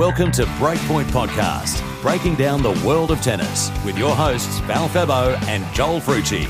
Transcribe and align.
Welcome 0.00 0.32
to 0.32 0.44
Breakpoint 0.56 1.10
Podcast, 1.10 1.82
breaking 2.00 2.36
down 2.36 2.62
the 2.62 2.72
world 2.86 3.10
of 3.10 3.20
tennis 3.20 3.70
with 3.84 3.98
your 3.98 4.16
hosts 4.16 4.58
Val 4.60 4.88
Febo 4.88 5.38
and 5.42 5.62
Joel 5.74 6.00
Frucci. 6.00 6.46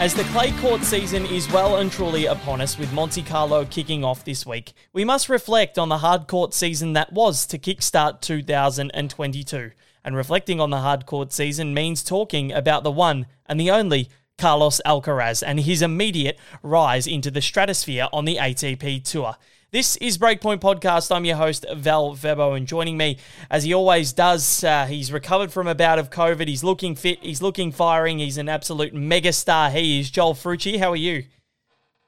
As 0.00 0.12
the 0.12 0.24
clay 0.24 0.50
court 0.60 0.82
season 0.82 1.24
is 1.26 1.48
well 1.52 1.76
and 1.76 1.92
truly 1.92 2.26
upon 2.26 2.60
us, 2.60 2.76
with 2.76 2.92
Monte 2.92 3.22
Carlo 3.22 3.64
kicking 3.64 4.02
off 4.02 4.24
this 4.24 4.44
week, 4.44 4.72
we 4.92 5.04
must 5.04 5.28
reflect 5.28 5.78
on 5.78 5.88
the 5.88 5.98
hard 5.98 6.26
court 6.26 6.52
season 6.52 6.94
that 6.94 7.12
was 7.12 7.46
to 7.46 7.58
kickstart 7.60 8.22
2022. 8.22 9.70
And 10.04 10.16
reflecting 10.16 10.58
on 10.58 10.70
the 10.70 10.80
hard 10.80 11.06
court 11.06 11.32
season 11.32 11.74
means 11.74 12.02
talking 12.02 12.50
about 12.50 12.82
the 12.82 12.90
one 12.90 13.26
and 13.46 13.60
the 13.60 13.70
only 13.70 14.08
Carlos 14.38 14.80
Alcaraz 14.84 15.42
and 15.46 15.60
his 15.60 15.82
immediate 15.82 16.38
rise 16.62 17.06
into 17.06 17.30
the 17.30 17.40
stratosphere 17.40 18.08
on 18.12 18.24
the 18.24 18.36
ATP 18.36 19.04
Tour. 19.04 19.36
This 19.70 19.96
is 19.96 20.18
Breakpoint 20.18 20.60
Podcast. 20.60 21.14
I'm 21.14 21.24
your 21.24 21.36
host, 21.36 21.66
Val 21.74 22.14
Febo, 22.14 22.56
and 22.56 22.66
joining 22.66 22.96
me, 22.96 23.18
as 23.50 23.64
he 23.64 23.74
always 23.74 24.12
does, 24.12 24.62
uh, 24.62 24.86
he's 24.86 25.10
recovered 25.10 25.52
from 25.52 25.66
a 25.66 25.74
bout 25.74 25.98
of 25.98 26.10
COVID. 26.10 26.46
He's 26.46 26.62
looking 26.62 26.94
fit, 26.94 27.18
he's 27.22 27.42
looking 27.42 27.72
firing, 27.72 28.18
he's 28.18 28.38
an 28.38 28.48
absolute 28.48 28.94
megastar. 28.94 29.72
He 29.72 29.98
is 29.98 30.10
Joel 30.10 30.34
Frucci. 30.34 30.78
How 30.78 30.92
are 30.92 30.96
you? 30.96 31.24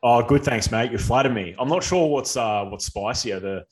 Oh, 0.03 0.23
good. 0.23 0.45
Thanks, 0.45 0.71
mate. 0.71 0.93
You 0.93 0.99
flatter 0.99 1.31
me. 1.31 1.57
I'm 1.59 1.69
not 1.69 1.83
sure 1.83 2.09
what's 2.09 2.37
uh, 2.37 2.65
what's 2.67 2.87
spicier, 2.87 3.41
the 3.41 3.65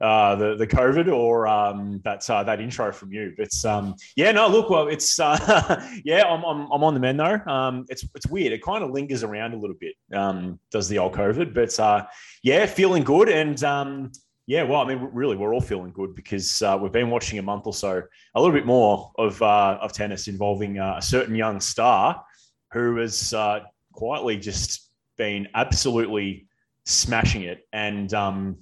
uh, 0.00 0.34
the 0.36 0.56
the 0.56 0.66
COVID 0.66 1.12
or 1.12 1.46
um, 1.46 2.00
that 2.04 2.28
uh, 2.30 2.42
that 2.44 2.60
intro 2.60 2.92
from 2.92 3.12
you. 3.12 3.34
But 3.36 3.52
um, 3.64 3.94
yeah, 4.16 4.32
no, 4.32 4.48
look, 4.48 4.70
well, 4.70 4.88
it's 4.88 5.18
uh, 5.18 5.86
yeah, 6.04 6.24
I'm, 6.24 6.42
I'm, 6.44 6.70
I'm 6.72 6.84
on 6.84 6.94
the 6.94 7.00
men 7.00 7.16
though. 7.16 7.40
Um, 7.46 7.86
it's 7.88 8.06
it's 8.14 8.26
weird. 8.26 8.52
It 8.52 8.62
kind 8.62 8.82
of 8.82 8.90
lingers 8.90 9.22
around 9.22 9.54
a 9.54 9.58
little 9.58 9.76
bit. 9.78 9.94
Um, 10.12 10.58
does 10.70 10.88
the 10.88 10.98
old 10.98 11.12
COVID? 11.12 11.54
But 11.54 11.78
uh, 11.78 12.06
yeah, 12.42 12.66
feeling 12.66 13.04
good 13.04 13.28
and. 13.28 13.62
Um, 13.64 14.12
yeah, 14.46 14.64
well, 14.64 14.80
I 14.80 14.84
mean, 14.84 15.10
really, 15.12 15.36
we're 15.36 15.54
all 15.54 15.60
feeling 15.60 15.92
good 15.92 16.16
because 16.16 16.60
uh, 16.60 16.76
we've 16.80 16.90
been 16.90 17.08
watching 17.08 17.38
a 17.38 17.42
month 17.42 17.68
or 17.68 17.72
so, 17.72 18.02
a 18.34 18.40
little 18.40 18.52
bit 18.52 18.66
more 18.66 19.12
of 19.16 19.40
uh, 19.40 19.78
of 19.80 19.92
tennis 19.92 20.26
involving 20.26 20.80
uh, 20.80 20.96
a 20.98 21.02
certain 21.02 21.36
young 21.36 21.60
star 21.60 22.24
who 22.72 22.96
has 22.96 23.32
uh, 23.32 23.60
quietly 23.92 24.36
just 24.36 24.90
been 25.16 25.46
absolutely 25.54 26.48
smashing 26.84 27.42
it. 27.42 27.68
And 27.72 28.12
um, 28.14 28.58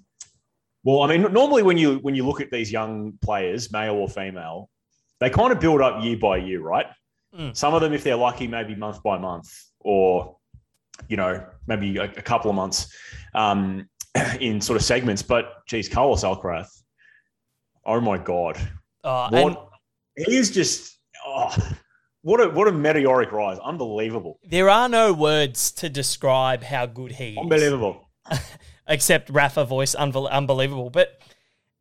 well, 0.85 1.03
I 1.03 1.09
mean, 1.09 1.33
normally 1.33 1.63
when 1.63 1.77
you 1.77 1.97
when 1.99 2.15
you 2.15 2.27
look 2.27 2.41
at 2.41 2.51
these 2.51 2.71
young 2.71 3.19
players, 3.23 3.73
male 3.73 3.95
or 3.95 4.09
female, 4.09 4.71
they 5.21 5.31
kind 5.31 5.53
of 5.53 5.61
build 5.61 5.81
up 5.81 6.03
year 6.03 6.17
by 6.17 6.39
year, 6.39 6.61
right? 6.61 6.87
Mm. 7.37 7.57
Some 7.57 7.75
of 7.75 7.81
them, 7.81 7.93
if 7.93 8.05
they're 8.05 8.17
lucky, 8.17 8.47
maybe 8.47 8.75
month 8.75 9.03
by 9.03 9.19
month, 9.19 9.53
or 9.81 10.37
you 11.09 11.17
know, 11.17 11.45
maybe 11.67 11.97
a, 11.97 12.05
a 12.05 12.23
couple 12.23 12.51
of 12.51 12.57
months 12.57 12.93
um, 13.35 13.89
in 14.41 14.61
sort 14.61 14.77
of 14.77 14.85
segments. 14.85 15.23
But 15.23 15.67
geez, 15.67 15.89
Carlos 15.89 16.25
Alcaraz, 16.25 16.69
oh 17.85 18.01
my 18.01 18.19
god, 18.19 18.57
uh, 19.05 19.29
what 19.31 19.47
and- 19.47 20.27
he 20.27 20.37
is 20.37 20.51
just 20.51 20.99
oh, 21.27 21.55
what 22.23 22.41
a 22.41 22.49
what 22.49 22.69
a 22.69 22.73
meteoric 22.73 23.33
rise, 23.33 23.59
unbelievable. 23.59 24.39
There 24.45 24.71
are 24.71 24.89
no 24.89 25.13
words 25.13 25.71
to 25.73 25.89
describe 25.89 26.63
how 26.63 26.87
good 26.87 27.13
he 27.13 27.31
is. 27.31 27.39
Unbelievable. 27.39 28.09
except 28.89 29.31
Rafa 29.31 29.65
voice, 29.65 29.95
unbelievable. 29.95 30.91
But 30.91 31.21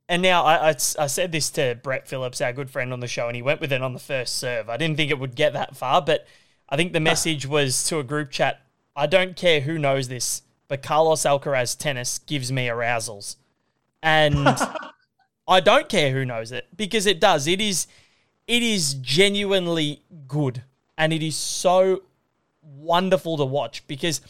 and 0.09 0.21
now 0.21 0.43
I, 0.43 0.69
I, 0.69 0.75
I, 0.99 1.07
said 1.07 1.31
this 1.31 1.49
to 1.51 1.77
Brett 1.81 2.07
Phillips, 2.07 2.39
our 2.39 2.53
good 2.53 2.69
friend 2.69 2.93
on 2.93 2.99
the 2.99 3.07
show, 3.07 3.27
and 3.27 3.35
he 3.35 3.41
went 3.41 3.59
with 3.59 3.73
it 3.73 3.81
on 3.81 3.93
the 3.93 3.99
first 3.99 4.37
serve. 4.37 4.69
I 4.69 4.77
didn't 4.77 4.97
think 4.97 5.11
it 5.11 5.19
would 5.19 5.35
get 5.35 5.53
that 5.53 5.75
far, 5.75 6.01
but 6.01 6.25
I 6.69 6.77
think 6.77 6.93
the 6.93 6.99
message 6.99 7.45
ah. 7.45 7.49
was 7.49 7.83
to 7.85 7.99
a 7.99 8.03
group 8.03 8.31
chat. 8.31 8.61
I 8.95 9.05
don't 9.07 9.35
care 9.35 9.61
who 9.61 9.77
knows 9.77 10.07
this, 10.07 10.43
but 10.67 10.81
Carlos 10.81 11.23
Alcaraz 11.23 11.77
tennis 11.77 12.19
gives 12.19 12.51
me 12.51 12.69
arousals, 12.69 13.37
and 14.01 14.35
I 15.47 15.59
don't 15.59 15.89
care 15.89 16.11
who 16.11 16.25
knows 16.25 16.51
it 16.51 16.67
because 16.75 17.05
it 17.05 17.19
does. 17.19 17.47
It 17.47 17.61
is, 17.61 17.87
it 18.47 18.63
is 18.63 18.93
genuinely 18.95 20.03
good, 20.27 20.63
and 20.97 21.11
it 21.11 21.21
is 21.21 21.35
so 21.35 22.03
wonderful 22.61 23.37
to 23.37 23.45
watch 23.45 23.85
because 23.87 24.21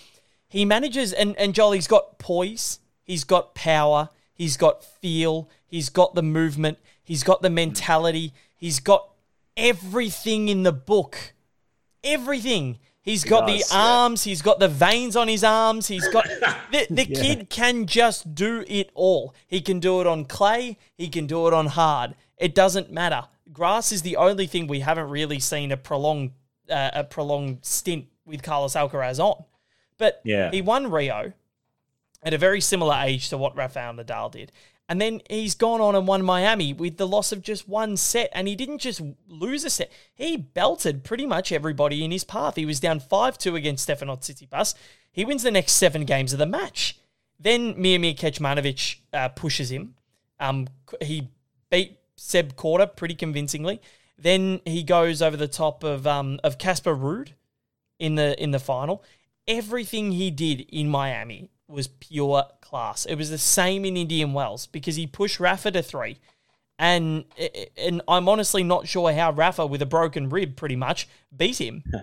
he 0.47 0.65
manages, 0.65 1.13
and, 1.13 1.35
and 1.37 1.53
Jolly's 1.53 1.87
got 1.87 2.19
poise, 2.19 2.79
he's 3.03 3.23
got 3.23 3.53
power, 3.55 4.09
he's 4.33 4.57
got 4.57 4.83
feel, 4.83 5.49
he's 5.65 5.89
got 5.89 6.15
the 6.15 6.23
movement, 6.23 6.77
he's 7.03 7.23
got 7.23 7.41
the 7.41 7.49
mentality, 7.49 8.33
he's 8.55 8.79
got 8.79 9.09
everything 9.55 10.47
in 10.47 10.63
the 10.63 10.71
book. 10.71 11.33
Everything. 12.03 12.77
He's 13.01 13.23
he 13.23 13.29
got 13.29 13.47
does, 13.47 13.69
the 13.69 13.75
arms, 13.75 14.25
yeah. 14.25 14.31
he's 14.31 14.41
got 14.41 14.59
the 14.59 14.67
veins 14.67 15.15
on 15.15 15.27
his 15.27 15.43
arms, 15.43 15.87
he's 15.87 16.07
got 16.09 16.25
the, 16.71 16.87
the 16.89 17.07
yeah. 17.07 17.21
kid 17.21 17.49
can 17.49 17.85
just 17.85 18.35
do 18.35 18.63
it 18.67 18.91
all. 18.93 19.33
He 19.47 19.61
can 19.61 19.79
do 19.79 20.01
it 20.01 20.07
on 20.07 20.25
clay, 20.25 20.77
he 20.97 21.07
can 21.07 21.25
do 21.25 21.47
it 21.47 21.53
on 21.53 21.67
hard. 21.67 22.15
It 22.37 22.53
doesn't 22.53 22.91
matter. 22.91 23.23
Grass 23.51 23.91
is 23.91 24.01
the 24.01 24.17
only 24.17 24.45
thing 24.45 24.67
we 24.67 24.81
haven't 24.81 25.09
really 25.09 25.39
seen 25.39 25.71
a 25.71 25.77
prolonged 25.77 26.31
uh, 26.69 26.91
a 26.93 27.03
prolonged 27.05 27.59
stint 27.61 28.07
with 28.25 28.43
Carlos 28.43 28.75
Alcaraz 28.75 29.19
on. 29.23 29.43
But 29.97 30.21
yeah. 30.23 30.51
he 30.51 30.61
won 30.61 30.91
Rio 30.91 31.33
at 32.23 32.33
a 32.33 32.37
very 32.37 32.61
similar 32.61 32.95
age 33.03 33.29
to 33.29 33.37
what 33.37 33.55
Rafael 33.55 33.93
Nadal 33.93 34.31
did. 34.31 34.51
And 34.89 35.01
then 35.01 35.21
he's 35.29 35.53
gone 35.53 35.81
on 35.81 35.95
and 35.95 36.07
won 36.07 36.23
Miami 36.23 36.71
with 36.71 36.97
the 36.97 37.07
loss 37.07 37.31
of 37.31 37.41
just 37.41 37.67
one 37.67 37.97
set. 37.97 38.29
And 38.31 38.47
he 38.47 38.55
didn't 38.55 38.77
just 38.79 39.01
lose 39.27 39.65
a 39.65 39.69
set, 39.69 39.91
he 40.15 40.37
belted 40.37 41.03
pretty 41.03 41.25
much 41.25 41.51
everybody 41.51 42.03
in 42.03 42.11
his 42.11 42.23
path. 42.23 42.55
He 42.55 42.65
was 42.65 42.79
down 42.79 42.99
5 42.99 43.37
2 43.37 43.55
against 43.55 43.87
Stefanos 43.87 44.19
Tsitsipas. 44.19 44.75
He 45.11 45.25
wins 45.25 45.43
the 45.43 45.51
next 45.51 45.73
seven 45.73 46.05
games 46.05 46.31
of 46.31 46.39
the 46.39 46.45
match. 46.45 46.99
Then 47.39 47.75
Miomir 47.75 48.17
Kecmanovic 48.17 48.97
uh, 49.13 49.29
pushes 49.29 49.71
him. 49.71 49.95
Um, 50.39 50.67
he 51.01 51.29
beat 51.69 51.97
Seb 52.15 52.55
Korda 52.55 52.95
pretty 52.95 53.15
convincingly. 53.15 53.81
Then 54.17 54.61
he 54.65 54.83
goes 54.83 55.21
over 55.21 55.37
the 55.37 55.47
top 55.47 55.83
of 55.83 56.07
um, 56.07 56.39
of 56.43 56.57
Casper 56.57 56.95
Ruud 56.95 57.29
in 57.99 58.15
the 58.15 58.41
in 58.41 58.51
the 58.51 58.59
final 58.59 59.03
everything 59.47 60.11
he 60.11 60.31
did 60.31 60.61
in 60.69 60.89
Miami 60.89 61.49
was 61.67 61.87
pure 61.87 62.43
class. 62.61 63.05
It 63.05 63.15
was 63.15 63.29
the 63.29 63.37
same 63.37 63.85
in 63.85 63.97
Indian 63.97 64.33
Wells 64.33 64.67
because 64.67 64.95
he 64.95 65.07
pushed 65.07 65.39
Rafa 65.39 65.71
to 65.71 65.81
three. 65.81 66.19
And 66.79 67.25
and 67.77 68.01
I'm 68.07 68.29
honestly 68.29 68.63
not 68.63 68.87
sure 68.87 69.11
how 69.11 69.31
Rafa, 69.31 69.65
with 69.65 69.81
a 69.81 69.87
broken 69.87 70.29
rib, 70.29 70.55
pretty 70.55 70.75
much 70.75 71.07
beat 71.35 71.59
him. 71.59 71.83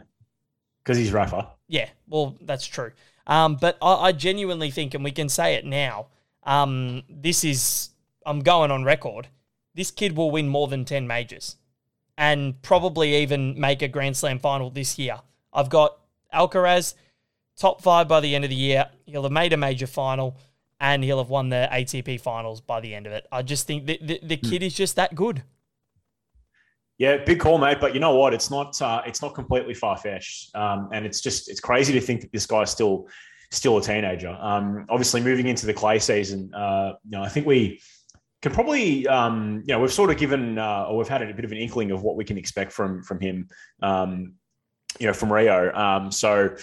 Because 0.84 0.99
he's 0.99 1.12
Rafa. 1.12 1.49
Yeah, 1.66 1.88
well, 2.06 2.37
that's 2.43 2.66
true. 2.66 2.93
Um, 3.27 3.56
but 3.56 3.78
I, 3.81 3.94
I, 3.94 4.12
genuinely 4.12 4.71
think, 4.71 4.93
and 4.93 5.03
we 5.03 5.12
can 5.12 5.31
say 5.31 5.55
it 5.55 5.65
now, 5.65 6.09
um, 6.43 7.05
this 7.09 7.43
is, 7.43 7.88
I'm 8.26 8.41
going 8.41 8.71
on 8.71 8.84
record, 8.84 9.28
this 9.75 9.91
kid 9.91 10.15
will 10.15 10.31
win 10.31 10.47
more 10.49 10.69
than 10.69 10.84
10 10.84 11.06
majors 11.06 11.56
and 12.19 12.61
probably 12.61 13.16
even 13.16 13.59
make 13.59 13.81
a 13.81 13.88
Grand 13.88 14.16
Slam 14.16 14.38
final 14.38 14.71
this 14.71 14.99
year. 14.99 15.21
I've 15.53 15.71
got 15.71 15.99
Alcaraz, 16.34 16.94
top 17.56 17.82
five 17.82 18.09
by 18.09 18.20
the 18.20 18.34
end 18.34 18.44
of 18.44 18.50
the 18.50 18.56
year. 18.56 18.87
He'll 19.06 19.22
have 19.22 19.32
made 19.32 19.53
a 19.53 19.56
major 19.56 19.87
final 19.87 20.37
and 20.81 21.03
he'll 21.04 21.19
have 21.19 21.31
won 21.31 21.48
the 21.48 21.69
ATP 21.70 22.20
finals 22.20 22.60
by 22.60 22.81
the 22.81 22.94
end 22.94 23.06
of 23.06 23.12
it. 23.12 23.26
I 23.31 23.42
just 23.42 23.66
think 23.66 23.87
the, 23.87 23.98
the, 24.03 24.20
the 24.22 24.37
kid 24.37 24.62
is 24.62 24.75
just 24.75 24.97
that 24.97 25.15
good. 25.15 25.42
Yeah, 26.98 27.19
big 27.25 27.41
call, 27.41 27.59
mate. 27.59 27.78
But 27.81 27.94
you 27.94 28.00
know 28.00 28.14
what? 28.14 28.34
It's 28.34 28.50
not. 28.50 28.81
Uh, 28.81 29.03
it's 29.04 29.20
not 29.20 29.34
completely 29.34 29.75
far 29.75 29.97
fetched, 29.97 30.54
um, 30.54 30.91
and 30.93 31.04
it's 31.04 31.20
just 31.20 31.50
it's 31.50 31.59
crazy 31.59 31.93
to 31.93 32.00
think 32.00 32.20
that 32.20 32.32
this 32.32 32.47
guy's 32.47 32.70
still 32.70 33.09
still 33.50 33.78
a 33.78 33.82
teenager. 33.82 34.37
Um, 34.41 34.87
obviously, 34.88 35.20
moving 35.20 35.48
into 35.48 35.66
the 35.66 35.75
clay 35.75 35.98
season, 35.98 36.54
uh, 36.54 36.93
you 37.04 37.19
know, 37.19 37.22
I 37.25 37.28
think 37.28 37.47
we 37.47 37.81
can 38.43 38.53
probably, 38.53 39.09
um, 39.09 39.62
you 39.66 39.75
know, 39.75 39.81
we've 39.81 39.93
sort 39.93 40.10
of 40.10 40.19
given 40.19 40.56
uh, 40.59 40.87
or 40.88 40.98
we've 40.98 41.09
had 41.09 41.22
a 41.22 41.34
bit 41.34 41.44
of 41.44 41.50
an 41.50 41.59
inkling 41.59 41.91
of 41.91 42.03
what 42.03 42.14
we 42.14 42.25
can 42.25 42.38
expect 42.38 42.72
from 42.72 43.03
from 43.03 43.19
him, 43.19 43.48
um, 43.82 44.34
you 45.00 45.09
know, 45.09 45.12
from 45.12 45.32
Rio. 45.32 45.75
Um, 45.75 46.12
so 46.12 46.54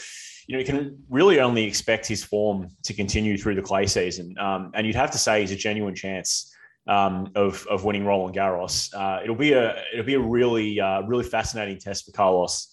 you 0.48 0.56
know, 0.56 0.60
you 0.60 0.66
can 0.66 1.04
really 1.10 1.40
only 1.40 1.64
expect 1.64 2.08
his 2.08 2.24
form 2.24 2.68
to 2.84 2.94
continue 2.94 3.38
through 3.38 3.56
the 3.56 3.62
clay 3.62 3.86
season. 3.86 4.36
Um, 4.40 4.72
and 4.74 4.86
you'd 4.86 4.96
have 4.96 5.12
to 5.12 5.18
say 5.18 5.42
he's 5.42 5.52
a 5.52 5.56
genuine 5.56 5.96
chance 5.96 6.54
um, 6.88 7.32
of, 7.36 7.66
of 7.70 7.84
winning 7.84 8.06
Roland 8.06 8.36
Garros. 8.36 8.94
Uh, 8.94 9.22
it'll 9.24 9.36
be 9.36 9.54
a 9.54 9.84
it'll 9.94 10.06
be 10.06 10.16
a 10.16 10.20
really 10.20 10.80
uh, 10.80 11.02
really 11.04 11.24
fascinating 11.24 11.78
test 11.78 12.06
for 12.06 12.12
Carlos 12.12 12.68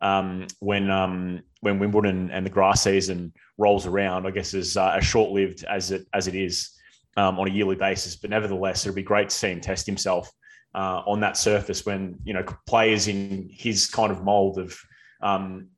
um, 0.00 0.46
when 0.60 0.90
um, 0.90 1.42
when 1.60 1.78
Wimbledon 1.78 2.30
and 2.30 2.44
the 2.44 2.50
grass 2.50 2.82
season 2.82 3.32
rolls 3.58 3.86
around. 3.86 4.26
I 4.26 4.30
guess 4.30 4.54
as 4.54 4.76
uh, 4.76 4.94
as 4.96 5.04
short 5.04 5.30
lived 5.30 5.64
as 5.64 5.90
it 5.90 6.06
as 6.12 6.28
it 6.28 6.34
is 6.34 6.70
um, 7.16 7.38
on 7.38 7.48
a 7.48 7.50
yearly 7.50 7.76
basis, 7.76 8.16
but 8.16 8.30
nevertheless, 8.30 8.84
it'll 8.84 8.96
be 8.96 9.02
great 9.02 9.30
to 9.30 9.34
see 9.34 9.48
him 9.48 9.60
test 9.60 9.86
himself 9.86 10.30
uh, 10.74 11.02
on 11.06 11.20
that 11.20 11.36
surface 11.36 11.86
when 11.86 12.18
you 12.24 12.34
know 12.34 12.44
players 12.66 13.08
in 13.08 13.48
his 13.50 13.86
kind 13.86 14.12
of 14.12 14.22
mold 14.22 14.58
of 14.58 14.78
um, 15.22 15.68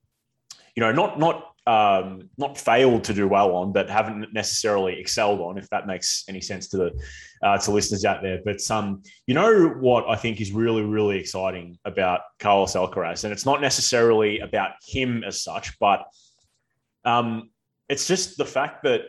you 0.76 0.82
know, 0.82 0.93
not 0.93 1.19
not 1.19 1.52
um, 1.67 2.31
not 2.38 2.56
failed 2.56 3.02
to 3.05 3.14
do 3.14 3.26
well 3.26 3.56
on, 3.56 3.73
but 3.73 3.90
haven't 3.90 4.32
necessarily 4.32 5.00
excelled 5.00 5.40
on, 5.40 5.58
if 5.58 5.69
that 5.70 5.88
makes 5.88 6.25
any 6.28 6.40
sense 6.40 6.69
to 6.69 6.76
the 6.76 7.02
uh, 7.43 7.58
to 7.58 7.73
listeners 7.73 8.05
out 8.05 8.23
there. 8.23 8.40
But 8.44 8.70
um, 8.70 9.02
you 9.26 9.34
know 9.34 9.69
what 9.69 10.08
I 10.08 10.14
think 10.14 10.40
is 10.40 10.52
really 10.52 10.82
really 10.82 11.19
exciting 11.19 11.78
about 11.84 12.20
Carlos 12.38 12.75
Alcaraz, 12.75 13.25
and 13.25 13.32
it's 13.32 13.46
not 13.46 13.61
necessarily 13.61 14.38
about 14.40 14.73
him 14.87 15.25
as 15.25 15.43
such, 15.43 15.76
but 15.81 16.05
um, 17.05 17.50
it's 17.88 18.06
just 18.06 18.37
the 18.37 18.44
fact 18.44 18.84
that 18.84 19.02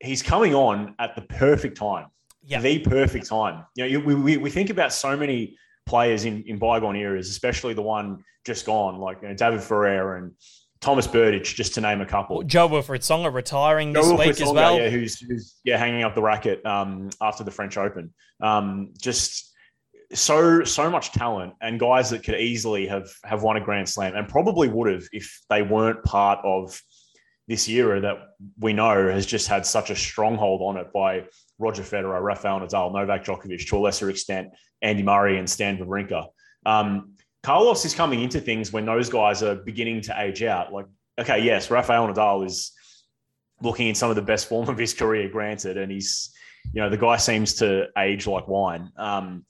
he's 0.00 0.22
coming 0.22 0.54
on 0.54 0.94
at 0.98 1.14
the 1.14 1.22
perfect 1.22 1.76
time. 1.76 2.08
Yeah. 2.42 2.60
The 2.60 2.78
perfect 2.80 3.26
time. 3.26 3.64
You 3.74 3.84
know, 3.84 3.88
you, 3.88 4.00
we, 4.00 4.14
we, 4.14 4.36
we 4.36 4.50
think 4.50 4.70
about 4.70 4.92
so 4.92 5.16
many 5.16 5.56
players 5.86 6.24
in, 6.24 6.42
in 6.46 6.58
bygone 6.58 6.96
eras, 6.96 7.30
especially 7.30 7.74
the 7.74 7.82
one 7.82 8.22
just 8.44 8.66
gone, 8.66 8.98
like 8.98 9.22
you 9.22 9.28
know, 9.28 9.34
David 9.34 9.62
Ferrer 9.62 10.16
and 10.16 10.32
Tomas 10.80 11.06
Berdych, 11.06 11.54
just 11.54 11.74
to 11.74 11.80
name 11.80 12.00
a 12.00 12.06
couple. 12.06 12.42
Jo-Wilfried 12.42 13.00
Tsonga 13.00 13.32
retiring 13.32 13.92
this 13.92 14.06
Joe 14.06 14.16
week 14.16 14.40
as 14.40 14.52
well. 14.52 14.78
Yeah, 14.78 14.90
who's, 14.90 15.18
who's 15.20 15.56
yeah 15.64 15.78
hanging 15.78 16.02
up 16.02 16.14
the 16.14 16.22
racket 16.22 16.64
um, 16.66 17.10
after 17.20 17.44
the 17.44 17.50
French 17.50 17.76
Open. 17.76 18.12
Um, 18.40 18.92
just 19.00 19.52
so 20.12 20.62
so 20.62 20.88
much 20.88 21.10
talent 21.12 21.52
and 21.60 21.80
guys 21.80 22.10
that 22.10 22.22
could 22.22 22.36
easily 22.36 22.86
have 22.86 23.08
have 23.24 23.42
won 23.42 23.56
a 23.56 23.60
Grand 23.60 23.88
Slam 23.88 24.14
and 24.14 24.28
probably 24.28 24.68
would 24.68 24.92
have 24.92 25.04
if 25.12 25.40
they 25.50 25.62
weren't 25.62 26.02
part 26.04 26.38
of 26.44 26.80
this 27.48 27.68
era 27.68 28.00
that 28.00 28.16
we 28.58 28.72
know 28.72 29.08
has 29.10 29.26
just 29.26 29.48
had 29.48 29.64
such 29.64 29.90
a 29.90 29.96
stronghold 29.96 30.60
on 30.62 30.76
it 30.76 30.92
by 30.92 31.24
Roger 31.58 31.82
Federer, 31.82 32.22
Rafael 32.22 32.60
Nadal, 32.60 32.92
Novak 32.92 33.24
Djokovic, 33.24 33.66
to 33.68 33.76
a 33.76 33.80
lesser 33.80 34.10
extent, 34.10 34.48
Andy 34.82 35.02
Murray 35.02 35.38
and 35.38 35.48
Stan 35.48 35.78
Wawrinka. 35.78 36.26
Um, 36.64 37.14
Carlos 37.42 37.84
is 37.84 37.94
coming 37.94 38.22
into 38.22 38.40
things 38.40 38.72
when 38.72 38.84
those 38.84 39.08
guys 39.08 39.42
are 39.42 39.54
beginning 39.54 40.00
to 40.02 40.20
age 40.20 40.42
out. 40.42 40.72
Like, 40.72 40.86
okay, 41.18 41.38
yes, 41.42 41.70
Rafael 41.70 42.08
Nadal 42.08 42.44
is 42.44 42.72
looking 43.62 43.88
in 43.88 43.94
some 43.94 44.10
of 44.10 44.16
the 44.16 44.22
best 44.22 44.48
form 44.48 44.68
of 44.68 44.76
his 44.76 44.92
career, 44.92 45.28
granted, 45.28 45.76
and 45.76 45.90
he's, 45.90 46.34
you 46.72 46.82
know, 46.82 46.90
the 46.90 46.96
guy 46.96 47.16
seems 47.16 47.54
to 47.54 47.86
age 47.96 48.26
like 48.26 48.48
wine. 48.48 48.90
Um, 48.96 49.44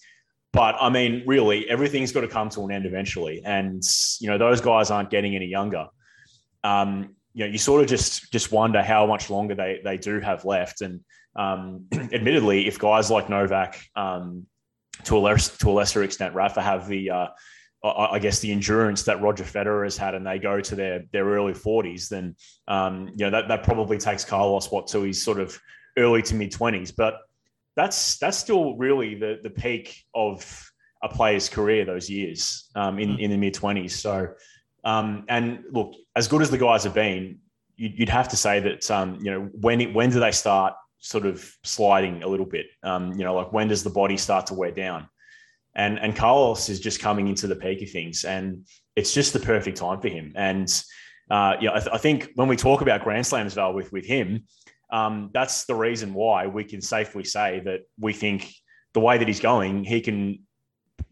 but 0.52 0.76
I 0.80 0.90
mean, 0.90 1.22
really, 1.26 1.68
everything's 1.68 2.12
got 2.12 2.20
to 2.22 2.28
come 2.28 2.48
to 2.50 2.64
an 2.64 2.70
end 2.70 2.86
eventually, 2.86 3.42
and 3.44 3.82
you 4.20 4.28
know, 4.28 4.38
those 4.38 4.60
guys 4.60 4.90
aren't 4.90 5.10
getting 5.10 5.34
any 5.34 5.46
younger. 5.46 5.88
Um, 6.64 7.16
you 7.34 7.44
know, 7.44 7.50
you 7.50 7.58
sort 7.58 7.82
of 7.82 7.88
just 7.88 8.32
just 8.32 8.52
wonder 8.52 8.82
how 8.82 9.06
much 9.06 9.28
longer 9.28 9.54
they 9.54 9.80
they 9.84 9.98
do 9.98 10.20
have 10.20 10.46
left, 10.46 10.80
and 10.80 11.00
um, 11.36 11.86
admittedly, 11.92 12.66
if 12.66 12.78
guys 12.78 13.10
like 13.10 13.28
Novak, 13.28 13.78
um, 13.94 14.46
to 15.04 15.16
a 15.16 15.20
less 15.20 15.56
to 15.58 15.70
a 15.70 15.72
lesser 15.72 16.02
extent, 16.02 16.34
Rafa 16.34 16.62
have 16.62 16.88
the 16.88 17.10
uh, 17.10 17.26
I 17.84 18.18
guess 18.18 18.40
the 18.40 18.50
endurance 18.50 19.02
that 19.04 19.20
Roger 19.20 19.44
Federer 19.44 19.84
has 19.84 19.96
had, 19.96 20.14
and 20.14 20.26
they 20.26 20.38
go 20.38 20.60
to 20.60 20.74
their 20.74 21.04
their 21.12 21.26
early 21.26 21.54
forties, 21.54 22.08
then 22.08 22.34
um, 22.66 23.08
you 23.14 23.26
know 23.26 23.30
that 23.30 23.48
that 23.48 23.62
probably 23.62 23.98
takes 23.98 24.24
Carlos 24.24 24.70
what 24.70 24.86
to 24.88 25.02
his 25.02 25.22
sort 25.22 25.38
of 25.38 25.58
early 25.96 26.22
to 26.22 26.34
mid 26.34 26.50
twenties. 26.50 26.92
But 26.92 27.18
that's 27.76 28.16
that's 28.18 28.38
still 28.38 28.76
really 28.76 29.14
the 29.14 29.38
the 29.42 29.50
peak 29.50 30.04
of 30.14 30.70
a 31.02 31.08
player's 31.08 31.48
career 31.48 31.84
those 31.84 32.08
years 32.08 32.70
um, 32.74 32.98
in 32.98 33.18
in 33.18 33.30
the 33.30 33.36
mid 33.36 33.54
twenties. 33.54 33.94
So 34.00 34.34
um, 34.84 35.24
and 35.28 35.64
look, 35.70 35.94
as 36.14 36.28
good 36.28 36.42
as 36.42 36.50
the 36.50 36.58
guys 36.58 36.84
have 36.84 36.94
been, 36.94 37.40
you'd, 37.76 37.98
you'd 37.98 38.08
have 38.08 38.28
to 38.28 38.36
say 38.36 38.60
that 38.60 38.90
um, 38.90 39.18
you 39.20 39.30
know 39.30 39.50
when 39.60 39.80
it, 39.80 39.92
when 39.92 40.10
do 40.10 40.18
they 40.18 40.32
start 40.32 40.74
sort 40.98 41.26
of 41.26 41.48
sliding 41.64 42.22
a 42.22 42.28
little 42.28 42.46
bit? 42.46 42.66
Um, 42.82 43.12
you 43.12 43.24
know, 43.24 43.34
like 43.34 43.52
when 43.52 43.68
does 43.68 43.82
the 43.82 43.90
body 43.90 44.16
start 44.16 44.46
to 44.46 44.54
wear 44.54 44.70
down? 44.70 45.08
And 45.74 45.98
and 45.98 46.16
Carlos 46.16 46.68
is 46.68 46.80
just 46.80 47.00
coming 47.00 47.28
into 47.28 47.46
the 47.46 47.56
peak 47.56 47.82
of 47.82 47.90
things, 47.90 48.24
and 48.24 48.66
it's 48.94 49.12
just 49.12 49.32
the 49.32 49.40
perfect 49.40 49.76
time 49.76 50.00
for 50.00 50.08
him. 50.08 50.32
And 50.34 50.68
uh, 51.30 51.56
yeah, 51.60 51.70
I, 51.74 51.78
th- 51.80 51.90
I, 51.92 51.98
think 51.98 52.30
when 52.34 52.48
we 52.48 52.56
talk 52.56 52.80
about 52.80 53.02
Grand 53.02 53.26
Slams, 53.26 53.54
Val, 53.54 53.74
with 53.74 53.92
with 53.92 54.06
him, 54.06 54.44
um, 54.90 55.30
that's 55.34 55.66
the 55.66 55.74
reason 55.74 56.14
why 56.14 56.46
we 56.46 56.64
can 56.64 56.80
safely 56.80 57.24
say 57.24 57.60
that 57.64 57.80
we 57.98 58.12
think 58.12 58.52
the 58.94 59.00
way 59.00 59.18
that 59.18 59.28
he's 59.28 59.40
going, 59.40 59.84
he 59.84 60.00
can 60.00 60.38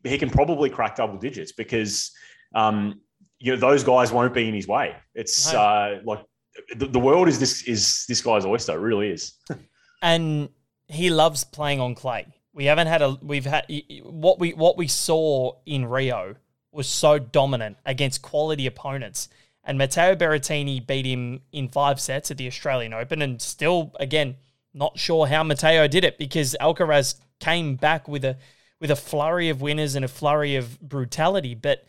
he 0.03 0.19
can 0.19 0.31
probably 0.31 0.71
crack 0.71 0.97
double 0.97 1.19
digits 1.19 1.53
because 1.53 2.13
um, 2.55 3.01
you 3.39 3.53
know 3.53 3.59
those 3.59 3.85
guys 3.85 4.13
won't 4.13 4.33
be 4.33 4.49
in 4.49 4.55
his 4.55 4.69
way. 4.69 4.95
It's 5.15 5.53
uh, 5.53 6.01
like 6.05 6.25
the, 6.77 6.87
the 6.87 6.99
world 6.99 7.29
is 7.29 7.39
this 7.39 7.63
is 7.65 8.05
this 8.09 8.23
guy's 8.23 8.47
oyster. 8.47 8.73
It 8.73 8.81
really 8.81 9.11
is. 9.11 9.35
and 10.05 10.51
he 10.87 11.09
loves 11.09 11.43
playing 11.45 11.81
on 11.81 11.95
clay. 11.95 12.27
We 12.53 12.67
haven't 12.67 12.87
had 12.87 13.03
a 13.03 13.19
we've 13.23 13.47
had 13.47 13.65
what 14.05 14.39
we 14.39 14.53
what 14.53 14.77
we 14.77 14.87
saw 14.87 15.57
in 15.67 15.87
Rio 15.87 16.37
was 16.71 16.87
so 16.87 17.19
dominant 17.19 17.79
against 17.87 18.23
quality 18.23 18.67
opponents. 18.67 19.29
And 19.65 19.79
Matteo 19.79 20.15
Berrettini 20.15 20.87
beat 20.87 21.07
him 21.07 21.41
in 21.51 21.69
five 21.69 21.99
sets 21.99 22.31
at 22.31 22.37
the 22.37 22.47
Australian 22.47 22.93
Open, 22.93 23.23
and 23.23 23.41
still, 23.41 23.93
again, 23.99 24.37
not 24.75 24.99
sure 24.99 25.27
how 25.27 25.43
Matteo 25.43 25.89
did 25.89 26.05
it 26.05 26.19
because 26.19 26.55
Alcaraz 26.61 27.15
came 27.41 27.77
back 27.77 28.07
with 28.07 28.27
a 28.27 28.37
with 28.81 28.91
a 28.91 28.97
flurry 28.97 29.49
of 29.49 29.63
winners 29.63 29.95
and 29.95 30.05
a 30.05 30.09
flurry 30.09 30.55
of 30.55 30.79
brutality. 30.81 31.55
But 31.55 31.87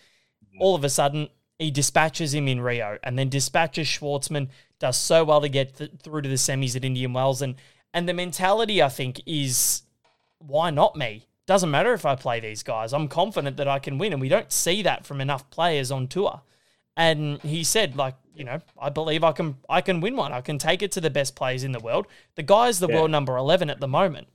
all 0.61 0.73
of 0.73 0.85
a 0.85 0.89
sudden, 0.89 1.27
he 1.59 1.69
dispatches 1.69 2.33
him 2.33 2.47
in 2.47 2.61
Rio, 2.61 2.97
and 3.03 3.19
then 3.19 3.27
dispatches 3.27 3.87
Schwartzman. 3.87 4.47
Does 4.79 4.97
so 4.97 5.25
well 5.25 5.41
to 5.41 5.49
get 5.49 5.77
th- 5.77 5.91
through 6.01 6.21
to 6.21 6.29
the 6.29 6.35
semis 6.35 6.75
at 6.77 6.85
Indian 6.85 7.11
Wells, 7.11 7.41
and 7.41 7.55
and 7.95 8.07
the 8.09 8.13
mentality 8.13 8.83
I 8.83 8.89
think 8.89 9.21
is 9.25 9.81
why 10.37 10.69
not 10.69 10.95
me? 10.95 11.27
Doesn't 11.47 11.71
matter 11.71 11.93
if 11.93 12.05
I 12.05 12.15
play 12.15 12.39
these 12.39 12.61
guys. 12.61 12.91
I'm 12.91 13.07
confident 13.07 13.57
that 13.57 13.67
I 13.67 13.79
can 13.79 13.97
win, 13.97 14.11
and 14.11 14.21
we 14.21 14.29
don't 14.29 14.51
see 14.51 14.81
that 14.81 15.05
from 15.05 15.21
enough 15.21 15.49
players 15.49 15.91
on 15.91 16.07
tour. 16.07 16.41
And 16.97 17.41
he 17.41 17.63
said, 17.63 17.95
like, 17.95 18.15
you 18.35 18.43
know, 18.43 18.59
I 18.77 18.89
believe 18.89 19.23
I 19.23 19.31
can 19.31 19.55
I 19.69 19.79
can 19.81 20.01
win 20.01 20.17
one. 20.17 20.33
I 20.33 20.41
can 20.41 20.57
take 20.57 20.83
it 20.83 20.91
to 20.93 21.01
the 21.01 21.09
best 21.09 21.35
players 21.35 21.63
in 21.63 21.71
the 21.71 21.79
world. 21.79 22.05
The 22.35 22.43
guy's 22.43 22.79
the 22.79 22.87
yeah. 22.89 22.95
world 22.95 23.11
number 23.11 23.37
eleven 23.37 23.69
at 23.69 23.79
the 23.79 23.87
moment. 23.87 24.27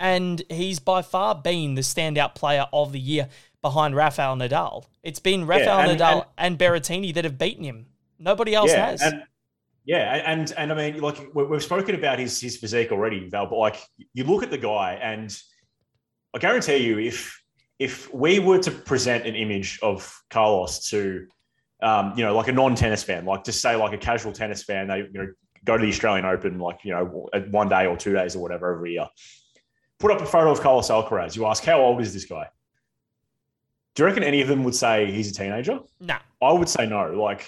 And 0.00 0.42
he's 0.48 0.80
by 0.80 1.02
far 1.02 1.34
been 1.34 1.74
the 1.74 1.82
standout 1.82 2.34
player 2.34 2.66
of 2.72 2.92
the 2.92 2.98
year 2.98 3.28
behind 3.60 3.94
Rafael 3.94 4.36
Nadal. 4.36 4.86
It's 5.02 5.20
been 5.20 5.46
Rafael 5.46 5.84
yeah, 5.84 5.90
and, 5.90 6.00
Nadal 6.00 6.26
and, 6.36 6.58
and, 6.58 6.58
Berrettini 6.58 7.14
that 7.14 7.24
have 7.24 7.38
beaten 7.38 7.62
him. 7.62 7.86
Nobody 8.18 8.54
else 8.54 8.72
yeah, 8.72 8.86
has. 8.86 9.02
And, 9.02 9.22
yeah, 9.84 10.22
and 10.26 10.52
and 10.56 10.72
I 10.72 10.74
mean, 10.74 11.00
like 11.00 11.34
we've 11.34 11.62
spoken 11.62 11.94
about 11.94 12.18
his 12.18 12.40
his 12.40 12.56
physique 12.56 12.90
already, 12.90 13.28
Val. 13.28 13.46
But 13.46 13.58
like, 13.58 13.82
you 14.14 14.24
look 14.24 14.42
at 14.42 14.50
the 14.50 14.58
guy, 14.58 14.94
and 14.94 15.36
I 16.34 16.38
guarantee 16.38 16.78
you, 16.78 16.98
if 16.98 17.40
if 17.78 18.12
we 18.12 18.38
were 18.38 18.58
to 18.60 18.70
present 18.70 19.26
an 19.26 19.34
image 19.34 19.78
of 19.82 20.22
Carlos 20.30 20.88
to 20.90 21.26
um, 21.82 22.14
you 22.16 22.24
know, 22.24 22.34
like 22.34 22.48
a 22.48 22.52
non-tennis 22.52 23.02
fan, 23.02 23.26
like 23.26 23.44
just 23.44 23.60
say 23.60 23.76
like 23.76 23.92
a 23.92 23.98
casual 23.98 24.32
tennis 24.32 24.62
fan, 24.62 24.88
they 24.88 24.98
you 24.98 25.12
know 25.12 25.28
go 25.64 25.76
to 25.76 25.82
the 25.82 25.90
Australian 25.90 26.24
Open 26.24 26.58
like 26.58 26.78
you 26.82 26.92
know 26.92 27.28
one 27.50 27.68
day 27.68 27.86
or 27.86 27.96
two 27.96 28.14
days 28.14 28.34
or 28.34 28.40
whatever 28.40 28.74
every 28.74 28.92
year. 28.94 29.06
Put 29.98 30.10
up 30.10 30.20
a 30.22 30.26
photo 30.26 30.50
of 30.50 30.60
Carlos 30.60 30.88
Alcaraz. 30.88 31.36
You 31.36 31.46
ask, 31.46 31.62
how 31.62 31.80
old 31.80 32.00
is 32.00 32.14
this 32.14 32.24
guy? 32.24 32.48
Do 33.94 34.02
you 34.02 34.06
reckon 34.06 34.24
any 34.24 34.40
of 34.40 34.48
them 34.48 34.64
would 34.64 34.74
say 34.74 35.10
he's 35.10 35.30
a 35.30 35.34
teenager? 35.34 35.80
No. 36.00 36.16
I 36.42 36.52
would 36.52 36.68
say 36.68 36.86
no. 36.86 37.12
Like 37.12 37.46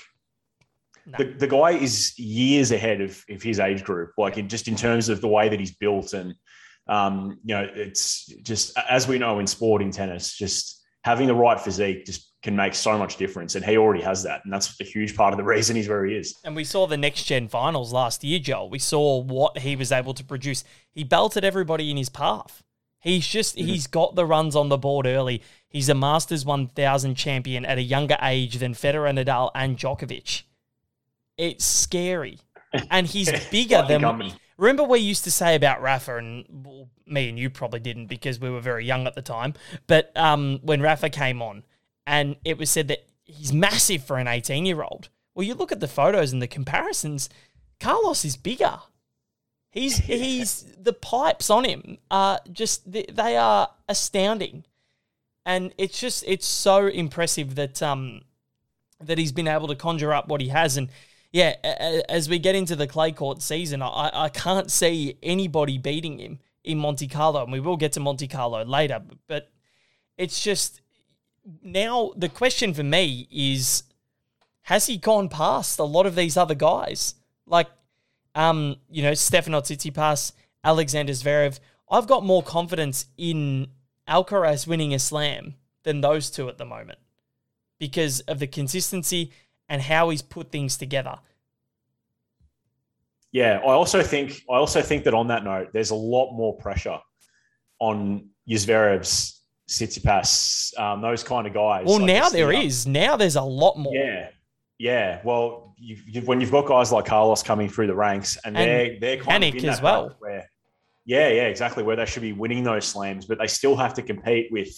no. 1.06 1.18
the, 1.18 1.24
the 1.32 1.46
guy 1.46 1.70
is 1.72 2.18
years 2.18 2.72
ahead 2.72 3.00
of, 3.00 3.24
of 3.30 3.42
his 3.42 3.60
age 3.60 3.84
group, 3.84 4.12
like 4.18 4.38
in, 4.38 4.48
just 4.48 4.68
in 4.68 4.76
terms 4.76 5.08
of 5.08 5.20
the 5.20 5.28
way 5.28 5.48
that 5.48 5.60
he's 5.60 5.74
built. 5.74 6.12
And, 6.12 6.34
um, 6.88 7.38
you 7.44 7.54
know, 7.54 7.68
it's 7.74 8.26
just, 8.42 8.76
as 8.88 9.06
we 9.06 9.18
know 9.18 9.38
in 9.38 9.46
sport, 9.46 9.82
in 9.82 9.90
tennis, 9.90 10.36
just 10.36 10.82
having 11.04 11.28
the 11.28 11.34
right 11.34 11.60
physique 11.60 12.04
just 12.04 12.32
can 12.42 12.56
make 12.56 12.74
so 12.74 12.98
much 12.98 13.16
difference. 13.16 13.54
And 13.54 13.64
he 13.64 13.76
already 13.76 14.02
has 14.02 14.22
that. 14.24 14.40
And 14.44 14.52
that's 14.52 14.80
a 14.80 14.84
huge 14.84 15.16
part 15.16 15.32
of 15.32 15.36
the 15.36 15.44
reason 15.44 15.76
he's 15.76 15.88
where 15.88 16.04
he 16.04 16.14
is. 16.14 16.36
And 16.44 16.54
we 16.54 16.64
saw 16.64 16.86
the 16.86 16.96
next 16.96 17.24
gen 17.24 17.48
finals 17.48 17.92
last 17.92 18.22
year, 18.24 18.38
Joel. 18.38 18.70
We 18.70 18.78
saw 18.78 19.20
what 19.20 19.58
he 19.58 19.76
was 19.76 19.92
able 19.92 20.14
to 20.14 20.24
produce. 20.24 20.64
He 20.92 21.04
belted 21.04 21.44
everybody 21.44 21.90
in 21.90 21.96
his 21.96 22.08
path. 22.08 22.62
He's 23.00 23.26
just, 23.26 23.56
mm-hmm. 23.56 23.68
he's 23.68 23.86
got 23.86 24.16
the 24.16 24.26
runs 24.26 24.56
on 24.56 24.68
the 24.68 24.78
board 24.78 25.06
early. 25.06 25.42
He's 25.68 25.88
a 25.88 25.94
Masters 25.94 26.44
1000 26.44 27.14
champion 27.14 27.64
at 27.64 27.78
a 27.78 27.82
younger 27.82 28.16
age 28.20 28.58
than 28.58 28.74
Federer, 28.74 29.12
Nadal, 29.12 29.50
and 29.54 29.76
Djokovic. 29.76 30.42
It's 31.36 31.64
scary. 31.64 32.40
And 32.90 33.06
he's 33.06 33.30
bigger 33.48 33.82
than. 33.88 34.02
Coming. 34.02 34.32
Remember, 34.58 34.82
we 34.82 34.98
used 34.98 35.24
to 35.24 35.30
say 35.30 35.54
about 35.54 35.80
Rafa, 35.80 36.16
and 36.16 36.44
well, 36.50 36.88
me 37.06 37.30
and 37.30 37.38
you 37.38 37.48
probably 37.48 37.80
didn't 37.80 38.06
because 38.06 38.38
we 38.38 38.50
were 38.50 38.60
very 38.60 38.84
young 38.84 39.06
at 39.06 39.14
the 39.14 39.22
time. 39.22 39.54
But 39.86 40.14
um, 40.14 40.58
when 40.62 40.82
Rafa 40.82 41.08
came 41.08 41.40
on, 41.40 41.62
and 42.06 42.36
it 42.44 42.58
was 42.58 42.68
said 42.68 42.88
that 42.88 43.06
he's 43.24 43.52
massive 43.52 44.04
for 44.04 44.18
an 44.18 44.28
18 44.28 44.66
year 44.66 44.82
old. 44.82 45.08
Well, 45.34 45.44
you 45.44 45.54
look 45.54 45.72
at 45.72 45.80
the 45.80 45.88
photos 45.88 46.32
and 46.32 46.40
the 46.40 46.46
comparisons, 46.46 47.28
Carlos 47.80 48.24
is 48.24 48.36
bigger. 48.36 48.78
He's 49.70 49.96
he's 49.98 50.64
the 50.78 50.92
pipes 50.92 51.50
on 51.50 51.64
him 51.64 51.98
are 52.10 52.40
just 52.50 52.90
they 52.90 53.36
are 53.36 53.70
astounding, 53.88 54.64
and 55.44 55.72
it's 55.76 56.00
just 56.00 56.24
it's 56.26 56.46
so 56.46 56.86
impressive 56.86 57.54
that 57.56 57.82
um 57.82 58.22
that 59.00 59.18
he's 59.18 59.32
been 59.32 59.48
able 59.48 59.68
to 59.68 59.74
conjure 59.74 60.14
up 60.14 60.28
what 60.28 60.40
he 60.40 60.48
has. 60.48 60.78
And 60.78 60.88
yeah, 61.36 61.54
as 62.08 62.30
we 62.30 62.38
get 62.38 62.54
into 62.54 62.74
the 62.76 62.86
clay 62.86 63.12
court 63.12 63.42
season, 63.42 63.82
I 63.82 64.10
I 64.10 64.28
can't 64.30 64.70
see 64.70 65.18
anybody 65.22 65.76
beating 65.76 66.18
him 66.18 66.38
in 66.64 66.78
Monte 66.78 67.08
Carlo, 67.08 67.42
and 67.42 67.52
we 67.52 67.60
will 67.60 67.76
get 67.76 67.92
to 67.92 68.00
Monte 68.00 68.26
Carlo 68.26 68.64
later. 68.64 69.02
But 69.28 69.50
it's 70.16 70.42
just 70.42 70.80
now 71.62 72.12
the 72.16 72.30
question 72.30 72.72
for 72.72 72.82
me 72.82 73.28
is 73.30 73.82
has 74.62 74.86
he 74.86 74.96
gone 74.96 75.28
past 75.28 75.78
a 75.78 75.84
lot 75.84 76.06
of 76.06 76.14
these 76.14 76.38
other 76.38 76.54
guys? 76.54 77.16
Like, 77.44 77.68
um, 78.34 78.76
you 78.88 79.02
know, 79.02 79.12
Stefano 79.12 79.60
Tsitsipas, 79.60 80.32
Alexander 80.64 81.12
Zverev. 81.12 81.60
I've 81.90 82.06
got 82.06 82.24
more 82.24 82.42
confidence 82.42 83.08
in 83.18 83.68
Alcaraz 84.08 84.66
winning 84.66 84.94
a 84.94 84.98
slam 84.98 85.56
than 85.82 86.00
those 86.00 86.30
two 86.30 86.48
at 86.48 86.56
the 86.56 86.64
moment 86.64 86.98
because 87.78 88.20
of 88.20 88.38
the 88.38 88.46
consistency 88.46 89.32
and 89.68 89.82
how 89.82 90.10
he's 90.10 90.22
put 90.22 90.50
things 90.50 90.76
together. 90.76 91.18
Yeah, 93.32 93.58
I 93.58 93.72
also 93.72 94.02
think 94.02 94.40
I 94.50 94.54
also 94.54 94.80
think 94.80 95.04
that 95.04 95.14
on 95.14 95.28
that 95.28 95.44
note, 95.44 95.68
there's 95.72 95.90
a 95.90 95.96
lot 95.96 96.32
more 96.32 96.56
pressure 96.56 96.98
on 97.80 98.30
Zverev's 98.48 99.42
Tsitsipas, 99.68 100.78
um, 100.78 101.02
those 101.02 101.24
kind 101.24 101.46
of 101.46 101.52
guys. 101.52 101.86
Well, 101.86 101.98
now 101.98 102.28
there 102.28 102.52
is. 102.52 102.86
Now 102.86 103.16
there's 103.16 103.36
a 103.36 103.42
lot 103.42 103.76
more. 103.76 103.94
Yeah, 103.94 104.28
yeah. 104.78 105.20
Well, 105.24 105.74
you've, 105.76 106.02
you've, 106.08 106.28
when 106.28 106.40
you've 106.40 106.52
got 106.52 106.66
guys 106.66 106.92
like 106.92 107.04
Carlos 107.04 107.42
coming 107.42 107.68
through 107.68 107.88
the 107.88 107.94
ranks, 107.94 108.38
and, 108.44 108.56
and 108.56 108.70
they're 108.70 109.00
they're 109.00 109.22
kind 109.22 109.44
of 109.44 109.54
in 109.54 109.68
as 109.68 109.82
well. 109.82 110.14
Where, 110.20 110.48
yeah, 111.04 111.28
yeah, 111.28 111.48
exactly. 111.48 111.82
Where 111.82 111.96
they 111.96 112.06
should 112.06 112.22
be 112.22 112.32
winning 112.32 112.62
those 112.64 112.84
slams, 112.84 113.26
but 113.26 113.38
they 113.38 113.48
still 113.48 113.76
have 113.76 113.94
to 113.94 114.02
compete 114.02 114.48
with 114.50 114.74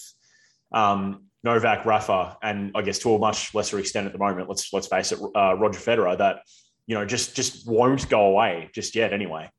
um, 0.71 1.28
Novak, 1.43 1.85
Rafa, 1.85 2.37
and 2.41 2.71
I 2.75 2.81
guess 2.81 2.99
to 2.99 3.15
a 3.15 3.19
much 3.19 3.53
lesser 3.55 3.79
extent 3.79 4.07
at 4.07 4.13
the 4.13 4.19
moment, 4.19 4.49
let's 4.49 4.73
let's 4.73 4.87
face 4.87 5.11
it, 5.11 5.19
uh, 5.35 5.55
Roger 5.55 5.79
Federer. 5.79 6.17
That 6.17 6.41
you 6.85 6.95
know 6.95 7.05
just 7.05 7.35
just 7.35 7.67
won't 7.67 8.09
go 8.09 8.25
away 8.25 8.69
just 8.73 8.95
yet. 8.95 9.13
Anyway, 9.13 9.49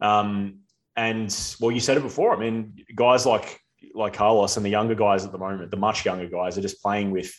um, 0.00 0.60
and 0.96 1.34
well, 1.60 1.70
you 1.70 1.80
said 1.80 1.96
it 1.96 2.02
before. 2.02 2.34
I 2.34 2.38
mean, 2.38 2.84
guys 2.94 3.26
like 3.26 3.60
like 3.94 4.14
Carlos 4.14 4.56
and 4.56 4.64
the 4.64 4.70
younger 4.70 4.94
guys 4.94 5.24
at 5.24 5.32
the 5.32 5.38
moment, 5.38 5.70
the 5.70 5.76
much 5.76 6.04
younger 6.04 6.28
guys, 6.28 6.56
are 6.56 6.62
just 6.62 6.82
playing 6.82 7.10
with 7.10 7.32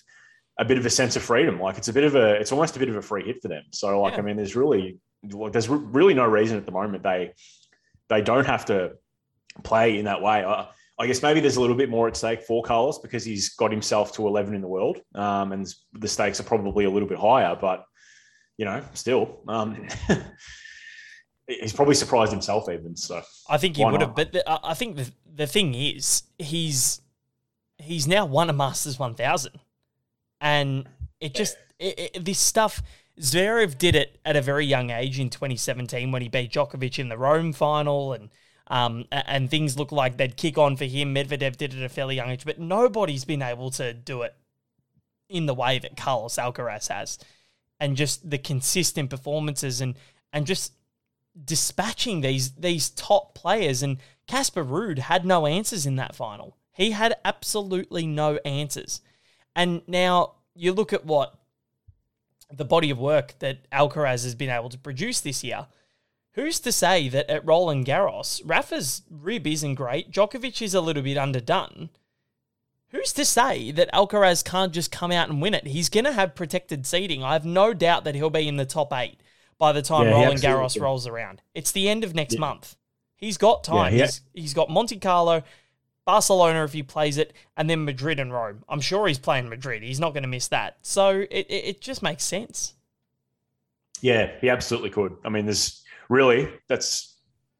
a 0.59 0.65
bit 0.65 0.77
of 0.77 0.85
a 0.85 0.89
sense 0.89 1.15
of 1.15 1.23
freedom. 1.23 1.59
Like 1.59 1.77
it's 1.77 1.87
a 1.87 1.93
bit 1.93 2.03
of 2.03 2.15
a, 2.15 2.33
it's 2.33 2.51
almost 2.51 2.75
a 2.75 2.79
bit 2.79 2.89
of 2.89 2.97
a 2.97 3.01
free 3.01 3.25
hit 3.25 3.41
for 3.41 3.47
them. 3.47 3.63
So 3.71 4.01
like, 4.01 4.13
yeah. 4.13 4.19
I 4.19 4.21
mean, 4.21 4.35
there's 4.35 4.55
really, 4.55 4.99
like, 5.31 5.53
there's 5.53 5.69
really 5.69 6.13
no 6.13 6.25
reason 6.25 6.57
at 6.57 6.65
the 6.65 6.71
moment 6.71 7.01
they 7.01 7.33
they 8.09 8.21
don't 8.21 8.45
have 8.45 8.65
to 8.65 8.93
play 9.63 9.97
in 9.97 10.05
that 10.05 10.21
way. 10.21 10.43
I, 10.43 10.67
I 10.99 11.07
guess 11.07 11.23
maybe 11.23 11.39
there's 11.39 11.55
a 11.55 11.61
little 11.61 11.77
bit 11.77 11.89
more 11.89 12.09
at 12.09 12.17
stake 12.17 12.43
for 12.43 12.61
Carlos 12.61 12.99
because 12.99 13.23
he's 13.23 13.49
got 13.55 13.71
himself 13.71 14.11
to 14.13 14.27
11 14.27 14.53
in 14.53 14.61
the 14.61 14.67
world, 14.67 14.99
um, 15.15 15.53
and 15.53 15.73
the 15.93 16.07
stakes 16.07 16.41
are 16.41 16.43
probably 16.43 16.83
a 16.83 16.89
little 16.89 17.07
bit 17.07 17.17
higher. 17.17 17.57
But 17.59 17.85
you 18.57 18.65
know, 18.65 18.83
still. 18.93 19.39
Um, 19.47 19.87
he's 21.47 21.73
probably 21.73 21.95
surprised 21.95 22.31
himself 22.31 22.69
even. 22.69 22.95
So 22.97 23.21
I 23.49 23.57
think 23.57 23.77
he 23.77 23.85
would 23.85 24.01
have. 24.01 24.15
But 24.15 24.33
the, 24.33 24.43
I 24.47 24.73
think 24.73 24.97
the 24.97 25.11
the 25.33 25.47
thing 25.47 25.73
is, 25.73 26.23
he's 26.37 27.01
he's 27.77 28.05
now 28.05 28.25
won 28.25 28.49
a 28.49 28.53
Masters 28.53 28.99
one 28.99 29.15
thousand, 29.15 29.59
and 30.41 30.87
it 31.21 31.33
just 31.33 31.57
it, 31.79 32.11
it, 32.13 32.25
this 32.25 32.39
stuff. 32.39 32.83
Zverev 33.19 33.77
did 33.77 33.95
it 33.95 34.17
at 34.23 34.37
a 34.37 34.41
very 34.41 34.65
young 34.65 34.91
age 34.91 35.19
in 35.19 35.29
2017 35.29 36.09
when 36.09 36.21
he 36.21 36.29
beat 36.29 36.53
Djokovic 36.53 36.99
in 36.99 37.09
the 37.09 37.17
Rome 37.17 37.51
final, 37.51 38.13
and 38.13 38.29
um, 38.69 39.05
and 39.11 39.49
things 39.49 39.77
look 39.77 39.91
like 39.91 40.17
they'd 40.17 40.37
kick 40.37 40.57
on 40.57 40.77
for 40.77 40.85
him. 40.85 41.13
Medvedev 41.15 41.57
did 41.57 41.73
it 41.73 41.79
at 41.79 41.83
a 41.83 41.89
fairly 41.89 42.15
young 42.15 42.29
age, 42.29 42.45
but 42.45 42.59
nobody's 42.59 43.25
been 43.25 43.41
able 43.41 43.71
to 43.71 43.93
do 43.93 44.21
it 44.21 44.35
in 45.27 45.45
the 45.45 45.53
way 45.53 45.79
that 45.79 45.97
Carlos 45.97 46.35
Alcaraz 46.35 46.87
has, 46.89 47.17
and 47.79 47.95
just 47.95 48.29
the 48.29 48.37
consistent 48.37 49.09
performances 49.09 49.81
and 49.81 49.95
and 50.33 50.45
just 50.45 50.73
dispatching 51.45 52.21
these 52.21 52.51
these 52.51 52.89
top 52.89 53.35
players. 53.35 53.81
And 53.81 53.97
Casper 54.27 54.63
Ruud 54.63 54.99
had 54.99 55.25
no 55.25 55.45
answers 55.45 55.85
in 55.85 55.95
that 55.95 56.15
final. 56.15 56.57
He 56.71 56.91
had 56.91 57.15
absolutely 57.25 58.05
no 58.05 58.37
answers. 58.45 59.01
And 59.55 59.81
now 59.87 60.35
you 60.55 60.71
look 60.71 60.93
at 60.93 61.05
what 61.05 61.35
the 62.51 62.65
body 62.65 62.89
of 62.89 62.97
work 62.97 63.35
that 63.39 63.69
Alcaraz 63.71 64.23
has 64.23 64.35
been 64.35 64.49
able 64.49 64.69
to 64.69 64.77
produce 64.77 65.19
this 65.21 65.43
year. 65.43 65.67
Who's 66.33 66.59
to 66.61 66.71
say 66.71 67.09
that 67.09 67.29
at 67.29 67.45
Roland 67.45 67.85
Garros, 67.85 68.41
Rafa's 68.45 69.01
rib 69.09 69.47
isn't 69.47 69.75
great, 69.75 70.11
Djokovic 70.11 70.61
is 70.61 70.73
a 70.73 70.81
little 70.81 71.03
bit 71.03 71.17
underdone. 71.17 71.89
Who's 72.89 73.13
to 73.13 73.25
say 73.25 73.71
that 73.71 73.91
Alcaraz 73.93 74.43
can't 74.43 74.73
just 74.73 74.91
come 74.91 75.11
out 75.11 75.29
and 75.29 75.41
win 75.41 75.53
it? 75.53 75.67
He's 75.67 75.89
going 75.89 76.05
to 76.05 76.11
have 76.11 76.35
protected 76.35 76.87
seating. 76.87 77.23
I 77.23 77.33
have 77.33 77.45
no 77.45 77.73
doubt 77.73 78.03
that 78.03 78.15
he'll 78.15 78.31
be 78.31 78.47
in 78.47 78.57
the 78.57 78.65
top 78.65 78.91
eight 78.93 79.19
by 79.59 79.71
the 79.71 79.81
time 79.81 80.07
yeah, 80.07 80.13
Roland 80.13 80.41
Garros 80.41 80.79
rolls 80.79 81.05
around. 81.05 81.41
It's 81.53 81.71
the 81.71 81.87
end 81.87 82.03
of 82.03 82.15
next 82.15 82.35
yeah. 82.35 82.39
month. 82.39 82.75
He's 83.15 83.37
got 83.37 83.63
time. 83.63 83.93
Yeah, 83.93 83.97
he 83.97 84.01
he's, 84.05 84.21
he's 84.33 84.53
got 84.53 84.71
Monte 84.71 84.97
Carlo, 84.97 85.43
Barcelona 86.05 86.63
if 86.63 86.73
he 86.73 86.81
plays 86.81 87.17
it, 87.17 87.33
and 87.57 87.69
then 87.69 87.85
Madrid 87.85 88.19
and 88.19 88.33
Rome. 88.33 88.63
I'm 88.67 88.81
sure 88.81 89.07
he's 89.07 89.19
playing 89.19 89.49
Madrid. 89.49 89.83
He's 89.83 89.99
not 89.99 90.13
going 90.13 90.23
to 90.23 90.29
miss 90.29 90.47
that. 90.47 90.77
So 90.81 91.19
it, 91.29 91.45
it, 91.49 91.65
it 91.65 91.81
just 91.81 92.01
makes 92.01 92.23
sense. 92.23 92.73
Yeah, 94.01 94.31
he 94.39 94.49
absolutely 94.49 94.89
could. 94.89 95.15
I 95.25 95.29
mean, 95.29 95.45
there's 95.45 95.83
really, 96.09 96.49
that's 96.67 97.17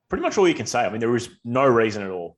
pretty 0.09 0.21
much 0.21 0.37
all 0.37 0.47
you 0.47 0.55
can 0.55 0.65
say. 0.65 0.79
I 0.79 0.89
mean, 0.89 0.99
there 0.99 1.15
is 1.15 1.29
no 1.43 1.65
reason 1.65 2.03
at 2.03 2.11
all 2.11 2.37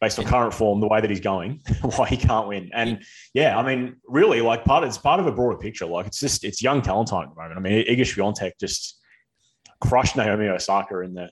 based 0.00 0.18
on 0.18 0.24
current 0.24 0.54
form, 0.54 0.80
the 0.80 0.88
way 0.88 1.00
that 1.00 1.10
he's 1.10 1.20
going, 1.20 1.60
why 1.82 2.08
he 2.08 2.16
can't 2.16 2.48
win. 2.48 2.70
And 2.72 3.04
yeah, 3.34 3.58
I 3.58 3.62
mean, 3.62 3.96
really, 4.06 4.40
like 4.40 4.64
part 4.64 4.82
of, 4.82 4.88
it's 4.88 4.98
part 4.98 5.20
of 5.20 5.26
a 5.26 5.32
broader 5.32 5.58
picture. 5.58 5.86
Like 5.86 6.06
it's 6.06 6.20
just 6.20 6.44
it's 6.44 6.62
young 6.62 6.82
talent 6.82 7.08
time 7.08 7.24
at 7.24 7.34
the 7.34 7.40
moment. 7.40 7.58
I 7.58 7.60
mean, 7.60 7.86
Iga 7.86 8.00
Swiatek 8.00 8.52
just 8.58 8.98
crushed 9.80 10.16
Naomi 10.16 10.48
Osaka 10.48 11.00
in 11.00 11.14
the 11.14 11.30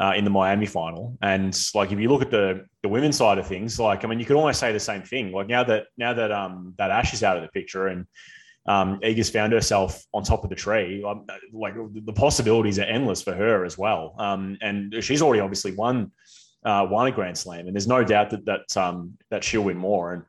uh, 0.00 0.12
in 0.16 0.24
the 0.24 0.30
Miami 0.30 0.66
final. 0.66 1.16
And 1.22 1.58
like 1.74 1.92
if 1.92 1.98
you 1.98 2.08
look 2.08 2.22
at 2.22 2.30
the 2.30 2.66
the 2.82 2.88
women's 2.88 3.16
side 3.16 3.38
of 3.38 3.46
things, 3.46 3.78
like 3.80 4.04
I 4.04 4.08
mean, 4.08 4.20
you 4.20 4.26
could 4.26 4.36
almost 4.36 4.60
say 4.60 4.72
the 4.72 4.80
same 4.80 5.02
thing. 5.02 5.32
Like 5.32 5.48
now 5.48 5.64
that 5.64 5.86
now 5.96 6.12
that 6.12 6.30
um 6.30 6.74
that 6.78 6.90
Ash 6.90 7.14
is 7.14 7.22
out 7.22 7.36
of 7.36 7.42
the 7.42 7.48
picture 7.48 7.88
and 7.88 8.06
um, 8.66 9.00
Iga's 9.00 9.30
found 9.30 9.52
herself 9.52 10.04
on 10.14 10.22
top 10.22 10.44
of 10.44 10.50
the 10.50 10.56
tree. 10.56 11.02
Um, 11.04 11.26
like 11.52 11.74
the 11.74 12.12
possibilities 12.12 12.78
are 12.78 12.84
endless 12.84 13.22
for 13.22 13.34
her 13.34 13.64
as 13.64 13.76
well. 13.76 14.14
Um, 14.18 14.56
and 14.60 14.94
she's 15.02 15.22
already 15.22 15.40
obviously 15.40 15.72
won 15.72 16.12
uh, 16.64 16.86
won 16.88 17.08
a 17.08 17.12
Grand 17.12 17.36
Slam, 17.36 17.66
and 17.66 17.74
there's 17.74 17.88
no 17.88 18.04
doubt 18.04 18.30
that 18.30 18.44
that 18.44 18.76
um, 18.76 19.16
that 19.30 19.42
she'll 19.42 19.62
win 19.62 19.76
more. 19.76 20.12
And 20.12 20.22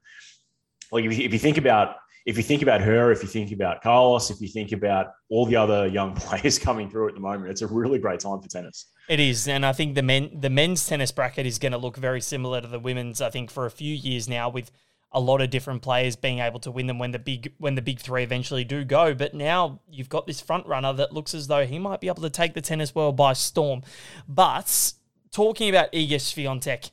like 0.91 1.05
if 1.05 1.17
you, 1.17 1.25
if 1.25 1.33
you 1.33 1.39
think 1.39 1.57
about 1.57 1.97
if 2.25 2.37
you 2.37 2.43
think 2.43 2.61
about 2.61 2.81
her, 2.81 3.11
if 3.11 3.21
you 3.21 3.27
think 3.27 3.51
about 3.51 3.81
Carlos, 3.81 4.31
if 4.31 4.39
you 4.39 4.47
think 4.47 4.71
about 4.71 5.07
all 5.29 5.45
the 5.45 5.55
other 5.55 5.87
young 5.87 6.15
players 6.15 6.57
coming 6.57 6.89
through 6.89 7.09
at 7.09 7.13
the 7.13 7.19
moment, 7.19 7.51
it's 7.51 7.61
a 7.61 7.67
really 7.67 7.99
great 7.99 8.21
time 8.21 8.41
for 8.41 8.47
tennis. 8.47 8.87
It 9.09 9.19
is, 9.19 9.47
and 9.47 9.65
I 9.65 9.73
think 9.73 9.95
the 9.95 10.01
men 10.01 10.31
the 10.39 10.49
men's 10.49 10.87
tennis 10.87 11.11
bracket 11.11 11.45
is 11.45 11.59
going 11.59 11.73
to 11.73 11.77
look 11.77 11.97
very 11.97 12.21
similar 12.21 12.61
to 12.61 12.67
the 12.67 12.79
women's. 12.79 13.21
I 13.21 13.29
think 13.29 13.51
for 13.51 13.65
a 13.65 13.71
few 13.71 13.93
years 13.93 14.27
now, 14.27 14.49
with 14.49 14.71
a 15.13 15.19
lot 15.19 15.41
of 15.41 15.49
different 15.49 15.81
players 15.81 16.15
being 16.15 16.39
able 16.39 16.59
to 16.59 16.71
win 16.71 16.87
them 16.87 16.97
when 16.97 17.11
the 17.11 17.19
big 17.19 17.53
when 17.59 17.75
the 17.75 17.81
big 17.81 17.99
three 17.99 18.23
eventually 18.23 18.63
do 18.63 18.83
go. 18.83 19.13
But 19.13 19.33
now 19.33 19.79
you've 19.89 20.09
got 20.09 20.25
this 20.25 20.41
front 20.41 20.65
runner 20.65 20.91
that 20.93 21.13
looks 21.13 21.33
as 21.33 21.47
though 21.47 21.65
he 21.65 21.77
might 21.77 22.01
be 22.01 22.07
able 22.07 22.23
to 22.23 22.29
take 22.29 22.53
the 22.53 22.61
tennis 22.61 22.95
world 22.95 23.15
by 23.15 23.33
storm. 23.33 23.83
But 24.27 24.93
talking 25.31 25.69
about 25.69 25.91
Iga 25.91 26.15
Swiatek, 26.15 26.89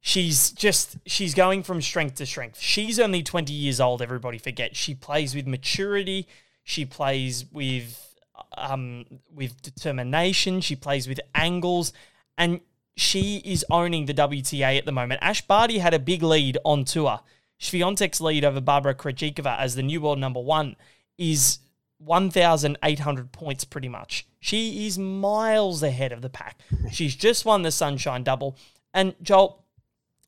she's 0.00 0.50
just 0.50 0.98
she's 1.06 1.34
going 1.34 1.62
from 1.62 1.80
strength 1.80 2.16
to 2.16 2.26
strength. 2.26 2.60
She's 2.60 3.00
only 3.00 3.22
20 3.22 3.52
years 3.52 3.80
old, 3.80 4.02
everybody 4.02 4.38
forgets. 4.38 4.78
She 4.78 4.94
plays 4.94 5.34
with 5.34 5.46
maturity, 5.46 6.28
she 6.62 6.84
plays 6.84 7.46
with 7.50 8.14
um 8.58 9.06
with 9.34 9.62
determination, 9.62 10.60
she 10.60 10.76
plays 10.76 11.08
with 11.08 11.20
angles 11.34 11.94
and 12.36 12.60
she 12.96 13.42
is 13.44 13.64
owning 13.70 14.06
the 14.06 14.14
WTA 14.14 14.78
at 14.78 14.84
the 14.84 14.92
moment. 14.92 15.20
Ash 15.22 15.42
Barty 15.46 15.78
had 15.78 15.94
a 15.94 15.98
big 15.98 16.22
lead 16.22 16.58
on 16.64 16.84
tour. 16.84 17.20
Swiatek's 17.60 18.20
lead 18.20 18.44
over 18.44 18.60
Barbara 18.60 18.94
Krejcikova 18.94 19.58
as 19.58 19.74
the 19.74 19.82
new 19.82 20.00
world 20.00 20.18
number 20.18 20.40
1 20.40 20.76
is 21.18 21.58
1,800 21.98 23.32
points 23.32 23.64
pretty 23.64 23.88
much. 23.88 24.26
She 24.40 24.86
is 24.86 24.98
miles 24.98 25.82
ahead 25.82 26.12
of 26.12 26.22
the 26.22 26.28
pack. 26.28 26.60
She's 26.92 27.16
just 27.16 27.44
won 27.44 27.62
the 27.62 27.70
Sunshine 27.70 28.22
Double. 28.22 28.56
And 28.92 29.14
Joel, 29.22 29.64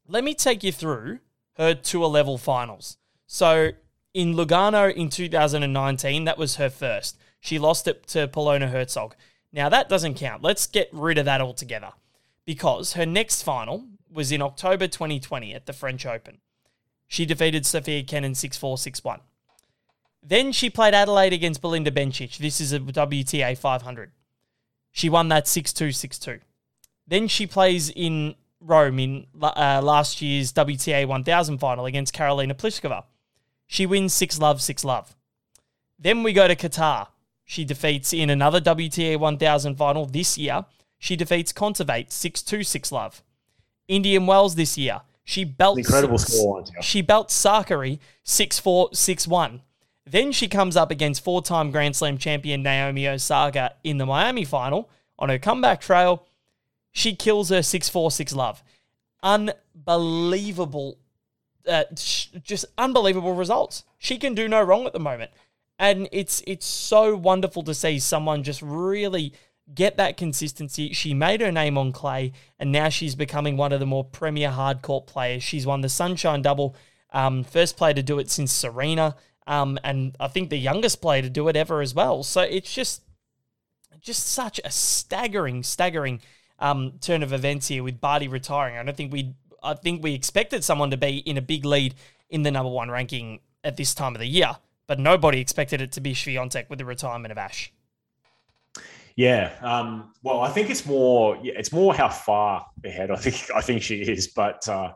let 0.07 0.25
me 0.25 0.35
take 0.35 0.65
you 0.65 0.73
through 0.73 1.21
her 1.57 1.75
tour 1.75 2.07
level 2.07 2.39
finals. 2.39 2.97
So 3.27 3.71
in 4.15 4.35
Lugano 4.35 4.93
in 4.93 5.11
2019, 5.11 6.25
that 6.25 6.39
was 6.39 6.57
her 6.57 6.71
first. 6.71 7.19
She 7.41 7.59
lost 7.59 7.87
it 7.87 8.07
to 8.09 8.27
Polona 8.27 8.73
Hercog. 8.73 9.13
Now 9.53 9.69
that 9.69 9.89
doesn't 9.89 10.15
count. 10.15 10.43
Let's 10.43 10.67
get 10.67 10.89
rid 10.93 11.19
of 11.19 11.27
that 11.27 11.41
altogether 11.41 11.93
because 12.45 12.95
her 12.95 13.07
next 13.07 13.43
final 13.43 13.85
was 14.11 14.33
in 14.33 14.41
October 14.41 14.89
2020 14.89 15.55
at 15.55 15.67
the 15.67 15.73
French 15.73 16.07
Open. 16.07 16.39
She 17.09 17.25
defeated 17.25 17.65
Sofia 17.65 18.03
Kenin 18.03 18.35
6 18.35 18.57
4 18.57 18.79
6 18.79 19.03
1. 19.03 19.21
Then 20.23 20.53
she 20.53 20.69
played 20.69 20.95
Adelaide 20.95 21.33
against 21.33 21.63
Belinda 21.63 21.91
Bencic. 21.91 22.37
This 22.37 22.61
is 22.61 22.73
a 22.73 22.79
WTA 22.79 23.57
500. 23.57 24.13
She 24.93 25.09
won 25.09 25.29
that 25.29 25.49
6 25.49 25.73
2 25.73 25.91
6 25.91 26.19
2. 26.19 26.39
Then 27.07 27.27
she 27.27 27.47
plays 27.47 27.89
in 27.91 28.35
Rome 28.61 28.99
in 28.99 29.27
uh, 29.41 29.81
last 29.83 30.21
year's 30.21 30.53
WTA 30.53 31.07
1000 31.07 31.59
final 31.59 31.87
against 31.87 32.15
Karolina 32.15 32.53
Pliskova. 32.53 33.05
She 33.67 33.87
wins 33.87 34.13
6 34.15 34.39
love, 34.39 34.61
6 34.61 34.85
love. 34.85 35.17
Then 35.99 36.23
we 36.23 36.33
go 36.33 36.47
to 36.47 36.57
Qatar. 36.57 37.09
She 37.45 37.65
defeats 37.65 38.13
in 38.13 38.29
another 38.29 38.61
WTA 38.61 39.19
1000 39.19 39.77
final 39.77 40.05
this 40.05 40.37
year. 40.37 40.67
She 40.99 41.17
defeats 41.17 41.53
Kontaveit 41.53 42.13
6 42.13 42.43
2 42.43 42.63
6 42.63 42.93
love. 42.93 43.23
Indian 43.87 44.27
Wells 44.27 44.57
this 44.57 44.77
year. 44.77 45.01
She 45.29 45.45
belts 45.45 45.77
incredible 45.77 46.17
score. 46.17 46.65
She 46.81 47.03
belts 47.03 47.39
Sakkari 47.39 47.99
6 48.25 48.61
4 48.61 48.89
6 48.95 49.29
1. 49.29 49.61
Then 50.07 50.33
she 50.33 50.49
comes 50.49 50.75
up 50.75 50.91
against 50.91 51.23
four 51.23 51.43
time 51.43 51.71
Grand 51.71 51.95
Slam 51.95 52.17
champion 52.17 52.63
Naomi 52.63 53.07
Osaka 53.07 53.75
in 53.85 53.99
the 53.99 54.07
Miami 54.07 54.47
final. 54.47 54.89
On 55.19 55.29
her 55.29 55.39
comeback 55.39 55.83
trail, 55.83 56.25
she 56.93 57.15
kills 57.15 57.51
her 57.51 57.63
6 57.63 57.91
4 57.91 58.11
6 58.11 58.35
love. 58.35 58.63
Unbelievable, 59.23 60.97
uh, 61.69 61.85
just 61.93 62.65
unbelievable 62.79 63.35
results. 63.35 63.85
She 63.99 64.17
can 64.17 64.35
do 64.35 64.49
no 64.49 64.63
wrong 64.63 64.87
at 64.87 64.95
the 64.95 64.99
moment. 64.99 65.31
And 65.79 66.09
it's 66.11 66.43
it's 66.47 66.65
so 66.65 67.15
wonderful 67.15 67.63
to 67.65 67.75
see 67.75 67.99
someone 67.99 68.43
just 68.43 68.63
really 68.63 69.35
get 69.75 69.97
that 69.97 70.17
consistency. 70.17 70.93
She 70.93 71.15
made 71.15 71.41
her 71.41 71.53
name 71.53 71.77
on 71.77 71.93
clay, 71.93 72.33
and 72.59 72.73
now 72.73 72.89
she's 72.89 73.15
becoming 73.15 73.57
one 73.57 73.73
of 73.73 73.81
the 73.81 73.87
more 73.87 74.05
premier 74.05 74.51
hardcourt 74.51 75.07
players. 75.07 75.43
She's 75.43 75.67
won 75.67 75.81
the 75.81 75.89
Sunshine 75.89 76.43
Double, 76.43 76.75
um, 77.13 77.45
first 77.45 77.77
player 77.77 77.95
to 77.95 78.03
do 78.03 78.19
it 78.19 78.31
since 78.31 78.53
Serena, 78.53 79.17
um, 79.47 79.79
and 79.85 80.17
I 80.21 80.29
think 80.29 80.51
the 80.51 80.59
youngest 80.59 81.01
player 81.01 81.23
to 81.23 81.31
do 81.31 81.49
it 81.49 81.57
ever 81.57 81.81
as 81.81 81.95
well. 81.95 82.23
So 82.23 82.43
it's 82.43 82.73
just, 82.73 83.03
just 84.01 84.27
such 84.27 84.61
a 84.65 84.71
staggering, 84.71 85.63
staggering 85.63 86.21
um, 86.59 86.95
turn 87.01 87.23
of 87.23 87.33
events 87.33 87.69
here 87.69 87.83
with 87.83 88.01
Barty 88.01 88.29
retiring. 88.29 88.77
I 88.77 88.83
don't 88.83 88.97
think 88.97 89.13
we, 89.13 89.35
I 89.63 89.75
think 89.75 90.03
we 90.03 90.15
expected 90.15 90.65
someone 90.65 90.91
to 90.91 90.97
be 90.97 91.19
in 91.19 91.37
a 91.37 91.43
big 91.43 91.65
lead 91.65 91.95
in 92.29 92.43
the 92.43 92.51
number 92.51 92.71
one 92.71 92.91
ranking 92.91 93.41
at 93.65 93.77
this 93.77 93.95
time 93.95 94.15
of 94.15 94.21
the 94.21 94.27
year, 94.27 94.57
but 94.87 94.99
nobody 94.99 95.41
expected 95.41 95.81
it 95.81 95.93
to 95.93 96.01
be 96.01 96.15
Swiatek 96.15 96.69
with 96.69 96.79
the 96.79 96.85
retirement 96.85 97.33
of 97.33 97.39
Ash. 97.39 97.73
Yeah. 99.19 99.53
Um, 99.63 100.13
well, 100.23 100.43
I 100.43 100.49
think 100.49 100.71
it's 100.71 100.87
more. 100.87 101.37
Yeah, 101.43 101.55
it's 101.57 101.73
more 101.73 101.93
how 101.93 102.09
far 102.09 102.65
ahead 102.85 103.11
I 103.11 103.17
think 103.17 103.51
I 103.53 103.61
think 103.61 103.83
she 103.83 104.01
is. 104.01 104.29
But 104.29 104.67
uh, 104.69 104.93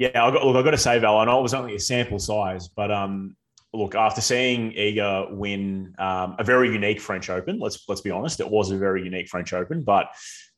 yeah, 0.00 0.08
I 0.24 0.32
got, 0.32 0.44
look, 0.44 0.56
I 0.56 0.62
got 0.62 0.72
to 0.72 0.76
say, 0.76 0.98
Val. 0.98 1.18
I 1.18 1.24
know 1.24 1.38
it 1.38 1.42
was 1.42 1.54
only 1.54 1.76
a 1.76 1.78
sample 1.78 2.18
size, 2.18 2.66
but 2.66 2.90
um, 2.90 3.36
look, 3.72 3.94
after 3.94 4.20
seeing 4.20 4.72
Iga 4.72 5.32
win 5.32 5.94
um, 6.00 6.34
a 6.40 6.42
very 6.42 6.72
unique 6.72 7.00
French 7.00 7.30
Open, 7.30 7.60
let's 7.60 7.88
let's 7.88 8.00
be 8.00 8.10
honest, 8.10 8.40
it 8.40 8.50
was 8.50 8.72
a 8.72 8.76
very 8.76 9.04
unique 9.04 9.28
French 9.28 9.52
Open. 9.52 9.84
But 9.84 10.06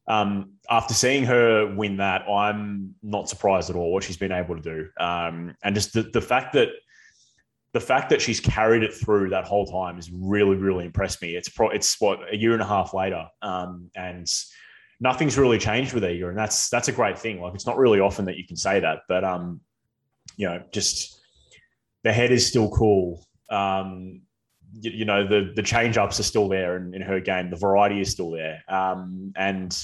um, 0.08 0.52
after 0.70 0.94
seeing 0.94 1.24
her 1.24 1.66
win 1.76 1.98
that, 1.98 2.22
I'm 2.22 2.94
not 3.02 3.28
surprised 3.28 3.68
at 3.68 3.76
all 3.76 3.92
what 3.92 4.04
she's 4.04 4.16
been 4.16 4.32
able 4.32 4.56
to 4.56 4.62
do, 4.62 4.88
um, 4.98 5.54
and 5.62 5.74
just 5.74 5.92
the, 5.92 6.04
the 6.04 6.22
fact 6.22 6.54
that 6.54 6.68
the 7.72 7.80
fact 7.80 8.10
that 8.10 8.20
she's 8.20 8.40
carried 8.40 8.82
it 8.82 8.92
through 8.92 9.30
that 9.30 9.44
whole 9.44 9.66
time 9.66 9.96
has 9.96 10.10
really, 10.12 10.56
really 10.56 10.84
impressed 10.84 11.22
me. 11.22 11.36
It's 11.36 11.48
pro- 11.48 11.70
it's 11.70 12.00
what 12.00 12.20
a 12.32 12.36
year 12.36 12.52
and 12.52 12.62
a 12.62 12.66
half 12.66 12.92
later, 12.92 13.26
um, 13.40 13.90
and 13.94 14.26
nothing's 15.00 15.38
really 15.38 15.58
changed 15.58 15.94
with 15.94 16.02
Iga, 16.02 16.28
and 16.28 16.38
that's 16.38 16.68
that's 16.68 16.88
a 16.88 16.92
great 16.92 17.18
thing. 17.18 17.40
Like 17.40 17.54
it's 17.54 17.66
not 17.66 17.78
really 17.78 18.00
often 18.00 18.26
that 18.26 18.36
you 18.36 18.46
can 18.46 18.56
say 18.56 18.80
that, 18.80 19.00
but 19.08 19.24
um, 19.24 19.60
you 20.36 20.46
know, 20.46 20.62
just 20.70 21.18
the 22.04 22.12
head 22.12 22.30
is 22.30 22.46
still 22.46 22.70
cool. 22.70 23.24
Um, 23.50 24.22
you, 24.74 24.90
you 24.90 25.04
know, 25.06 25.26
the 25.26 25.52
the 25.56 25.62
change 25.62 25.96
ups 25.96 26.20
are 26.20 26.24
still 26.24 26.48
there 26.48 26.76
in, 26.76 26.94
in 26.94 27.00
her 27.00 27.20
game. 27.20 27.48
The 27.48 27.56
variety 27.56 28.00
is 28.00 28.10
still 28.10 28.30
there, 28.30 28.62
um, 28.68 29.32
and 29.34 29.76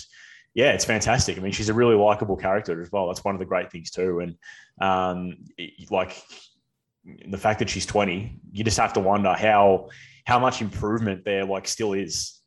yeah, 0.52 0.72
it's 0.72 0.84
fantastic. 0.84 1.38
I 1.38 1.40
mean, 1.40 1.52
she's 1.52 1.68
a 1.70 1.74
really 1.74 1.94
likable 1.94 2.36
character 2.36 2.82
as 2.82 2.92
well. 2.92 3.06
That's 3.06 3.24
one 3.24 3.34
of 3.34 3.38
the 3.38 3.46
great 3.46 3.72
things 3.72 3.90
too, 3.90 4.20
and 4.20 4.36
um, 4.80 5.38
like 5.90 6.22
the 7.28 7.38
fact 7.38 7.58
that 7.60 7.70
she's 7.70 7.86
20, 7.86 8.40
you 8.52 8.64
just 8.64 8.78
have 8.78 8.92
to 8.94 9.00
wonder 9.00 9.32
how 9.32 9.88
how 10.26 10.38
much 10.38 10.60
improvement 10.60 11.24
there 11.24 11.44
like 11.44 11.66
still 11.66 11.94
is, 11.94 12.40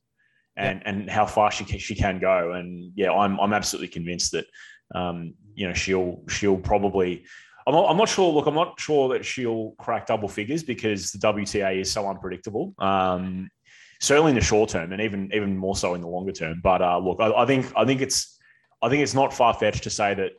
and 0.56 0.82
and 0.86 1.10
how 1.10 1.26
far 1.26 1.52
she 1.52 1.64
can, 1.66 1.80
she 1.80 1.96
can 1.96 2.20
go. 2.20 2.54
And 2.54 2.92
yeah, 2.96 3.12
I'm 3.12 3.40
I'm 3.40 3.54
absolutely 3.54 3.88
convinced 3.88 4.32
that 4.34 4.46
um, 4.94 5.34
you 5.54 5.68
know 5.68 5.74
she'll 5.74 6.24
she'll 6.30 6.58
probably. 6.58 7.26
I'm 7.68 7.76
not, 7.76 7.92
I'm 7.92 7.98
not 7.98 8.10
sure. 8.10 8.34
Look, 8.34 8.48
I'm 8.48 8.56
not 8.56 8.80
sure 8.80 9.10
that 9.10 9.24
she'll 9.24 9.76
crack 9.78 10.08
double 10.08 10.28
figures 10.28 10.64
because 10.64 11.12
the 11.12 11.20
WTA 11.20 11.82
is 11.82 11.92
so 11.92 12.10
unpredictable. 12.10 12.74
Um, 12.80 13.52
certainly 14.00 14.32
in 14.32 14.36
the 14.36 14.42
short 14.42 14.72
term, 14.72 14.92
and 14.92 15.02
even 15.02 15.32
even 15.34 15.56
more 15.56 15.76
so 15.76 15.94
in 15.94 16.02
the 16.02 16.08
longer 16.08 16.32
term. 16.32 16.60
But 16.62 16.82
uh, 16.82 16.98
look, 16.98 17.20
I, 17.22 17.32
I 17.32 17.46
think 17.46 17.72
I 17.78 17.86
think 17.86 18.02
it's 18.02 18.40
I 18.82 18.90
think 18.90 19.04
it's 19.04 19.14
not 19.14 19.34
far 19.34 19.54
fetched 19.54 19.84
to 19.84 19.90
say 19.90 20.14
that 20.16 20.32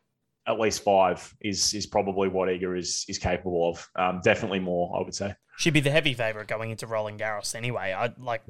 at 0.46 0.58
least 0.58 0.82
five 0.82 1.34
is 1.40 1.72
is 1.74 1.86
probably 1.86 2.28
what 2.28 2.48
Iga 2.48 2.78
is 2.78 3.04
is 3.08 3.18
capable 3.18 3.70
of. 3.70 3.88
Um, 3.96 4.20
definitely 4.24 4.60
more, 4.60 4.96
I 4.98 5.04
would 5.04 5.14
say. 5.14 5.34
She'd 5.58 5.74
be 5.74 5.80
the 5.80 5.90
heavy 5.90 6.14
favourite 6.14 6.48
going 6.48 6.70
into 6.70 6.86
Roland 6.86 7.20
Garros 7.20 7.54
anyway. 7.54 7.92
I 7.92 8.12
like 8.18 8.42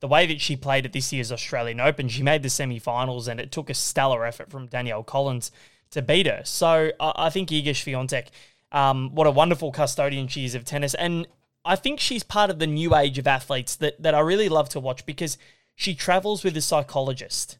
the 0.00 0.08
way 0.08 0.26
that 0.26 0.40
she 0.40 0.56
played 0.56 0.84
at 0.84 0.92
this 0.92 1.12
year's 1.12 1.30
Australian 1.30 1.80
Open. 1.80 2.08
She 2.08 2.22
made 2.22 2.42
the 2.42 2.50
semi-finals, 2.50 3.28
and 3.28 3.38
it 3.40 3.52
took 3.52 3.70
a 3.70 3.74
stellar 3.74 4.24
effort 4.24 4.50
from 4.50 4.66
Danielle 4.66 5.04
Collins 5.04 5.50
to 5.90 6.02
beat 6.02 6.26
her. 6.26 6.42
So 6.44 6.90
I, 7.00 7.12
I 7.16 7.30
think 7.30 7.48
Iga 7.50 7.70
Swiatek, 7.70 8.28
um, 8.72 9.14
what 9.14 9.26
a 9.26 9.30
wonderful 9.30 9.70
custodian 9.72 10.28
she 10.28 10.44
is 10.44 10.54
of 10.54 10.64
tennis, 10.64 10.94
and 10.94 11.26
I 11.64 11.76
think 11.76 12.00
she's 12.00 12.22
part 12.22 12.50
of 12.50 12.58
the 12.58 12.66
new 12.66 12.94
age 12.94 13.18
of 13.18 13.26
athletes 13.26 13.76
that 13.76 14.02
that 14.02 14.14
I 14.14 14.20
really 14.20 14.48
love 14.48 14.68
to 14.70 14.80
watch 14.80 15.06
because 15.06 15.38
she 15.74 15.94
travels 15.94 16.42
with 16.42 16.56
a 16.56 16.60
psychologist. 16.60 17.56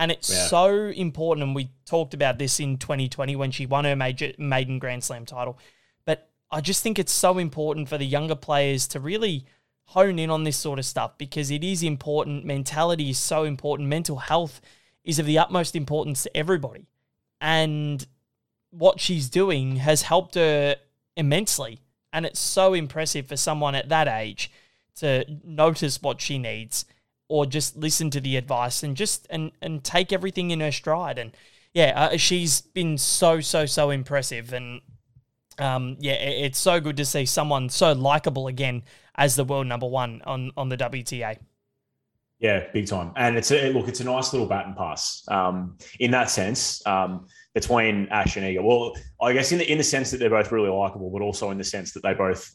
And 0.00 0.10
it's 0.10 0.30
yeah. 0.30 0.46
so 0.46 0.86
important. 0.86 1.44
And 1.44 1.54
we 1.54 1.68
talked 1.84 2.14
about 2.14 2.38
this 2.38 2.58
in 2.58 2.78
2020 2.78 3.36
when 3.36 3.50
she 3.50 3.66
won 3.66 3.84
her 3.84 3.94
major 3.94 4.32
maiden 4.38 4.78
Grand 4.78 5.04
Slam 5.04 5.26
title. 5.26 5.58
But 6.06 6.30
I 6.50 6.62
just 6.62 6.82
think 6.82 6.98
it's 6.98 7.12
so 7.12 7.36
important 7.36 7.86
for 7.86 7.98
the 7.98 8.06
younger 8.06 8.34
players 8.34 8.88
to 8.88 8.98
really 8.98 9.44
hone 9.84 10.18
in 10.18 10.30
on 10.30 10.44
this 10.44 10.56
sort 10.56 10.78
of 10.78 10.86
stuff 10.86 11.18
because 11.18 11.50
it 11.50 11.62
is 11.62 11.82
important. 11.82 12.46
Mentality 12.46 13.10
is 13.10 13.18
so 13.18 13.44
important. 13.44 13.90
Mental 13.90 14.16
health 14.16 14.62
is 15.04 15.18
of 15.18 15.26
the 15.26 15.38
utmost 15.38 15.76
importance 15.76 16.22
to 16.22 16.34
everybody. 16.34 16.86
And 17.38 18.06
what 18.70 19.00
she's 19.00 19.28
doing 19.28 19.76
has 19.76 20.00
helped 20.00 20.34
her 20.34 20.76
immensely. 21.14 21.80
And 22.10 22.24
it's 22.24 22.40
so 22.40 22.72
impressive 22.72 23.26
for 23.26 23.36
someone 23.36 23.74
at 23.74 23.90
that 23.90 24.08
age 24.08 24.50
to 24.96 25.26
notice 25.44 26.00
what 26.00 26.22
she 26.22 26.38
needs 26.38 26.86
or 27.30 27.46
just 27.46 27.76
listen 27.76 28.10
to 28.10 28.20
the 28.20 28.36
advice 28.36 28.82
and 28.82 28.96
just 28.96 29.26
and 29.30 29.52
and 29.62 29.84
take 29.84 30.12
everything 30.12 30.50
in 30.50 30.60
her 30.60 30.72
stride. 30.72 31.18
And 31.18 31.34
yeah, 31.72 31.92
uh, 32.12 32.16
she's 32.16 32.60
been 32.60 32.98
so 32.98 33.40
so 33.40 33.64
so 33.66 33.90
impressive, 33.90 34.52
and 34.52 34.80
um, 35.58 35.96
yeah, 36.00 36.14
it, 36.14 36.46
it's 36.46 36.58
so 36.58 36.80
good 36.80 36.96
to 36.96 37.04
see 37.04 37.24
someone 37.24 37.68
so 37.68 37.92
likable 37.92 38.48
again 38.48 38.82
as 39.14 39.36
the 39.36 39.44
world 39.44 39.68
number 39.68 39.86
one 39.86 40.20
on 40.26 40.50
on 40.56 40.68
the 40.68 40.76
WTA. 40.76 41.38
Yeah, 42.40 42.64
big 42.72 42.86
time. 42.86 43.12
And 43.16 43.36
it's 43.36 43.52
a 43.52 43.70
look, 43.72 43.86
it's 43.86 44.00
a 44.00 44.04
nice 44.04 44.32
little 44.32 44.48
baton 44.48 44.74
pass 44.74 45.22
um, 45.28 45.76
in 46.00 46.10
that 46.12 46.30
sense 46.30 46.84
um, 46.86 47.26
between 47.54 48.08
Ash 48.08 48.36
and 48.36 48.46
Iga. 48.46 48.62
Well, 48.64 48.94
I 49.20 49.34
guess 49.34 49.52
in 49.52 49.58
the 49.58 49.70
in 49.70 49.78
the 49.78 49.84
sense 49.84 50.10
that 50.10 50.18
they're 50.18 50.30
both 50.30 50.50
really 50.50 50.70
likable, 50.70 51.10
but 51.10 51.22
also 51.22 51.50
in 51.50 51.58
the 51.58 51.64
sense 51.64 51.92
that 51.92 52.02
they 52.02 52.14
both 52.14 52.52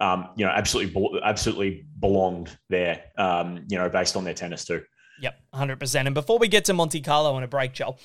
um, 0.00 0.28
you 0.36 0.44
know, 0.44 0.50
absolutely, 0.50 1.20
absolutely 1.22 1.86
belonged 2.00 2.56
there. 2.68 3.04
Um, 3.16 3.64
you 3.68 3.78
know, 3.78 3.88
based 3.88 4.16
on 4.16 4.24
their 4.24 4.34
tennis 4.34 4.64
too. 4.64 4.82
Yep, 5.20 5.38
hundred 5.52 5.78
percent. 5.78 6.08
And 6.08 6.14
before 6.14 6.38
we 6.38 6.48
get 6.48 6.64
to 6.66 6.74
Monte 6.74 7.00
Carlo 7.00 7.34
on 7.34 7.42
a 7.42 7.48
break, 7.48 7.72
Joel, 7.72 7.98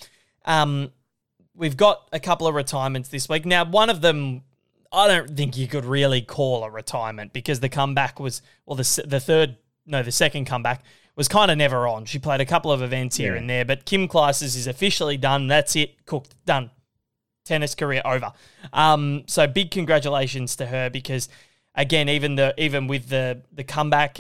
um, 0.46 0.92
we've 1.56 1.78
got 1.78 2.08
a 2.12 2.20
couple 2.20 2.48
of 2.48 2.56
retirements 2.56 3.10
this 3.10 3.28
week. 3.28 3.46
Now, 3.46 3.66
one 3.66 3.90
of 3.90 4.02
them, 4.02 4.44
I 4.92 5.08
don't 5.08 5.36
think 5.36 5.58
you 5.58 5.68
could 5.68 5.86
really 5.86 6.22
call 6.22 6.64
a 6.64 6.70
retirement 6.70 7.34
because 7.34 7.60
the 7.60 7.70
comeback 7.70 8.20
was, 8.20 8.42
well, 8.66 8.76
the 8.76 9.04
the 9.08 9.20
third, 9.20 9.58
no, 9.86 10.04
the 10.04 10.12
second 10.12 10.46
comeback 10.46 10.84
was 11.16 11.28
kind 11.28 11.52
of 11.52 11.58
never 11.58 11.88
on. 11.88 12.06
She 12.06 12.20
played 12.20 12.42
a 12.42 12.46
couple 12.46 12.72
of 12.72 12.82
events 12.82 13.18
here 13.18 13.34
yeah. 13.34 13.40
and 13.40 13.50
there, 13.50 13.66
but 13.66 13.86
Kim 13.86 14.08
Clijsters 14.08 14.56
is 14.56 14.68
officially 14.68 15.18
done. 15.18 15.48
That's 15.48 15.76
it, 15.76 16.06
cooked, 16.06 16.36
done. 16.46 16.72
Tennis 17.46 17.74
career 17.74 18.04
over. 18.06 18.32
Um, 18.72 19.24
so 19.26 19.48
big 19.48 19.72
congratulations 19.72 20.56
to 20.58 20.68
her 20.68 20.90
because 20.90 21.28
again, 21.80 22.10
even 22.10 22.36
the 22.36 22.54
even 22.62 22.86
with 22.88 23.10
the 23.10 23.42
the 23.52 23.64
comeback, 23.64 24.20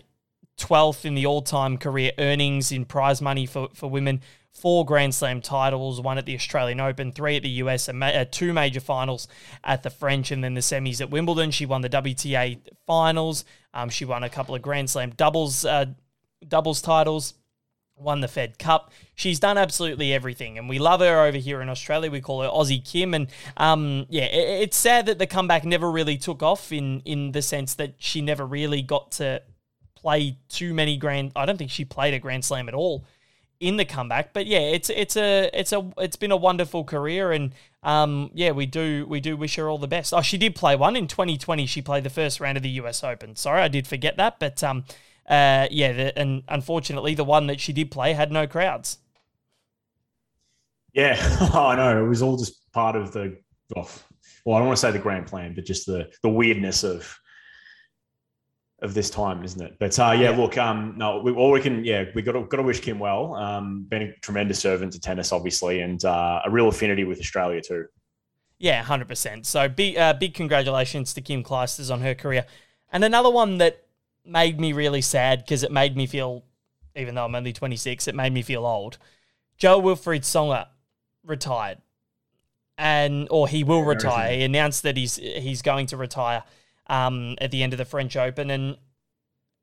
twelfth 0.57 1.05
in 1.05 1.13
the 1.13 1.27
all 1.27 1.43
time 1.43 1.77
career 1.77 2.11
earnings 2.17 2.71
in 2.71 2.85
prize 2.85 3.21
money 3.21 3.45
for 3.45 3.69
for 3.75 3.89
women. 3.89 4.21
Four 4.51 4.83
Grand 4.83 5.13
Slam 5.13 5.41
titles, 5.41 6.01
one 6.01 6.17
at 6.17 6.25
the 6.25 6.33
Australian 6.33 6.79
Open, 6.79 7.11
three 7.11 7.37
at 7.37 7.43
the 7.43 7.49
US, 7.49 7.87
and 7.87 8.03
uh, 8.03 8.25
two 8.29 8.51
major 8.51 8.79
finals 8.79 9.27
at 9.63 9.83
the 9.83 9.91
French, 9.91 10.31
and 10.31 10.43
then 10.43 10.55
the 10.55 10.61
semis 10.61 10.99
at 10.99 11.11
Wimbledon. 11.11 11.51
She 11.51 11.67
won 11.67 11.81
the 11.81 11.89
WTA 11.89 12.59
finals. 12.87 13.45
Um, 13.75 13.89
she 13.89 14.05
won 14.05 14.23
a 14.23 14.29
couple 14.29 14.55
of 14.55 14.63
Grand 14.63 14.89
Slam 14.89 15.11
doubles 15.11 15.65
uh, 15.65 15.85
doubles 16.47 16.81
titles 16.81 17.35
won 17.99 18.21
the 18.21 18.27
Fed 18.27 18.57
Cup. 18.57 18.91
She's 19.15 19.39
done 19.39 19.57
absolutely 19.57 20.13
everything, 20.13 20.57
and 20.57 20.69
we 20.69 20.79
love 20.79 21.01
her 21.01 21.25
over 21.25 21.37
here 21.37 21.61
in 21.61 21.69
Australia. 21.69 22.09
We 22.09 22.21
call 22.21 22.41
her 22.41 22.49
Aussie 22.49 22.83
Kim, 22.83 23.13
and 23.13 23.27
um, 23.57 24.05
yeah, 24.09 24.25
it, 24.25 24.63
it's 24.63 24.77
sad 24.77 25.05
that 25.07 25.19
the 25.19 25.27
comeback 25.27 25.65
never 25.65 25.91
really 25.91 26.17
took 26.17 26.41
off 26.41 26.71
in 26.71 27.01
in 27.01 27.31
the 27.31 27.41
sense 27.41 27.75
that 27.75 27.95
she 27.97 28.21
never 28.21 28.45
really 28.45 28.81
got 28.81 29.11
to 29.13 29.41
play 29.95 30.37
too 30.47 30.73
many 30.73 30.97
grand. 30.97 31.31
I 31.35 31.45
don't 31.45 31.57
think 31.57 31.71
she 31.71 31.85
played 31.85 32.13
a 32.13 32.19
Grand 32.19 32.45
Slam 32.45 32.67
at 32.67 32.73
all 32.73 33.05
in 33.59 33.75
the 33.75 33.85
comeback, 33.85 34.31
but 34.33 34.45
yeah, 34.45 34.59
it's 34.59 34.89
it's 34.89 35.17
a 35.17 35.49
it's 35.53 35.73
a 35.73 35.91
it's 35.97 36.15
been 36.15 36.31
a 36.31 36.37
wonderful 36.37 36.85
career, 36.85 37.31
and 37.31 37.53
um, 37.83 38.31
yeah, 38.33 38.51
we 38.51 38.65
do 38.65 39.05
we 39.09 39.19
do 39.19 39.35
wish 39.35 39.55
her 39.55 39.69
all 39.69 39.77
the 39.77 39.87
best. 39.87 40.13
Oh, 40.13 40.21
she 40.21 40.37
did 40.37 40.55
play 40.55 40.75
one 40.75 40.95
in 40.95 41.07
2020. 41.07 41.65
She 41.65 41.81
played 41.81 42.03
the 42.03 42.09
first 42.09 42.39
round 42.39 42.57
of 42.57 42.63
the 42.63 42.69
US 42.69 43.03
Open. 43.03 43.35
Sorry, 43.35 43.61
I 43.61 43.67
did 43.67 43.87
forget 43.87 44.15
that, 44.17 44.39
but 44.39 44.63
um 44.63 44.85
uh, 45.29 45.67
yeah, 45.69 45.93
the, 45.93 46.19
and 46.19 46.43
unfortunately, 46.47 47.13
the 47.13 47.23
one 47.23 47.47
that 47.47 47.59
she 47.59 47.71
did 47.71 47.91
play 47.91 48.13
had 48.13 48.31
no 48.31 48.47
crowds. 48.47 48.97
Yeah, 50.93 51.17
I 51.53 51.75
know. 51.75 52.03
It 52.03 52.07
was 52.07 52.21
all 52.21 52.37
just 52.37 52.71
part 52.71 52.95
of 52.95 53.11
the. 53.11 53.37
Oh, 53.75 53.89
well, 54.43 54.55
I 54.55 54.59
don't 54.59 54.67
want 54.67 54.77
to 54.77 54.81
say 54.81 54.91
the 54.91 54.99
grand 54.99 55.27
plan, 55.27 55.53
but 55.53 55.65
just 55.65 55.85
the 55.85 56.09
the 56.23 56.29
weirdness 56.29 56.83
of 56.83 57.15
of 58.81 58.93
this 58.93 59.09
time, 59.09 59.43
isn't 59.43 59.61
it? 59.61 59.75
But 59.79 59.97
uh, 59.99 60.11
yeah, 60.11 60.31
yeah, 60.31 60.37
look, 60.37 60.57
um, 60.57 60.93
no, 60.97 61.21
we, 61.21 61.31
all 61.33 61.51
we 61.51 61.61
can, 61.61 61.83
yeah, 61.83 62.05
we 62.15 62.21
got 62.21 62.31
to 62.31 62.45
got 62.45 62.57
to 62.57 62.63
wish 62.63 62.79
Kim 62.79 62.97
well. 62.97 63.35
Um, 63.35 63.85
been 63.87 64.03
a 64.03 64.13
tremendous 64.21 64.59
servant 64.59 64.93
to 64.93 64.99
tennis, 64.99 65.31
obviously, 65.31 65.81
and 65.81 66.03
uh, 66.03 66.41
a 66.45 66.49
real 66.49 66.69
affinity 66.69 67.03
with 67.03 67.19
Australia 67.19 67.61
too. 67.61 67.85
Yeah, 68.57 68.81
hundred 68.83 69.07
percent. 69.07 69.45
So 69.45 69.69
big, 69.69 69.97
uh, 69.97 70.13
big 70.13 70.33
congratulations 70.33 71.13
to 71.13 71.21
Kim 71.21 71.43
Clijsters 71.43 71.93
on 71.93 72.01
her 72.01 72.15
career, 72.15 72.45
and 72.91 73.03
another 73.03 73.29
one 73.29 73.57
that 73.59 73.85
made 74.29 74.59
me 74.59 74.73
really 74.73 75.01
sad 75.01 75.39
because 75.39 75.63
it 75.63 75.71
made 75.71 75.97
me 75.97 76.07
feel 76.07 76.43
even 76.95 77.15
though 77.15 77.25
I'm 77.25 77.35
only 77.35 77.53
26, 77.53 78.07
it 78.07 78.15
made 78.15 78.33
me 78.33 78.41
feel 78.41 78.65
old. 78.65 78.97
Jo-Wilfried 79.57 80.21
Tsonga 80.21 80.67
retired, 81.23 81.79
and 82.77 83.27
or 83.29 83.47
he 83.47 83.63
will 83.63 83.83
retire. 83.83 84.35
He 84.35 84.43
announced 84.43 84.83
that 84.83 84.97
he's 84.97 85.15
he's 85.15 85.61
going 85.61 85.87
to 85.87 85.97
retire 85.97 86.43
um, 86.87 87.35
at 87.39 87.51
the 87.51 87.63
end 87.63 87.73
of 87.73 87.77
the 87.77 87.85
French 87.85 88.15
Open, 88.15 88.49
and 88.49 88.77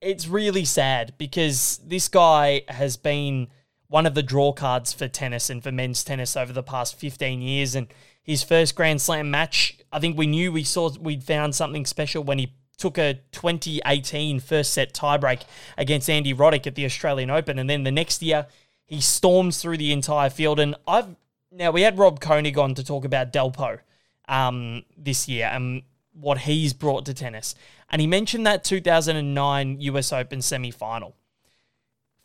it's 0.01 0.29
really 0.29 0.65
sad 0.65 1.15
because 1.19 1.81
this 1.85 2.09
guy 2.09 2.63
has 2.69 2.97
been 2.97 3.49
one 3.89 4.07
of 4.07 4.15
the 4.15 4.23
draw 4.23 4.53
cards 4.53 4.93
for 4.93 5.09
tennis 5.09 5.49
and 5.49 5.63
for 5.63 5.73
men's 5.73 6.05
tennis 6.05 6.37
over 6.37 6.53
the 6.53 6.63
past 6.63 6.97
15 6.99 7.41
years. 7.41 7.75
And 7.75 7.87
his 8.23 8.43
first 8.43 8.75
Grand 8.75 9.01
Slam 9.01 9.31
match, 9.31 9.79
I 9.93 10.01
think 10.01 10.19
we 10.19 10.27
knew 10.27 10.53
we 10.53 10.65
saw 10.65 10.91
we'd 11.01 11.23
found 11.23 11.55
something 11.55 11.87
special 11.87 12.23
when 12.23 12.39
he 12.39 12.53
took 12.79 12.99
a 12.99 13.15
2018 13.33 14.41
first 14.41 14.73
set 14.73 14.93
tiebreak 14.93 15.43
against 15.77 16.11
Andy 16.11 16.35
Roddick 16.35 16.67
at 16.67 16.75
the 16.75 16.85
Australian 16.85 17.31
Open. 17.31 17.59
And 17.59 17.69
then 17.69 17.85
the 17.85 17.93
next 17.93 18.23
year, 18.23 18.47
he 18.87 19.01
storms 19.01 19.61
through 19.61 19.79
the 19.79 19.93
entire 19.93 20.31
field. 20.31 20.61
And 20.61 20.77
I've 20.87 21.17
now 21.51 21.71
we 21.71 21.83
had 21.83 21.99
Rob 21.99 22.21
Koenig 22.21 22.59
on 22.59 22.75
to 22.75 22.85
talk 22.85 23.05
about 23.05 23.33
Delpo 23.33 23.81
um, 24.29 24.85
this 24.97 25.29
year 25.29 25.47
and 25.47 25.83
what 26.13 26.39
he's 26.39 26.73
brought 26.73 27.07
to 27.07 27.15
tennis. 27.15 27.55
And 27.91 28.01
he 28.01 28.07
mentioned 28.07 28.47
that 28.47 28.65
2009 28.65 29.81
US 29.81 30.13
Open 30.13 30.43
semi 30.43 30.71
final. 30.71 31.15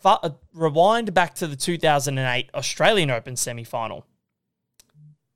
Uh, 0.04 0.32
rewind 0.54 1.14
back 1.14 1.36
to 1.36 1.46
the 1.46 1.56
2008 1.56 2.50
Australian 2.56 3.12
Open 3.12 3.36
semi 3.36 3.64
final. 3.64 4.06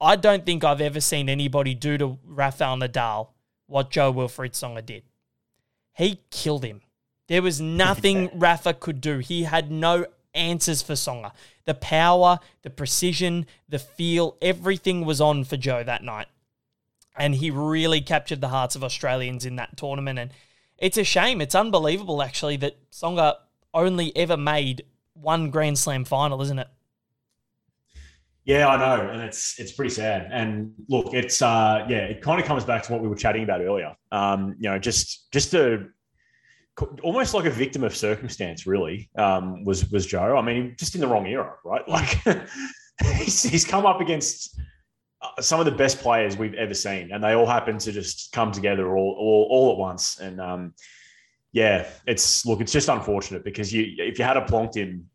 I 0.01 0.15
don't 0.15 0.45
think 0.45 0.63
I've 0.63 0.81
ever 0.81 0.99
seen 0.99 1.29
anybody 1.29 1.73
do 1.73 1.97
to 1.97 2.19
Rafael 2.25 2.77
Nadal 2.77 3.29
what 3.67 3.89
Jo-Wilfried 3.89 4.51
Tsonga 4.51 4.85
did. 4.85 5.03
He 5.93 6.21
killed 6.29 6.63
him. 6.63 6.81
There 7.27 7.41
was 7.41 7.59
nothing 7.85 8.29
Rafa 8.33 8.73
could 8.73 9.01
do. 9.01 9.19
He 9.19 9.43
had 9.43 9.71
no 9.71 10.05
answers 10.33 10.81
for 10.81 10.93
Tsonga. 10.93 11.31
The 11.65 11.73
power, 11.73 12.39
the 12.61 12.69
precision, 12.69 13.45
the 13.67 13.79
feel, 13.79 14.37
everything 14.41 15.05
was 15.05 15.21
on 15.21 15.43
for 15.45 15.57
Joe 15.57 15.83
that 15.83 16.03
night. 16.03 16.27
And 17.17 17.35
he 17.35 17.49
really 17.49 18.01
captured 18.01 18.41
the 18.41 18.49
hearts 18.49 18.75
of 18.75 18.83
Australians 18.83 19.45
in 19.45 19.55
that 19.55 19.77
tournament. 19.77 20.19
And 20.19 20.31
it's 20.77 20.97
a 20.97 21.03
shame. 21.03 21.39
It's 21.39 21.55
unbelievable, 21.55 22.21
actually, 22.21 22.57
that 22.57 22.91
Tsonga 22.91 23.35
only 23.73 24.15
ever 24.15 24.35
made 24.35 24.83
one 25.13 25.49
Grand 25.49 25.79
Slam 25.79 26.03
final, 26.03 26.41
isn't 26.41 26.59
it? 26.59 26.67
Yeah, 28.45 28.67
I 28.67 28.77
know, 28.77 29.09
and 29.09 29.21
it's 29.23 29.59
it's 29.59 29.71
pretty 29.71 29.93
sad. 29.93 30.29
And 30.31 30.71
look, 30.87 31.15
it's 31.15 31.41
uh, 31.41 31.83
yeah, 31.89 32.05
it 32.05 32.21
kind 32.21 32.39
of 32.39 32.45
comes 32.45 32.63
back 32.63 32.83
to 32.83 32.91
what 32.93 33.01
we 33.01 33.07
were 33.07 33.15
chatting 33.15 33.43
about 33.43 33.61
earlier. 33.61 33.95
Um, 34.11 34.55
you 34.59 34.69
know, 34.69 34.77
just 34.77 35.31
just 35.31 35.55
a 35.55 35.87
almost 37.01 37.33
like 37.33 37.45
a 37.45 37.49
victim 37.49 37.83
of 37.83 37.95
circumstance, 37.95 38.67
really. 38.67 39.09
Um, 39.17 39.63
was 39.63 39.89
was 39.89 40.05
Joe? 40.05 40.37
I 40.37 40.43
mean, 40.43 40.75
just 40.77 40.93
in 40.93 41.01
the 41.01 41.07
wrong 41.07 41.25
era, 41.25 41.55
right? 41.65 41.83
Like 42.97 43.17
he's, 43.17 43.43
he's 43.43 43.65
come 43.65 43.85
up 43.85 43.99
against 43.99 44.57
uh, 45.21 45.41
some 45.41 45.59
of 45.59 45.65
the 45.65 45.71
best 45.71 45.99
players 45.99 46.37
we've 46.37 46.53
ever 46.53 46.73
seen, 46.75 47.11
and 47.11 47.23
they 47.23 47.33
all 47.33 47.47
happen 47.47 47.79
to 47.79 47.91
just 47.91 48.31
come 48.31 48.51
together 48.51 48.95
all 48.95 49.15
all, 49.19 49.47
all 49.49 49.71
at 49.71 49.77
once. 49.77 50.19
And 50.19 50.39
um, 50.39 50.73
yeah, 51.51 51.87
it's 52.05 52.45
look, 52.45 52.61
it's 52.61 52.71
just 52.71 52.89
unfortunate 52.89 53.43
because 53.43 53.73
you 53.73 53.85
if 53.97 54.19
you 54.19 54.23
had 54.23 54.37
a 54.37 54.41
plonked 54.41 54.75
him 54.75 55.09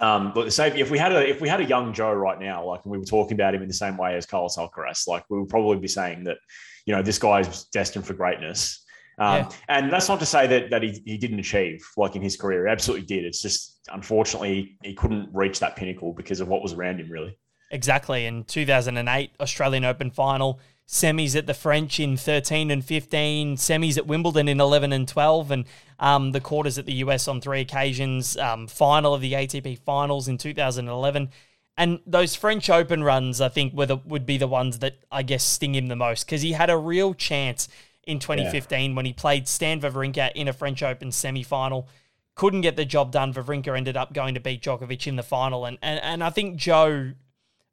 um, 0.00 0.32
but 0.34 0.52
say 0.52 0.68
if 0.78 0.90
we 0.90 0.98
had 0.98 1.12
a 1.12 1.28
if 1.28 1.40
we 1.40 1.48
had 1.48 1.60
a 1.60 1.64
young 1.64 1.92
Joe 1.92 2.12
right 2.12 2.40
now, 2.40 2.64
like 2.64 2.84
we 2.86 2.98
were 2.98 3.04
talking 3.04 3.34
about 3.34 3.54
him 3.54 3.62
in 3.62 3.68
the 3.68 3.74
same 3.74 3.96
way 3.96 4.16
as 4.16 4.24
Carlos 4.24 4.56
Alcaraz, 4.56 5.06
like 5.06 5.24
we 5.28 5.38
would 5.38 5.48
probably 5.48 5.78
be 5.78 5.88
saying 5.88 6.24
that, 6.24 6.38
you 6.86 6.94
know, 6.94 7.02
this 7.02 7.18
guy 7.18 7.40
is 7.40 7.64
destined 7.64 8.06
for 8.06 8.14
greatness. 8.14 8.84
Um, 9.18 9.36
yeah. 9.36 9.50
And 9.68 9.92
that's 9.92 10.08
not 10.08 10.18
to 10.20 10.26
say 10.26 10.46
that 10.46 10.70
that 10.70 10.82
he, 10.82 11.02
he 11.04 11.18
didn't 11.18 11.38
achieve 11.38 11.86
like 11.96 12.16
in 12.16 12.22
his 12.22 12.36
career. 12.36 12.66
He 12.66 12.72
absolutely 12.72 13.06
did. 13.06 13.24
It's 13.24 13.42
just 13.42 13.80
unfortunately 13.92 14.78
he 14.82 14.94
couldn't 14.94 15.28
reach 15.32 15.60
that 15.60 15.76
pinnacle 15.76 16.14
because 16.14 16.40
of 16.40 16.48
what 16.48 16.62
was 16.62 16.72
around 16.72 17.00
him. 17.00 17.10
Really. 17.10 17.36
Exactly. 17.70 18.26
In 18.26 18.44
2008 18.44 19.30
Australian 19.40 19.84
Open 19.84 20.10
final, 20.10 20.60
semis 20.88 21.36
at 21.36 21.46
the 21.46 21.54
French 21.54 21.98
in 21.98 22.16
13 22.16 22.70
and 22.70 22.84
15, 22.84 23.56
semis 23.56 23.96
at 23.96 24.06
Wimbledon 24.06 24.48
in 24.48 24.60
11 24.60 24.92
and 24.92 25.08
12, 25.08 25.50
and 25.50 25.64
um, 25.98 26.32
the 26.32 26.40
quarters 26.40 26.78
at 26.78 26.86
the 26.86 26.94
US 26.94 27.28
on 27.28 27.40
three 27.40 27.60
occasions, 27.60 28.36
um, 28.36 28.66
final 28.66 29.14
of 29.14 29.20
the 29.20 29.32
ATP 29.32 29.78
finals 29.78 30.28
in 30.28 30.38
2011. 30.38 31.30
And 31.76 32.00
those 32.06 32.34
French 32.34 32.68
Open 32.68 33.02
runs, 33.02 33.40
I 33.40 33.48
think, 33.48 33.72
were 33.72 33.86
the, 33.86 33.96
would 33.96 34.26
be 34.26 34.36
the 34.36 34.46
ones 34.46 34.80
that 34.80 34.96
I 35.10 35.22
guess 35.22 35.42
sting 35.42 35.74
him 35.74 35.88
the 35.88 35.96
most 35.96 36.26
because 36.26 36.42
he 36.42 36.52
had 36.52 36.68
a 36.68 36.76
real 36.76 37.14
chance 37.14 37.68
in 38.04 38.18
2015 38.18 38.90
yeah. 38.90 38.96
when 38.96 39.06
he 39.06 39.12
played 39.12 39.48
Stan 39.48 39.80
Wawrinka 39.80 40.32
in 40.32 40.48
a 40.48 40.52
French 40.52 40.82
Open 40.82 41.10
semi 41.12 41.42
final. 41.42 41.88
Couldn't 42.34 42.60
get 42.62 42.76
the 42.76 42.84
job 42.84 43.10
done. 43.10 43.32
Wawrinka 43.32 43.76
ended 43.76 43.96
up 43.96 44.12
going 44.12 44.34
to 44.34 44.40
beat 44.40 44.62
Djokovic 44.62 45.06
in 45.06 45.16
the 45.16 45.22
final. 45.22 45.64
And, 45.64 45.78
and, 45.82 46.00
and 46.02 46.24
I 46.24 46.30
think 46.30 46.56
Joe, 46.56 47.12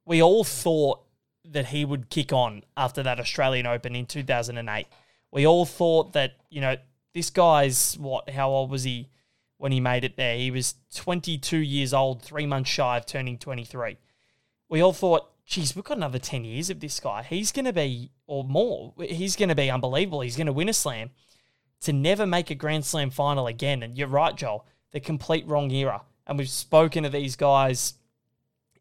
we 0.05 0.21
all 0.21 0.43
thought 0.43 1.01
that 1.45 1.67
he 1.67 1.85
would 1.85 2.09
kick 2.09 2.33
on 2.33 2.63
after 2.75 3.03
that 3.03 3.19
Australian 3.19 3.65
Open 3.65 3.95
in 3.95 4.05
2008. 4.05 4.87
We 5.31 5.45
all 5.45 5.65
thought 5.65 6.13
that, 6.13 6.33
you 6.49 6.61
know, 6.61 6.77
this 7.13 7.29
guy's 7.29 7.97
what, 7.97 8.29
how 8.29 8.49
old 8.49 8.71
was 8.71 8.83
he 8.83 9.09
when 9.57 9.71
he 9.71 9.79
made 9.79 10.03
it 10.03 10.17
there? 10.17 10.37
He 10.37 10.51
was 10.51 10.75
22 10.95 11.57
years 11.57 11.93
old, 11.93 12.21
three 12.21 12.45
months 12.45 12.69
shy 12.69 12.97
of 12.97 13.05
turning 13.05 13.37
23. 13.37 13.97
We 14.69 14.81
all 14.81 14.93
thought, 14.93 15.29
geez, 15.45 15.75
we've 15.75 15.83
got 15.85 15.97
another 15.97 16.19
10 16.19 16.45
years 16.45 16.69
of 16.69 16.79
this 16.79 16.99
guy. 16.99 17.23
He's 17.23 17.51
going 17.51 17.65
to 17.65 17.73
be, 17.73 18.11
or 18.27 18.43
more, 18.43 18.93
he's 18.99 19.35
going 19.35 19.49
to 19.49 19.55
be 19.55 19.71
unbelievable. 19.71 20.21
He's 20.21 20.37
going 20.37 20.47
to 20.47 20.53
win 20.53 20.69
a 20.69 20.73
slam. 20.73 21.11
To 21.83 21.93
never 21.93 22.27
make 22.27 22.49
a 22.49 22.55
Grand 22.55 22.85
Slam 22.85 23.09
final 23.09 23.47
again. 23.47 23.83
And 23.83 23.97
you're 23.97 24.09
right, 24.09 24.35
Joel, 24.35 24.65
the 24.91 24.99
complete 24.99 25.47
wrong 25.47 25.71
era. 25.71 26.01
And 26.27 26.37
we've 26.37 26.49
spoken 26.49 27.03
to 27.03 27.09
these 27.09 27.37
guys 27.37 27.93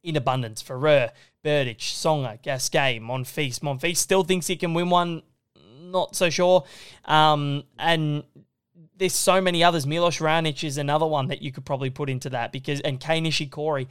in 0.03 0.17
abundance. 0.17 0.63
Ferrer, 0.63 1.11
Berdych, 1.45 1.79
Tsonga, 1.79 2.41
Gasquet, 2.43 3.01
Monfils. 3.01 3.61
Monfils 3.61 3.97
still 3.97 4.25
thinks 4.25 4.47
he 4.47 4.57
can 4.57 4.75
win 4.75 4.91
one. 4.91 5.23
Not 5.81 6.15
so 6.15 6.31
sure. 6.31 6.65
Um, 7.05 7.65
and 7.79 8.25
there's 8.97 9.15
so 9.15 9.41
many 9.41 9.65
others. 9.65 9.87
Milos 9.87 10.19
Raonic 10.19 10.65
is 10.65 10.77
another 10.77 11.07
one 11.07 11.29
that 11.29 11.41
you 11.43 11.53
could 11.53 11.65
probably 11.65 11.91
put 11.91 12.11
into 12.11 12.31
that 12.31 12.53
because 12.53 12.81
and 12.81 13.01
Kei 13.01 13.21
Nishikori, 13.21 13.87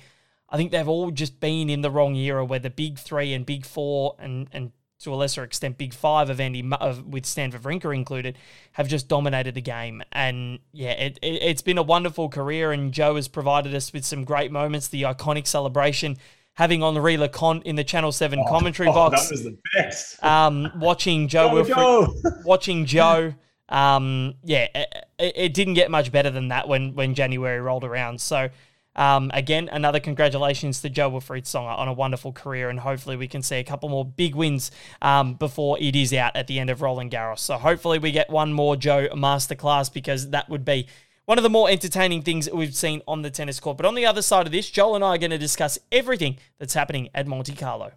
I 0.49 0.57
think 0.57 0.71
they've 0.71 0.87
all 0.87 1.11
just 1.11 1.39
been 1.39 1.69
in 1.69 1.81
the 1.81 1.89
wrong 1.89 2.15
era 2.15 2.45
where 2.45 2.59
the 2.59 2.69
big 2.69 2.99
three 2.99 3.33
and 3.33 3.45
big 3.45 3.65
four 3.65 4.15
and 4.19 4.47
and 4.51 4.71
to 4.99 5.13
a 5.13 5.15
lesser 5.15 5.43
extent 5.43 5.77
big 5.77 5.93
five 5.93 6.29
of 6.29 6.39
Andy 6.39 6.67
of, 6.79 7.05
with 7.05 7.25
Stan 7.25 7.51
Wawrinka 7.51 7.93
included 7.93 8.37
have 8.73 8.87
just 8.87 9.07
dominated 9.07 9.55
the 9.55 9.61
game. 9.61 10.01
And 10.11 10.59
yeah, 10.71 10.91
it, 10.91 11.19
it 11.21 11.43
it's 11.43 11.61
been 11.61 11.77
a 11.77 11.83
wonderful 11.83 12.29
career, 12.29 12.71
and 12.71 12.91
Joe 12.91 13.15
has 13.15 13.27
provided 13.27 13.75
us 13.75 13.93
with 13.93 14.05
some 14.05 14.23
great 14.23 14.51
moments. 14.51 14.87
The 14.87 15.03
iconic 15.03 15.47
celebration 15.47 16.17
having 16.53 16.81
Henri 16.81 17.17
Leconte 17.17 17.63
in 17.63 17.75
the 17.75 17.83
Channel 17.83 18.11
Seven 18.11 18.39
oh, 18.39 18.49
commentary 18.49 18.89
oh, 18.89 18.93
box. 18.93 19.23
That 19.23 19.31
was 19.31 19.43
the 19.43 19.57
best. 19.75 20.23
Um, 20.23 20.71
watching 20.77 21.27
Joe, 21.27 21.63
watching 22.43 22.85
Joe. 22.85 23.35
Um, 23.69 24.35
yeah, 24.43 24.67
it, 24.73 25.33
it, 25.35 25.53
didn't 25.53 25.73
get 25.73 25.91
much 25.91 26.09
better 26.11 26.29
than 26.29 26.47
that 26.47 26.67
when 26.67 26.95
when 26.95 27.13
January 27.13 27.59
rolled 27.61 27.83
around. 27.83 28.21
So. 28.21 28.49
Um, 28.97 29.31
again, 29.33 29.69
another 29.71 29.99
congratulations 29.99 30.81
to 30.81 30.89
Jo-Wilfried 30.89 31.43
Tsonga 31.43 31.77
on 31.77 31.87
a 31.87 31.93
wonderful 31.93 32.33
career, 32.33 32.69
and 32.69 32.79
hopefully 32.79 33.15
we 33.15 33.27
can 33.27 33.41
see 33.41 33.57
a 33.57 33.63
couple 33.63 33.89
more 33.89 34.03
big 34.03 34.35
wins 34.35 34.71
um, 35.01 35.35
before 35.35 35.77
it 35.79 35.95
is 35.95 36.11
out 36.13 36.35
at 36.35 36.47
the 36.47 36.59
end 36.59 36.69
of 36.69 36.81
Roland 36.81 37.11
Garros. 37.11 37.39
So 37.39 37.57
hopefully 37.57 37.99
we 37.99 38.11
get 38.11 38.29
one 38.29 38.51
more 38.51 38.75
Joe 38.75 39.07
masterclass 39.09 39.93
because 39.93 40.31
that 40.31 40.49
would 40.49 40.65
be 40.65 40.87
one 41.25 41.37
of 41.37 41.43
the 41.43 41.49
more 41.49 41.69
entertaining 41.69 42.21
things 42.21 42.49
we've 42.49 42.75
seen 42.75 43.01
on 43.07 43.21
the 43.21 43.29
tennis 43.29 43.59
court. 43.59 43.77
But 43.77 43.85
on 43.85 43.95
the 43.95 44.05
other 44.05 44.21
side 44.21 44.45
of 44.45 44.51
this, 44.51 44.69
Joel 44.69 44.95
and 44.95 45.03
I 45.03 45.09
are 45.09 45.17
going 45.17 45.31
to 45.31 45.37
discuss 45.37 45.77
everything 45.91 46.37
that's 46.57 46.73
happening 46.73 47.09
at 47.13 47.27
Monte 47.27 47.53
Carlo. 47.53 47.91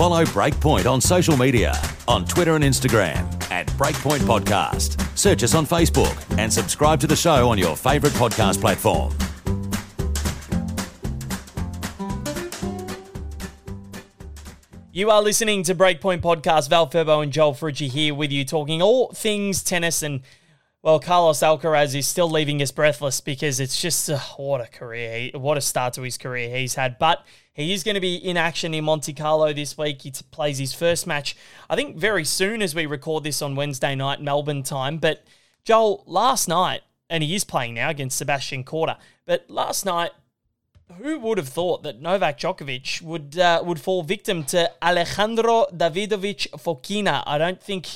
Follow 0.00 0.24
Breakpoint 0.24 0.90
on 0.90 0.98
social 0.98 1.36
media 1.36 1.74
on 2.08 2.24
Twitter 2.24 2.54
and 2.54 2.64
Instagram 2.64 3.18
at 3.50 3.66
Breakpoint 3.76 4.20
Podcast. 4.20 4.98
Search 5.14 5.42
us 5.42 5.54
on 5.54 5.66
Facebook 5.66 6.16
and 6.38 6.50
subscribe 6.50 7.00
to 7.00 7.06
the 7.06 7.14
show 7.14 7.50
on 7.50 7.58
your 7.58 7.76
favourite 7.76 8.14
podcast 8.14 8.62
platform. 8.62 9.12
You 14.90 15.10
are 15.10 15.20
listening 15.20 15.64
to 15.64 15.74
Breakpoint 15.74 16.22
Podcast. 16.22 16.70
Val 16.70 16.88
Ferbo 16.88 17.22
and 17.22 17.30
Joel 17.30 17.52
Frucci 17.52 17.90
here 17.90 18.14
with 18.14 18.32
you, 18.32 18.46
talking 18.46 18.80
all 18.80 19.12
things 19.12 19.62
tennis. 19.62 20.02
And, 20.02 20.22
well, 20.80 20.98
Carlos 20.98 21.40
Alcaraz 21.40 21.94
is 21.94 22.08
still 22.08 22.30
leaving 22.30 22.62
us 22.62 22.70
breathless 22.70 23.20
because 23.20 23.60
it's 23.60 23.78
just 23.78 24.08
uh, 24.08 24.18
what 24.38 24.62
a 24.62 24.66
career, 24.66 25.32
what 25.34 25.58
a 25.58 25.60
start 25.60 25.92
to 25.92 26.02
his 26.02 26.16
career 26.16 26.56
he's 26.56 26.74
had. 26.74 26.98
But 26.98 27.22
he 27.60 27.72
is 27.72 27.82
going 27.82 27.94
to 27.94 28.00
be 28.00 28.16
in 28.16 28.36
action 28.36 28.74
in 28.74 28.84
Monte 28.84 29.12
Carlo 29.12 29.52
this 29.52 29.76
week. 29.76 30.02
He 30.02 30.10
t- 30.10 30.24
plays 30.30 30.58
his 30.58 30.74
first 30.74 31.06
match, 31.06 31.36
I 31.68 31.76
think, 31.76 31.96
very 31.96 32.24
soon 32.24 32.62
as 32.62 32.74
we 32.74 32.86
record 32.86 33.24
this 33.24 33.42
on 33.42 33.56
Wednesday 33.56 33.94
night, 33.94 34.20
Melbourne 34.20 34.62
time. 34.62 34.98
But, 34.98 35.24
Joel, 35.64 36.04
last 36.06 36.48
night, 36.48 36.82
and 37.08 37.22
he 37.22 37.34
is 37.34 37.44
playing 37.44 37.74
now 37.74 37.90
against 37.90 38.18
Sebastian 38.18 38.64
Korda, 38.64 38.96
but 39.26 39.48
last 39.48 39.84
night, 39.84 40.12
who 40.98 41.18
would 41.20 41.38
have 41.38 41.48
thought 41.48 41.82
that 41.82 42.00
Novak 42.00 42.38
Djokovic 42.38 43.00
would 43.02 43.38
uh, 43.38 43.62
would 43.64 43.80
fall 43.80 44.02
victim 44.02 44.42
to 44.44 44.70
Alejandro 44.82 45.66
Davidovich 45.72 46.48
Fokina? 46.50 47.22
I 47.26 47.38
don't 47.38 47.62
think 47.62 47.86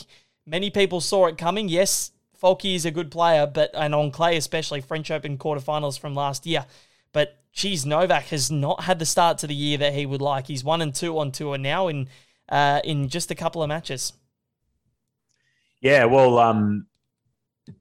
many 0.47 0.71
people 0.71 1.01
saw 1.01 1.27
it 1.27 1.37
coming. 1.37 1.69
Yes, 1.69 2.13
Falky 2.41 2.75
is 2.75 2.85
a 2.85 2.91
good 2.91 3.11
player, 3.11 3.47
but 3.47 3.71
and 3.75 3.95
on 3.95 4.11
clay 4.11 4.37
especially 4.37 4.81
French 4.81 5.11
Open 5.11 5.39
quarterfinals 5.39 5.99
from 5.99 6.15
last 6.15 6.47
year. 6.47 6.67
But 7.13 7.39
geez, 7.55 7.87
Novak 7.87 8.25
has 8.25 8.51
not 8.51 8.83
had 8.83 8.99
the 8.99 9.07
start 9.07 9.39
to 9.39 9.47
the 9.47 9.55
year 9.55 9.79
that 9.79 9.95
he 9.95 10.05
would 10.05 10.21
like. 10.21 10.49
He's 10.49 10.63
one 10.63 10.83
and 10.83 10.95
two 10.95 11.19
on 11.19 11.33
tour 11.33 11.57
now 11.57 11.89
in 11.89 12.09
uh, 12.49 12.81
in 12.85 13.09
just 13.09 13.31
a 13.31 13.35
couple 13.35 13.63
of 13.63 13.69
matches. 13.69 14.13
Yeah, 15.81 16.05
well, 16.05 16.39
um, 16.39 16.87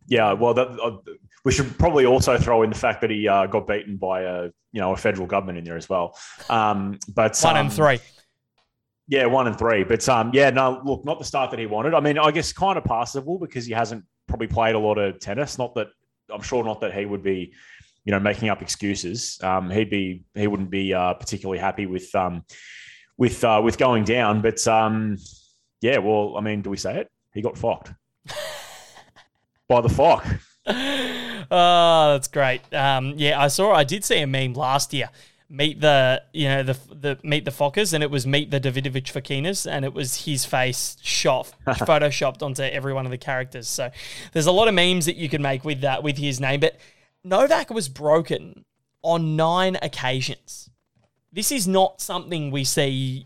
yeah, 0.07 0.33
well, 0.33 0.53
that, 0.53 0.67
uh, 0.67 0.97
we 1.45 1.51
should 1.51 1.77
probably 1.77 2.05
also 2.05 2.37
throw 2.37 2.63
in 2.63 2.69
the 2.69 2.77
fact 2.77 3.01
that 3.01 3.09
he 3.09 3.27
uh, 3.27 3.47
got 3.47 3.67
beaten 3.67 3.97
by 3.97 4.21
a 4.21 4.43
you 4.71 4.81
know 4.81 4.93
a 4.93 4.97
federal 4.97 5.27
government 5.27 5.57
in 5.57 5.63
there 5.63 5.77
as 5.77 5.89
well. 5.89 6.17
Um, 6.49 6.99
but 7.13 7.37
one 7.41 7.57
um, 7.57 7.65
and 7.65 7.73
three. 7.73 7.99
Yeah, 9.07 9.25
one 9.25 9.47
and 9.47 9.57
three. 9.57 9.83
But 9.83 10.07
um, 10.07 10.31
yeah, 10.33 10.49
no, 10.49 10.81
look, 10.85 11.03
not 11.03 11.19
the 11.19 11.25
start 11.25 11.51
that 11.51 11.59
he 11.59 11.65
wanted. 11.65 11.93
I 11.93 11.99
mean, 11.99 12.17
I 12.17 12.31
guess 12.31 12.53
kind 12.53 12.77
of 12.77 12.85
passable 12.85 13.37
because 13.37 13.65
he 13.65 13.73
hasn't 13.73 14.05
probably 14.27 14.47
played 14.47 14.75
a 14.75 14.79
lot 14.79 14.97
of 14.97 15.19
tennis. 15.19 15.57
Not 15.57 15.75
that 15.75 15.87
I'm 16.33 16.41
sure, 16.41 16.63
not 16.63 16.81
that 16.81 16.93
he 16.93 17.05
would 17.05 17.23
be, 17.23 17.53
you 18.05 18.11
know, 18.11 18.19
making 18.19 18.49
up 18.49 18.61
excuses. 18.61 19.39
Um, 19.41 19.69
he'd 19.69 19.89
be, 19.89 20.23
he 20.35 20.47
wouldn't 20.47 20.69
be 20.69 20.93
uh, 20.93 21.13
particularly 21.13 21.59
happy 21.59 21.85
with, 21.85 22.13
um, 22.15 22.43
with, 23.17 23.43
uh, 23.43 23.61
with 23.63 23.77
going 23.77 24.03
down. 24.03 24.41
But 24.41 24.65
um, 24.67 25.17
yeah, 25.81 25.97
well, 25.99 26.35
I 26.37 26.41
mean, 26.41 26.61
do 26.61 26.69
we 26.69 26.77
say 26.77 26.99
it? 26.99 27.11
He 27.33 27.41
got 27.41 27.57
fucked 27.57 27.91
by 29.67 29.81
the 29.81 29.89
fuck. 29.89 30.25
Oh, 31.51 32.13
that's 32.13 32.27
great. 32.27 32.61
Um, 32.73 33.13
yeah, 33.17 33.39
I 33.39 33.47
saw. 33.47 33.73
I 33.73 33.83
did 33.83 34.03
see 34.03 34.19
a 34.19 34.27
meme 34.27 34.53
last 34.53 34.93
year. 34.93 35.09
Meet 35.49 35.81
the 35.81 36.23
you 36.33 36.47
know 36.47 36.63
the 36.63 36.77
the 36.89 37.19
meet 37.21 37.45
the 37.45 37.51
Fockers, 37.51 37.93
and 37.93 38.03
it 38.03 38.09
was 38.09 38.25
meet 38.25 38.49
the 38.49 38.59
Davidovich 38.59 39.11
Fokinas, 39.11 39.69
and 39.69 39.85
it 39.85 39.93
was 39.93 40.25
his 40.25 40.45
face 40.45 40.97
shot 41.03 41.53
photoshopped 41.67 42.41
onto 42.41 42.63
every 42.63 42.91
one 42.91 43.05
of 43.05 43.11
the 43.11 43.17
characters. 43.19 43.67
So 43.67 43.91
there's 44.31 44.47
a 44.47 44.51
lot 44.51 44.67
of 44.67 44.73
memes 44.73 45.05
that 45.05 45.15
you 45.15 45.29
can 45.29 45.43
make 45.43 45.63
with 45.63 45.81
that 45.81 46.01
with 46.01 46.17
his 46.17 46.39
name. 46.39 46.59
But 46.59 46.79
Novak 47.23 47.69
was 47.69 47.89
broken 47.89 48.65
on 49.01 49.35
nine 49.35 49.77
occasions. 49.81 50.69
This 51.31 51.51
is 51.51 51.67
not 51.67 52.01
something 52.01 52.51
we 52.51 52.63
see 52.63 53.25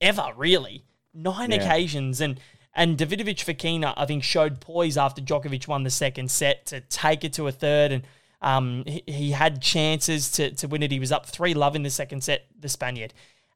ever, 0.00 0.32
really. 0.36 0.84
Nine 1.14 1.50
Yeah. 1.50 1.58
occasions, 1.58 2.20
and 2.20 2.40
and 2.74 2.96
Davidovich 2.96 3.44
Fokina, 3.44 3.92
I 3.98 4.06
think, 4.06 4.24
showed 4.24 4.58
poise 4.58 4.96
after 4.96 5.20
Djokovic 5.20 5.68
won 5.68 5.82
the 5.82 5.90
second 5.90 6.30
set 6.30 6.64
to 6.66 6.80
take 6.80 7.22
it 7.22 7.34
to 7.34 7.46
a 7.46 7.52
third, 7.52 7.92
and 7.92 8.02
um, 8.40 8.84
he, 8.86 9.02
he 9.06 9.30
had 9.32 9.60
chances 9.60 10.30
to 10.32 10.50
to 10.52 10.66
win 10.68 10.82
it. 10.82 10.90
He 10.90 10.98
was 11.00 11.12
up 11.12 11.26
three 11.26 11.52
love 11.54 11.76
in 11.76 11.82
the 11.82 11.90
second 11.90 12.22
set, 12.24 12.46
the 12.58 12.68
Spaniard, 12.70 13.12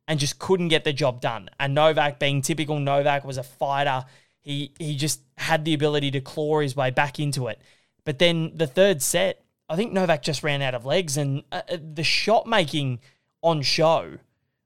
and 0.07 0.21
just 0.21 0.39
couldn't 0.39 0.69
get 0.69 0.85
the 0.85 0.93
job 0.93 1.21
done. 1.23 1.49
And 1.59 1.75
Novak, 1.75 2.19
being 2.19 2.43
typical 2.43 2.79
Novak, 2.79 3.25
was 3.25 3.39
a 3.39 3.43
fighter. 3.43 4.05
He 4.43 4.73
he 4.79 4.97
just 4.97 5.23
had 5.39 5.65
the 5.65 5.73
ability 5.73 6.11
to 6.11 6.21
claw 6.21 6.61
his 6.61 6.77
way 6.77 6.91
back 6.91 7.19
into 7.19 7.47
it. 7.47 7.61
But 8.05 8.19
then 8.19 8.53
the 8.55 8.67
third 8.67 9.01
set, 9.01 9.43
I 9.69 9.77
think 9.77 9.93
Novak 9.93 10.23
just 10.23 10.43
ran 10.43 10.63
out 10.63 10.75
of 10.75 10.87
legs, 10.87 11.17
and 11.17 11.43
uh, 11.51 11.63
uh, 11.69 11.79
the 11.95 12.05
shot 12.05 12.47
making 12.47 13.01
on 13.43 13.63
show 13.63 14.19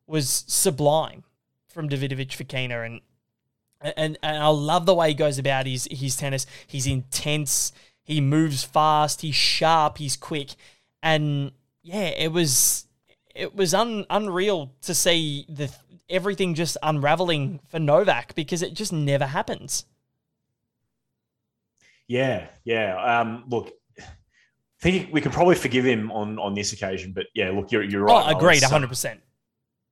was 0.07 0.45
sublime 0.47 1.25
from 1.69 1.89
Davidovich 1.89 2.37
Fokina, 2.37 2.85
and 2.85 3.01
and 3.81 4.19
and 4.23 4.43
I 4.43 4.49
love 4.49 4.87
the 4.87 4.95
way 4.95 5.09
he 5.09 5.15
goes 5.15 5.39
about 5.39 5.67
his 5.67 5.89
his 5.91 6.17
tennis. 6.17 6.47
He's 6.67 6.87
intense. 6.87 7.73
He 8.03 8.21
moves 8.21 8.65
fast. 8.65 9.23
He's 9.23 9.35
sharp. 9.35 9.99
He's 9.99 10.17
quick, 10.17 10.51
and 11.03 11.53
yeah, 11.83 12.09
it 12.09 12.33
was 12.33 12.87
it 13.35 13.55
was 13.55 13.73
un, 13.73 14.05
unreal 14.11 14.73
to 14.83 14.95
see 14.95 15.47
the 15.49 15.75
everything 16.11 16.55
just 16.55 16.77
unraveling 16.83 17.61
for 17.69 17.79
Novak 17.79 18.35
because 18.35 18.63
it 18.63 18.75
just 18.75 18.93
never 18.93 19.27
happens. 19.27 19.87
Yeah, 22.09 22.49
yeah. 22.65 23.21
Um, 23.21 23.45
look, 23.49 23.73
think 24.81 25.13
we 25.13 25.21
can 25.21 25.33
probably 25.33 25.55
forgive 25.55 25.85
him 25.85 26.11
on 26.11 26.39
on 26.39 26.55
this 26.55 26.73
occasion, 26.73 27.13
but 27.13 27.27
yeah, 27.35 27.51
look, 27.51 27.71
you're 27.71 27.83
you're 27.83 28.05
right. 28.05 28.25
Oh, 28.27 28.37
agreed, 28.37 28.63
uh, 28.63 28.69
hundred 28.69 28.89
percent. 28.89 29.21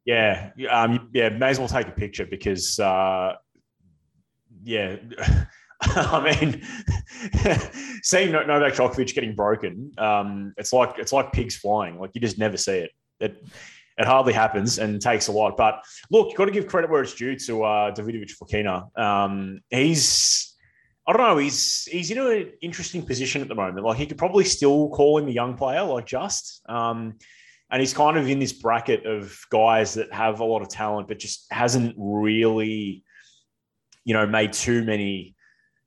Yeah, 0.05 0.51
um, 0.71 1.11
yeah. 1.13 1.29
May 1.29 1.51
as 1.51 1.59
well 1.59 1.69
take 1.69 1.89
a 1.89 1.93
picture 1.93 2.25
because, 2.25 2.79
uh, 2.79 3.35
yeah. 4.63 4.97
I 5.81 6.41
mean, 6.41 6.63
seeing 8.03 8.33
Novak 8.33 8.73
Djokovic 8.73 9.15
getting 9.15 9.35
broken, 9.37 9.93
um, 9.99 10.53
it's 10.57 10.73
like 10.73 10.99
it's 10.99 11.13
like 11.13 11.33
pigs 11.33 11.57
flying. 11.57 12.01
Like 12.01 12.11
you 12.15 12.21
just 12.21 12.39
never 12.39 12.57
see 12.57 12.79
it. 12.79 12.91
It 13.21 13.47
it 13.99 14.07
hardly 14.07 14.33
happens 14.33 14.79
and 14.79 15.01
takes 15.01 15.29
a 15.29 15.33
lot. 15.33 15.57
But 15.57 15.83
look, 16.11 16.29
you've 16.29 16.37
got 16.37 16.47
to 16.47 16.53
give 16.53 16.67
credit 16.67 16.89
where 16.89 17.03
it's 17.03 17.15
due 17.15 17.37
to 17.37 17.65
uh, 17.65 17.95
Davidovich 17.95 18.33
Fokina. 18.41 18.97
Um, 18.99 19.61
he's 19.71 20.48
I 21.09 21.13
don't 21.15 21.23
know. 21.23 21.39
He's 21.39 21.89
he's 21.91 22.11
in 22.11 22.19
an 22.19 22.53
interesting 22.61 23.03
position 23.03 23.41
at 23.41 23.49
the 23.49 23.55
moment. 23.55 23.85
Like 23.85 23.97
he 23.97 24.05
could 24.05 24.19
probably 24.19 24.45
still 24.45 24.91
call 24.91 25.17
him 25.17 25.27
a 25.27 25.31
young 25.31 25.57
player, 25.57 25.83
like 25.83 26.05
just. 26.05 26.61
Um, 26.69 27.15
and 27.71 27.81
he's 27.81 27.95
kind 27.95 28.19
of 28.19 28.29
in 28.29 28.39
this 28.39 28.53
bracket 28.53 29.07
of 29.07 29.39
guys 29.51 29.95
that 29.95 30.13
have 30.13 30.41
a 30.41 30.45
lot 30.45 30.61
of 30.61 30.69
talent, 30.69 31.09
but 31.09 31.19
just 31.19 31.47
hasn't 31.51 31.95
really, 31.99 33.05
you 34.05 34.15
know, 34.15 34.27
made 34.27 34.53
too 34.53 34.85
many 34.85 35.35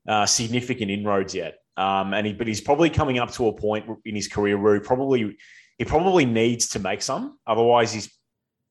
uh, 0.07 0.25
significant 0.25 0.89
inroads 0.89 1.35
yet. 1.35 1.57
Um, 1.77 2.13
and 2.13 2.25
he, 2.25 2.33
but 2.33 2.47
he's 2.47 2.61
probably 2.61 2.89
coming 2.89 3.19
up 3.19 3.31
to 3.33 3.47
a 3.47 3.53
point 3.53 3.85
in 4.05 4.15
his 4.15 4.27
career 4.27 4.57
where 4.59 4.73
he 4.73 4.79
probably 4.79 5.37
he 5.77 5.85
probably 5.85 6.25
needs 6.25 6.69
to 6.69 6.79
make 6.79 7.03
some. 7.03 7.37
Otherwise, 7.45 7.93
he's 7.93 8.11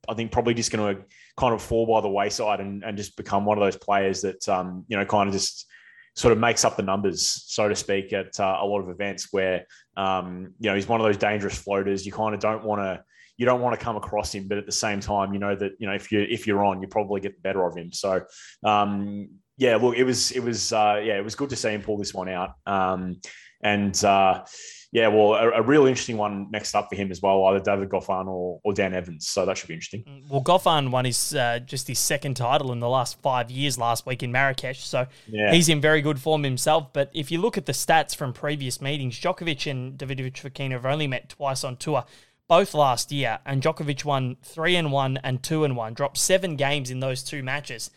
I 0.08 0.14
think 0.14 0.32
probably 0.32 0.54
just 0.54 0.72
going 0.72 0.96
to 0.96 1.02
kind 1.36 1.54
of 1.54 1.62
fall 1.62 1.86
by 1.86 2.00
the 2.00 2.08
wayside 2.08 2.58
and, 2.58 2.82
and 2.82 2.96
just 2.96 3.16
become 3.16 3.44
one 3.44 3.56
of 3.56 3.62
those 3.62 3.76
players 3.76 4.22
that 4.22 4.48
um, 4.48 4.84
you 4.88 4.96
know 4.96 5.04
kind 5.04 5.28
of 5.28 5.32
just 5.32 5.66
sort 6.14 6.32
of 6.32 6.38
makes 6.38 6.64
up 6.64 6.76
the 6.76 6.82
numbers, 6.82 7.44
so 7.46 7.68
to 7.68 7.74
speak, 7.74 8.12
at 8.12 8.38
uh, 8.38 8.58
a 8.60 8.66
lot 8.66 8.80
of 8.80 8.88
events 8.88 9.28
where 9.30 9.66
um, 9.96 10.54
you 10.60 10.68
know 10.68 10.74
he's 10.74 10.88
one 10.88 11.00
of 11.00 11.06
those 11.06 11.16
dangerous 11.16 11.56
floaters. 11.56 12.04
You 12.04 12.12
kind 12.12 12.34
of 12.34 12.40
don't 12.40 12.64
want 12.64 12.80
to 12.82 13.02
you 13.36 13.46
don't 13.46 13.62
want 13.62 13.78
to 13.78 13.82
come 13.82 13.96
across 13.96 14.34
him, 14.34 14.48
but 14.48 14.58
at 14.58 14.66
the 14.66 14.72
same 14.72 15.00
time, 15.00 15.32
you 15.32 15.40
know 15.40 15.56
that 15.56 15.72
you 15.78 15.86
know 15.86 15.94
if 15.94 16.12
you 16.12 16.20
if 16.20 16.46
you're 16.46 16.64
on, 16.64 16.82
you 16.82 16.88
probably 16.88 17.20
get 17.20 17.34
the 17.34 17.40
better 17.40 17.64
of 17.64 17.76
him. 17.76 17.92
So 17.92 18.22
um, 18.64 19.30
yeah, 19.56 19.76
look, 19.76 19.96
it 19.96 20.04
was 20.04 20.30
it 20.32 20.42
was 20.42 20.72
uh, 20.72 21.00
yeah, 21.02 21.16
it 21.16 21.24
was 21.24 21.34
good 21.34 21.50
to 21.50 21.56
see 21.56 21.70
him 21.70 21.82
pull 21.82 21.96
this 21.96 22.12
one 22.12 22.28
out. 22.28 22.54
Um, 22.66 23.20
and 23.62 24.04
uh, 24.04 24.44
yeah, 24.92 25.06
well, 25.08 25.34
a, 25.34 25.50
a 25.50 25.62
real 25.62 25.86
interesting 25.86 26.16
one 26.16 26.48
next 26.50 26.74
up 26.74 26.88
for 26.88 26.96
him 26.96 27.10
as 27.10 27.22
well, 27.22 27.44
either 27.46 27.60
David 27.60 27.88
Goffin 27.88 28.26
or, 28.26 28.60
or 28.64 28.72
Dan 28.72 28.92
Evans. 28.92 29.28
So 29.28 29.46
that 29.46 29.56
should 29.56 29.68
be 29.68 29.74
interesting. 29.74 30.24
Well, 30.28 30.42
Goffin 30.42 30.90
won 30.90 31.04
his 31.04 31.34
uh, 31.34 31.60
just 31.60 31.86
his 31.88 31.98
second 31.98 32.34
title 32.34 32.72
in 32.72 32.80
the 32.80 32.88
last 32.88 33.20
five 33.22 33.50
years 33.50 33.78
last 33.78 34.04
week 34.06 34.22
in 34.22 34.32
Marrakesh, 34.32 34.84
so 34.84 35.06
Yeah. 35.28 35.52
he's 35.52 35.68
in 35.68 35.80
very 35.80 36.02
good 36.02 36.18
form 36.20 36.42
himself. 36.42 36.92
But 36.92 37.10
if 37.14 37.30
you 37.30 37.40
look 37.40 37.56
at 37.56 37.66
the 37.66 37.72
stats 37.72 38.16
from 38.16 38.32
previous 38.32 38.80
meetings, 38.80 39.18
Djokovic 39.20 39.70
and 39.70 39.96
Davidovich 39.98 40.42
Fokina 40.42 40.72
have 40.72 40.86
only 40.86 41.06
met 41.06 41.28
twice 41.28 41.62
on 41.62 41.76
tour, 41.76 42.04
both 42.48 42.74
last 42.74 43.12
year, 43.12 43.38
and 43.46 43.62
Djokovic 43.62 44.04
won 44.04 44.36
three 44.42 44.74
and 44.74 44.90
one 44.90 45.18
and 45.22 45.40
two 45.40 45.62
and 45.62 45.76
one, 45.76 45.94
dropped 45.94 46.18
seven 46.18 46.56
games 46.56 46.90
in 46.90 46.98
those 46.98 47.22
two 47.22 47.44
matches. 47.44 47.90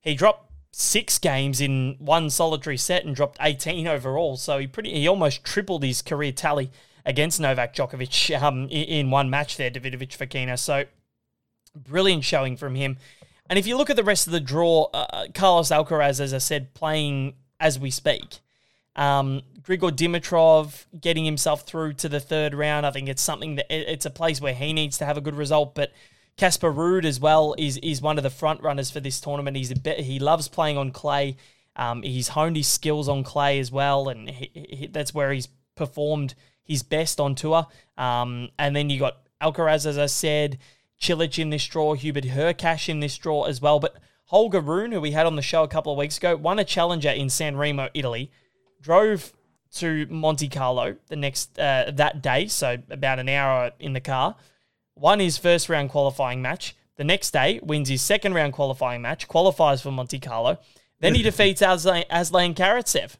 He 0.00 0.14
dropped 0.16 0.50
six 0.72 1.18
games 1.18 1.60
in 1.60 1.96
one 1.98 2.30
solitary 2.30 2.78
set 2.78 3.04
and 3.04 3.14
dropped 3.14 3.38
18 3.40 3.86
overall. 3.86 4.36
So 4.36 4.58
he 4.58 4.66
pretty 4.66 4.92
he 4.92 5.06
almost 5.06 5.44
tripled 5.44 5.84
his 5.84 6.02
career 6.02 6.32
tally 6.32 6.70
against 7.04 7.40
Novak 7.40 7.74
Djokovic 7.74 8.40
um, 8.40 8.68
in, 8.68 9.10
one 9.10 9.28
match 9.28 9.56
there, 9.56 9.70
Davidovich 9.70 10.16
Fokina. 10.16 10.58
So 10.58 10.84
brilliant 11.74 12.24
showing 12.24 12.56
from 12.56 12.74
him. 12.74 12.96
And 13.48 13.58
if 13.58 13.66
you 13.66 13.76
look 13.76 13.90
at 13.90 13.96
the 13.96 14.04
rest 14.04 14.26
of 14.26 14.32
the 14.32 14.40
draw, 14.40 14.88
uh, 14.94 15.26
Carlos 15.34 15.70
Alcaraz, 15.70 16.20
as 16.20 16.32
I 16.32 16.38
said, 16.38 16.74
playing 16.74 17.34
as 17.60 17.78
we 17.78 17.90
speak. 17.90 18.38
Um, 18.96 19.42
Grigor 19.62 19.90
Dimitrov 19.90 20.86
getting 20.98 21.24
himself 21.24 21.62
through 21.62 21.94
to 21.94 22.08
the 22.08 22.20
third 22.20 22.54
round. 22.54 22.86
I 22.86 22.90
think 22.90 23.08
it's 23.08 23.22
something 23.22 23.56
that 23.56 23.66
it- 23.70 23.88
it's 23.88 24.06
a 24.06 24.10
place 24.10 24.40
where 24.40 24.54
he 24.54 24.72
needs 24.72 24.98
to 24.98 25.04
have 25.04 25.16
a 25.16 25.20
good 25.20 25.34
result. 25.34 25.74
But 25.74 25.92
Casper 26.36 26.72
Ruud 26.72 27.04
as 27.04 27.20
well 27.20 27.54
is 27.58 27.78
is 27.78 28.02
one 28.02 28.18
of 28.18 28.24
the 28.24 28.30
front 28.30 28.62
runners 28.62 28.90
for 28.90 29.00
this 29.00 29.20
tournament. 29.20 29.56
He's 29.56 29.70
a 29.70 29.78
bit, 29.78 30.00
he 30.00 30.18
loves 30.18 30.48
playing 30.48 30.78
on 30.78 30.90
clay. 30.90 31.36
Um, 31.76 32.02
he's 32.02 32.28
honed 32.28 32.56
his 32.56 32.66
skills 32.66 33.08
on 33.08 33.24
clay 33.24 33.58
as 33.58 33.72
well, 33.72 34.08
and 34.08 34.28
he, 34.28 34.50
he, 34.54 34.86
that's 34.86 35.14
where 35.14 35.32
he's 35.32 35.48
performed 35.74 36.34
his 36.62 36.82
best 36.82 37.20
on 37.20 37.34
tour. 37.34 37.66
Um, 37.96 38.50
and 38.58 38.76
then 38.76 38.90
you 38.90 38.98
got 38.98 39.18
Alcaraz, 39.40 39.86
as 39.86 39.98
I 39.98 40.06
said, 40.06 40.58
Cilic 41.00 41.38
in 41.38 41.50
this 41.50 41.66
draw, 41.66 41.94
Hubert 41.94 42.24
Hurkacz 42.24 42.88
in 42.88 43.00
this 43.00 43.16
draw 43.16 43.44
as 43.44 43.60
well. 43.60 43.80
But 43.80 43.96
Holger 44.26 44.60
Rune, 44.60 44.92
who 44.92 45.00
we 45.00 45.12
had 45.12 45.26
on 45.26 45.36
the 45.36 45.42
show 45.42 45.62
a 45.62 45.68
couple 45.68 45.92
of 45.92 45.98
weeks 45.98 46.18
ago, 46.18 46.36
won 46.36 46.58
a 46.58 46.64
challenger 46.64 47.10
in 47.10 47.28
San 47.28 47.56
Remo, 47.56 47.88
Italy, 47.94 48.30
drove 48.80 49.32
to 49.76 50.06
Monte 50.06 50.48
Carlo 50.48 50.96
the 51.08 51.16
next 51.16 51.58
uh, 51.58 51.90
that 51.94 52.22
day, 52.22 52.46
so 52.46 52.76
about 52.90 53.18
an 53.18 53.28
hour 53.28 53.72
in 53.78 53.94
the 53.94 54.00
car, 54.00 54.36
won 55.02 55.18
his 55.18 55.36
first 55.36 55.68
round 55.68 55.90
qualifying 55.90 56.40
match. 56.40 56.76
The 56.96 57.04
next 57.04 57.32
day, 57.32 57.58
wins 57.62 57.88
his 57.88 58.00
second 58.00 58.34
round 58.34 58.52
qualifying 58.52 59.02
match, 59.02 59.26
qualifies 59.26 59.82
for 59.82 59.90
Monte 59.90 60.20
Carlo. 60.20 60.58
Then 61.00 61.16
he 61.16 61.22
defeats 61.30 61.60
Aslan, 61.60 62.04
Aslan 62.08 62.54
Karatsev 62.54 63.16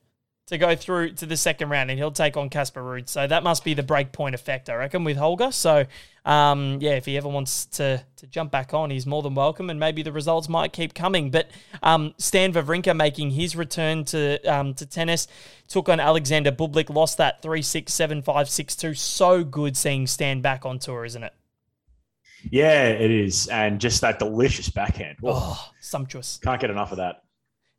to 0.46 0.58
go 0.58 0.76
through 0.76 1.12
to 1.14 1.26
the 1.26 1.36
second 1.36 1.70
round, 1.70 1.90
and 1.90 1.98
he'll 1.98 2.12
take 2.12 2.36
on 2.36 2.50
Casper 2.50 2.82
Ruud. 2.82 3.08
So 3.08 3.26
that 3.26 3.42
must 3.42 3.64
be 3.64 3.74
the 3.74 3.82
breakpoint 3.82 4.34
effect, 4.34 4.70
I 4.70 4.74
reckon, 4.74 5.02
with 5.02 5.16
Holger. 5.16 5.50
So 5.50 5.86
um, 6.24 6.78
yeah, 6.80 6.92
if 6.92 7.06
he 7.06 7.16
ever 7.16 7.28
wants 7.28 7.66
to 7.66 8.04
to 8.16 8.26
jump 8.28 8.52
back 8.52 8.72
on, 8.72 8.90
he's 8.90 9.06
more 9.06 9.22
than 9.22 9.34
welcome, 9.34 9.68
and 9.68 9.80
maybe 9.80 10.02
the 10.02 10.12
results 10.12 10.48
might 10.48 10.72
keep 10.72 10.94
coming. 10.94 11.32
But 11.32 11.50
um, 11.82 12.14
Stan 12.16 12.52
Wawrinka 12.52 12.94
making 12.94 13.32
his 13.32 13.56
return 13.56 14.04
to 14.06 14.40
um, 14.44 14.74
to 14.74 14.86
tennis 14.86 15.26
took 15.66 15.88
on 15.88 15.98
Alexander 15.98 16.52
Bublik, 16.52 16.94
lost 16.94 17.18
that 17.18 17.42
three 17.42 17.62
six 17.62 17.92
seven 17.92 18.22
five 18.22 18.48
six 18.48 18.76
two. 18.76 18.94
So 18.94 19.42
good 19.42 19.76
seeing 19.76 20.06
Stan 20.06 20.42
back 20.42 20.64
on 20.64 20.78
tour, 20.78 21.04
isn't 21.04 21.24
it? 21.24 21.32
Yeah, 22.50 22.88
it 22.88 23.10
is, 23.10 23.48
and 23.48 23.80
just 23.80 24.00
that 24.00 24.18
delicious 24.18 24.68
backhand. 24.68 25.18
Oh, 25.22 25.30
oh 25.32 25.70
sumptuous! 25.80 26.38
Can't 26.42 26.60
get 26.60 26.70
enough 26.70 26.92
of 26.92 26.98
that. 26.98 27.22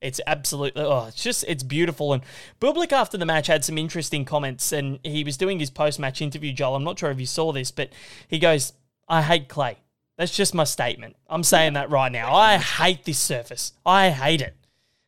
It's 0.02 0.19
absolutely 0.28 0.82
oh, 0.82 1.06
it's 1.08 1.23
just 1.23 1.45
it's 1.47 1.63
beautiful. 1.63 2.13
And 2.13 2.23
Bublik 2.60 2.91
after 2.91 3.17
the 3.17 3.26
match 3.26 3.47
had 3.47 3.63
some 3.63 3.78
interesting 3.78 4.26
comments, 4.26 4.71
and 4.71 4.99
he 5.04 5.23
was 5.23 5.38
doing 5.38 5.60
his 5.60 5.69
post 5.69 5.99
match 5.99 6.21
interview. 6.21 6.52
Joel, 6.52 6.76
I'm 6.76 6.84
not 6.84 6.99
sure 6.99 7.12
if 7.12 7.19
you 7.19 7.26
saw 7.26 7.52
this, 7.52 7.71
but 7.71 7.89
he 8.28 8.39
goes, 8.39 8.73
"I 9.08 9.21
hate 9.21 9.47
clay." 9.47 9.78
That's 10.17 10.36
just 10.36 10.54
my 10.54 10.65
statement. 10.65 11.15
I'm 11.28 11.43
saying 11.43 11.73
that 11.73 11.89
right 11.89 12.12
now. 12.12 12.36
I 12.36 12.58
hate 12.58 13.06
this 13.06 13.17
surface. 13.17 13.73
I 13.86 14.10
hate 14.10 14.41
it. 14.41 14.56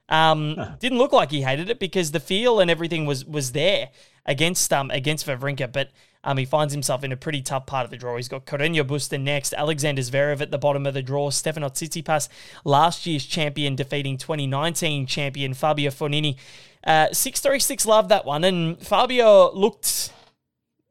Um, 0.10 0.56
didn't 0.80 0.98
look 0.98 1.12
like 1.12 1.32
he 1.32 1.41
hated 1.41 1.70
it 1.70 1.80
because 1.80 2.12
the 2.12 2.20
feel 2.20 2.60
and 2.60 2.72
everything 2.72 3.06
was 3.06 3.26
was 3.26 3.52
there 3.52 3.89
against 4.26 4.72
um 4.72 4.91
against 4.91 5.26
Wawrinka, 5.26 5.72
but 5.72 5.89
um, 6.26 6.38
he 6.38 6.46
finds 6.46 6.74
himself 6.74 7.04
in 7.04 7.12
a 7.12 7.18
pretty 7.18 7.42
tough 7.42 7.68
part 7.68 7.86
of 7.86 7.92
the 7.92 7.98
draw. 7.98 8.18
He's 8.18 8.28
got 8.28 8.46
Carreño 8.46 8.84
Busta 8.84 9.22
next, 9.22 9.54
Alexander 9.54 10.02
Zverev 10.02 10.42
at 10.42 10.50
the 10.50 10.58
bottom 10.58 10.88
of 10.88 10.96
the 10.96 11.04
draw, 11.04 11.30
Stefano 11.30 11.70
Tsitsipas, 11.70 12.28
last 12.66 13.06
year's 13.06 13.26
champion, 13.26 13.76
defeating 13.76 14.18
2019 14.18 15.06
champion 15.06 15.54
Fabio 15.54 15.92
Fognini. 15.92 16.36
Uh, 16.84 17.08
636 17.14 17.86
loved 17.86 18.10
that 18.10 18.26
one, 18.26 18.44
and 18.44 18.82
Fabio 18.82 19.52
looked, 19.54 20.12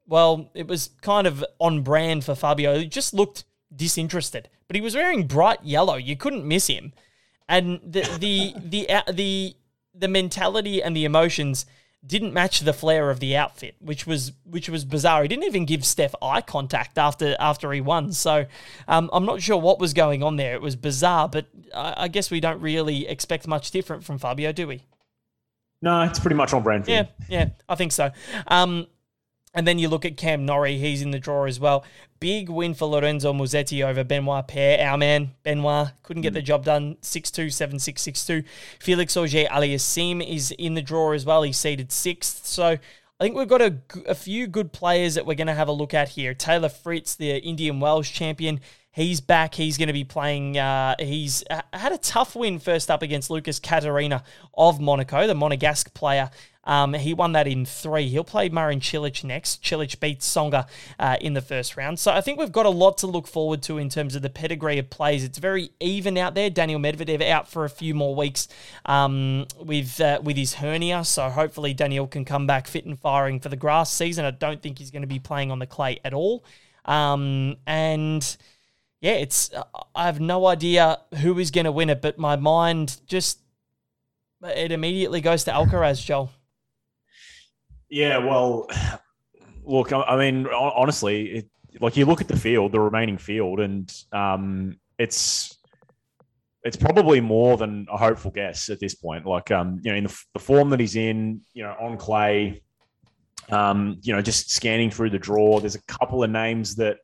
well, 0.07 0.51
it 0.55 0.68
was 0.68 0.90
kind 1.03 1.27
of 1.27 1.44
on 1.59 1.83
brand 1.83 2.25
for 2.25 2.37
Fabio. 2.37 2.79
He 2.79 2.87
just 2.87 3.12
looked 3.12 3.44
disinterested, 3.75 4.49
but 4.68 4.77
he 4.77 4.81
was 4.81 4.94
wearing 4.94 5.27
bright 5.27 5.64
yellow. 5.64 5.97
You 5.97 6.16
couldn't 6.16 6.47
miss 6.47 6.68
him. 6.68 6.92
And 7.49 7.81
the, 7.85 8.03
the, 8.18 8.55
the, 8.57 8.87
the, 8.87 9.12
the, 9.12 9.57
the 9.94 10.09
mentality 10.09 10.81
and 10.81 10.97
the 10.97 11.05
emotions– 11.05 11.66
didn't 12.07 12.33
match 12.33 12.61
the 12.61 12.73
flair 12.73 13.11
of 13.11 13.21
the 13.21 13.37
outfit, 13.37 13.77
which 13.81 14.07
was 14.07 14.33
which 14.45 14.69
was 14.69 14.85
bizarre. 14.85 15.23
He 15.23 15.29
didn't 15.29 15.45
even 15.45 15.64
give 15.64 15.85
Steph 15.85 16.14
eye 16.23 16.40
contact 16.40 16.99
after 16.99 17.37
after 17.38 17.73
he 17.73 17.81
won. 17.81 18.12
So 18.12 18.47
um, 18.88 19.11
I'm 19.12 19.25
not 19.25 19.40
sure 19.43 19.57
what 19.57 19.79
was 19.79 19.95
going 19.95 20.23
on 20.23 20.37
there. 20.37 20.55
It 20.55 20.62
was 20.62 20.77
bizarre, 20.77 21.29
but 21.29 21.47
I, 21.75 21.95
I, 21.97 22.09
guess 22.09 22.31
we 22.31 22.40
don't 22.40 22.61
really 22.61 23.09
expect 23.09 23.47
much 23.47 23.71
different 23.71 24.05
from 24.05 24.19
Fabio, 24.19 24.53
do 24.53 24.67
we? 24.67 24.85
No, 25.81 26.03
it's 26.03 26.19
pretty 26.19 26.37
much 26.37 26.53
on 26.55 26.62
brand. 26.62 26.88
yeah, 26.88 27.07
yeah, 27.29 27.51
I 27.69 27.75
think 27.75 27.93
so. 27.93 28.11
Um, 28.47 28.87
and 29.55 29.67
then 29.67 29.79
you 29.79 29.88
look 29.88 30.05
at 30.05 30.17
Cam 30.17 30.45
Norrie, 30.45 30.79
he's 30.79 31.01
in 31.01 31.12
the 31.12 31.19
draw 31.19 31.45
as 31.45 31.61
well. 31.61 31.85
Big 32.19 32.49
win 32.49 32.75
for 32.75 32.87
Lorenzo 32.87 33.33
Musetti 33.33 33.85
over 33.85 34.03
Benoit 34.03 34.47
Paire. 34.49 34.85
Our 34.85 34.99
man, 34.99 35.33
Benoit, 35.45 35.88
couldn't 36.03 36.23
get 36.23 36.35
the 36.35 36.43
job 36.43 36.64
done. 36.64 36.97
6 37.03 37.31
2, 37.31 37.51
7 37.51 37.79
6, 37.79 38.03
6 38.03 38.27
2. 38.27 38.43
Felix 38.81 39.17
Auger 39.17 39.45
Aliassime 39.45 40.27
is 40.27 40.51
in 40.53 40.75
the 40.75 40.83
draw 40.83 41.12
as 41.12 41.25
well. 41.25 41.43
He's 41.43 41.57
seeded 41.57 41.93
sixth. 41.93 42.47
So 42.47 42.67
I 43.21 43.25
think 43.25 43.37
we've 43.37 43.49
got 43.49 43.62
a, 43.62 43.77
a 44.07 44.14
few 44.14 44.49
good 44.49 44.73
players 44.73 45.14
that 45.14 45.25
we're 45.25 45.35
going 45.35 45.47
to 45.47 45.55
have 45.55 45.69
a 45.69 45.73
look 45.73 45.95
at 45.95 46.11
here. 46.11 46.35
Taylor 46.35 46.69
Fritz, 46.69 47.14
the 47.14 47.37
Indian 47.37 47.79
Wells 47.79 48.09
champion, 48.09 48.61
he's 48.90 49.21
back. 49.21 49.55
He's 49.55 49.79
going 49.79 49.87
to 49.87 49.93
be 49.93 50.05
playing. 50.05 50.59
Uh, 50.59 50.97
he's 50.99 51.45
had 51.73 51.93
a 51.93 51.99
tough 51.99 52.35
win 52.35 52.59
first 52.59 52.90
up 52.90 53.03
against 53.03 53.31
Lucas 53.31 53.61
Catarina 53.61 54.25
of 54.55 54.81
Monaco, 54.81 55.27
the 55.29 55.35
Monegasque 55.35 55.95
player. 55.95 56.31
Um, 56.64 56.94
he 56.94 57.14
won 57.14 57.33
that 57.33 57.46
in 57.46 57.64
three. 57.64 58.09
He'll 58.09 58.24
play 58.24 58.48
Marin 58.48 58.81
Cilic 58.81 59.22
next. 59.24 59.62
Cilic 59.62 60.00
beats 60.00 60.29
Tsonga 60.33 60.66
uh, 60.98 61.16
in 61.20 61.35
the 61.35 61.40
first 61.40 61.77
round. 61.77 61.98
So 61.98 62.12
I 62.12 62.20
think 62.20 62.38
we've 62.38 62.53
got 62.53 62.66
a 62.66 62.70
lot 62.70 62.98
to 62.98 63.07
look 63.07 63.27
forward 63.27 63.62
to 63.64 63.79
in 63.79 63.88
terms 63.88 64.14
of 64.16 64.22
the 64.22 64.31
pedigree 64.31 64.79
of 64.79 64.90
plays. 64.90 65.24
It's 65.24 65.38
very 65.38 65.70
even 65.81 66.16
out 66.16 66.35
there. 66.35 66.50
Daniel 66.50 66.81
Medvedev 66.81 67.22
out 67.29 67.48
for 67.48 67.64
a 67.64 67.70
few 67.70 67.94
more 67.94 68.14
weeks 68.14 68.48
um, 68.87 69.46
with 69.61 70.00
uh, 70.00 70.20
with 70.22 70.37
his 70.37 70.55
hernia. 70.55 71.05
So 71.05 71.29
hopefully 71.31 71.74
Daniel 71.74 72.07
can 72.07 72.24
come 72.24 72.46
back 72.46 72.66
fit 72.66 72.87
and 72.87 72.98
firing 72.98 73.40
for 73.40 73.48
the 73.48 73.57
grass 73.57 73.92
season. 73.92 74.24
I 74.24 74.31
don't 74.31 74.62
think 74.62 74.79
he's 74.79 74.90
going 74.90 75.03
to 75.03 75.09
be 75.09 75.18
playing 75.18 75.50
on 75.50 75.59
the 75.59 75.66
clay 75.66 76.00
at 76.05 76.14
all. 76.14 76.44
Um, 76.85 77.57
and 77.66 78.37
yeah, 79.00 79.14
it's 79.14 79.50
I 79.94 80.07
have 80.07 80.20
no 80.20 80.46
idea 80.46 80.98
who 81.20 81.38
is 81.38 81.50
going 81.50 81.66
to 81.66 81.72
win 81.72 81.90
it, 81.90 82.00
but 82.00 82.18
my 82.18 82.37
mind 82.37 83.00
just 83.07 83.38
it 84.42 84.72
immediately 84.72 85.20
goes 85.20 85.44
to 85.44 85.50
Alcaraz, 85.50 86.05
Joel. 86.05 86.31
Yeah, 87.94 88.18
well, 88.18 88.68
look, 89.64 89.92
I 89.92 90.16
mean, 90.16 90.48
honestly, 90.48 91.30
it, 91.30 91.50
like 91.80 91.96
you 91.96 92.07
look 92.07 92.20
at 92.20 92.26
the 92.26 92.37
field, 92.37 92.72
the 92.72 92.80
remaining 92.80 93.18
field, 93.18 93.61
and 93.61 93.88
um, 94.11 94.80
it's 94.98 95.57
it's 96.64 96.76
probably 96.76 97.20
more 97.20 97.57
than 97.57 97.87
a 97.88 97.96
hopeful 97.96 98.33
guess 98.33 98.68
at 98.68 98.80
this 98.80 98.96
point. 98.96 99.26
Like, 99.26 99.52
um, 99.52 99.80
you 99.85 99.92
know, 99.92 99.96
in 99.96 100.04
the, 100.04 100.22
the 100.33 100.40
form 100.40 100.70
that 100.70 100.80
he's 100.80 100.96
in, 100.96 101.42
you 101.52 101.62
know, 101.62 101.76
on 101.78 101.96
clay, 101.96 102.64
um, 103.50 104.00
you 104.02 104.12
know, 104.12 104.22
just 104.22 104.50
scanning 104.50 104.90
through 104.90 105.11
the 105.11 105.18
draw, 105.20 105.61
there's 105.61 105.76
a 105.76 105.83
couple 105.85 106.24
of 106.24 106.30
names 106.30 106.74
that 106.76 106.96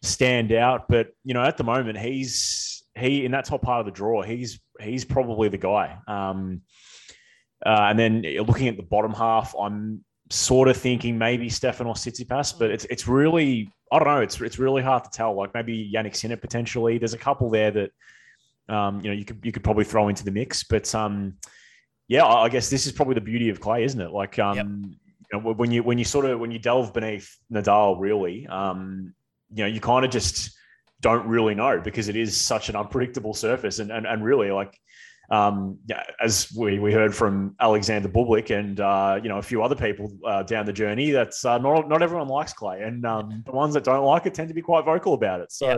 stand 0.00 0.50
out, 0.50 0.88
but 0.88 1.10
you 1.22 1.32
know, 1.32 1.44
at 1.44 1.56
the 1.56 1.64
moment, 1.64 1.96
he's 1.96 2.82
he 2.98 3.24
in 3.24 3.30
that 3.30 3.44
top 3.44 3.62
part 3.62 3.78
of 3.78 3.86
the 3.86 3.92
draw, 3.92 4.22
he's 4.22 4.58
he's 4.80 5.04
probably 5.04 5.48
the 5.48 5.58
guy. 5.58 5.96
Um, 6.08 6.62
uh, 7.64 7.86
and 7.88 7.98
then 7.98 8.22
looking 8.46 8.68
at 8.68 8.76
the 8.76 8.82
bottom 8.82 9.12
half, 9.12 9.54
I'm 9.58 10.04
sort 10.30 10.68
of 10.68 10.76
thinking 10.76 11.18
maybe 11.18 11.48
Stefanos 11.48 11.98
Tsitsipas, 11.98 12.58
but 12.58 12.70
it's 12.70 12.84
it's 12.86 13.06
really 13.06 13.70
I 13.92 13.98
don't 13.98 14.08
know. 14.08 14.20
It's 14.20 14.40
it's 14.40 14.58
really 14.58 14.82
hard 14.82 15.04
to 15.04 15.10
tell. 15.10 15.34
Like 15.34 15.52
maybe 15.54 15.90
Jannik 15.94 16.16
Sinner 16.16 16.36
potentially. 16.36 16.98
There's 16.98 17.14
a 17.14 17.18
couple 17.18 17.50
there 17.50 17.70
that 17.70 17.90
um, 18.68 19.00
you 19.02 19.10
know 19.10 19.16
you 19.16 19.24
could 19.24 19.40
you 19.42 19.52
could 19.52 19.62
probably 19.62 19.84
throw 19.84 20.08
into 20.08 20.24
the 20.24 20.30
mix. 20.30 20.64
But 20.64 20.92
um, 20.94 21.34
yeah, 22.08 22.24
I 22.24 22.48
guess 22.48 22.70
this 22.70 22.86
is 22.86 22.92
probably 22.92 23.14
the 23.14 23.20
beauty 23.20 23.50
of 23.50 23.60
clay, 23.60 23.84
isn't 23.84 24.00
it? 24.00 24.10
Like 24.10 24.38
um, 24.38 24.56
yep. 24.56 24.66
you 24.66 25.40
know, 25.40 25.52
when 25.52 25.70
you 25.70 25.82
when 25.82 25.98
you 25.98 26.04
sort 26.04 26.24
of 26.24 26.40
when 26.40 26.50
you 26.50 26.58
delve 26.58 26.94
beneath 26.94 27.36
Nadal, 27.52 28.00
really, 28.00 28.46
um, 28.46 29.14
you 29.54 29.64
know, 29.64 29.68
you 29.68 29.80
kind 29.80 30.04
of 30.04 30.10
just 30.10 30.56
don't 31.00 31.26
really 31.26 31.54
know 31.54 31.80
because 31.80 32.08
it 32.08 32.16
is 32.16 32.40
such 32.40 32.68
an 32.70 32.76
unpredictable 32.76 33.34
surface, 33.34 33.78
and 33.78 33.92
and, 33.92 34.06
and 34.06 34.24
really 34.24 34.50
like 34.50 34.78
um, 35.32 35.78
yeah, 35.86 36.02
as 36.22 36.52
we, 36.54 36.78
we 36.78 36.92
heard 36.92 37.16
from 37.16 37.56
Alexander 37.58 38.06
Bublik 38.06 38.50
and 38.56 38.78
uh, 38.78 39.18
you 39.22 39.30
know 39.30 39.38
a 39.38 39.42
few 39.42 39.62
other 39.62 39.74
people 39.74 40.12
uh, 40.26 40.42
down 40.42 40.66
the 40.66 40.74
journey, 40.74 41.10
that's 41.10 41.46
uh, 41.46 41.56
not 41.56 41.88
not 41.88 42.02
everyone 42.02 42.28
likes 42.28 42.52
clay, 42.52 42.82
and 42.82 43.06
um, 43.06 43.42
the 43.46 43.52
ones 43.52 43.72
that 43.72 43.82
don't 43.82 44.04
like 44.04 44.26
it 44.26 44.34
tend 44.34 44.48
to 44.48 44.54
be 44.54 44.60
quite 44.60 44.84
vocal 44.84 45.14
about 45.14 45.40
it. 45.40 45.50
So 45.50 45.66
yeah. 45.66 45.76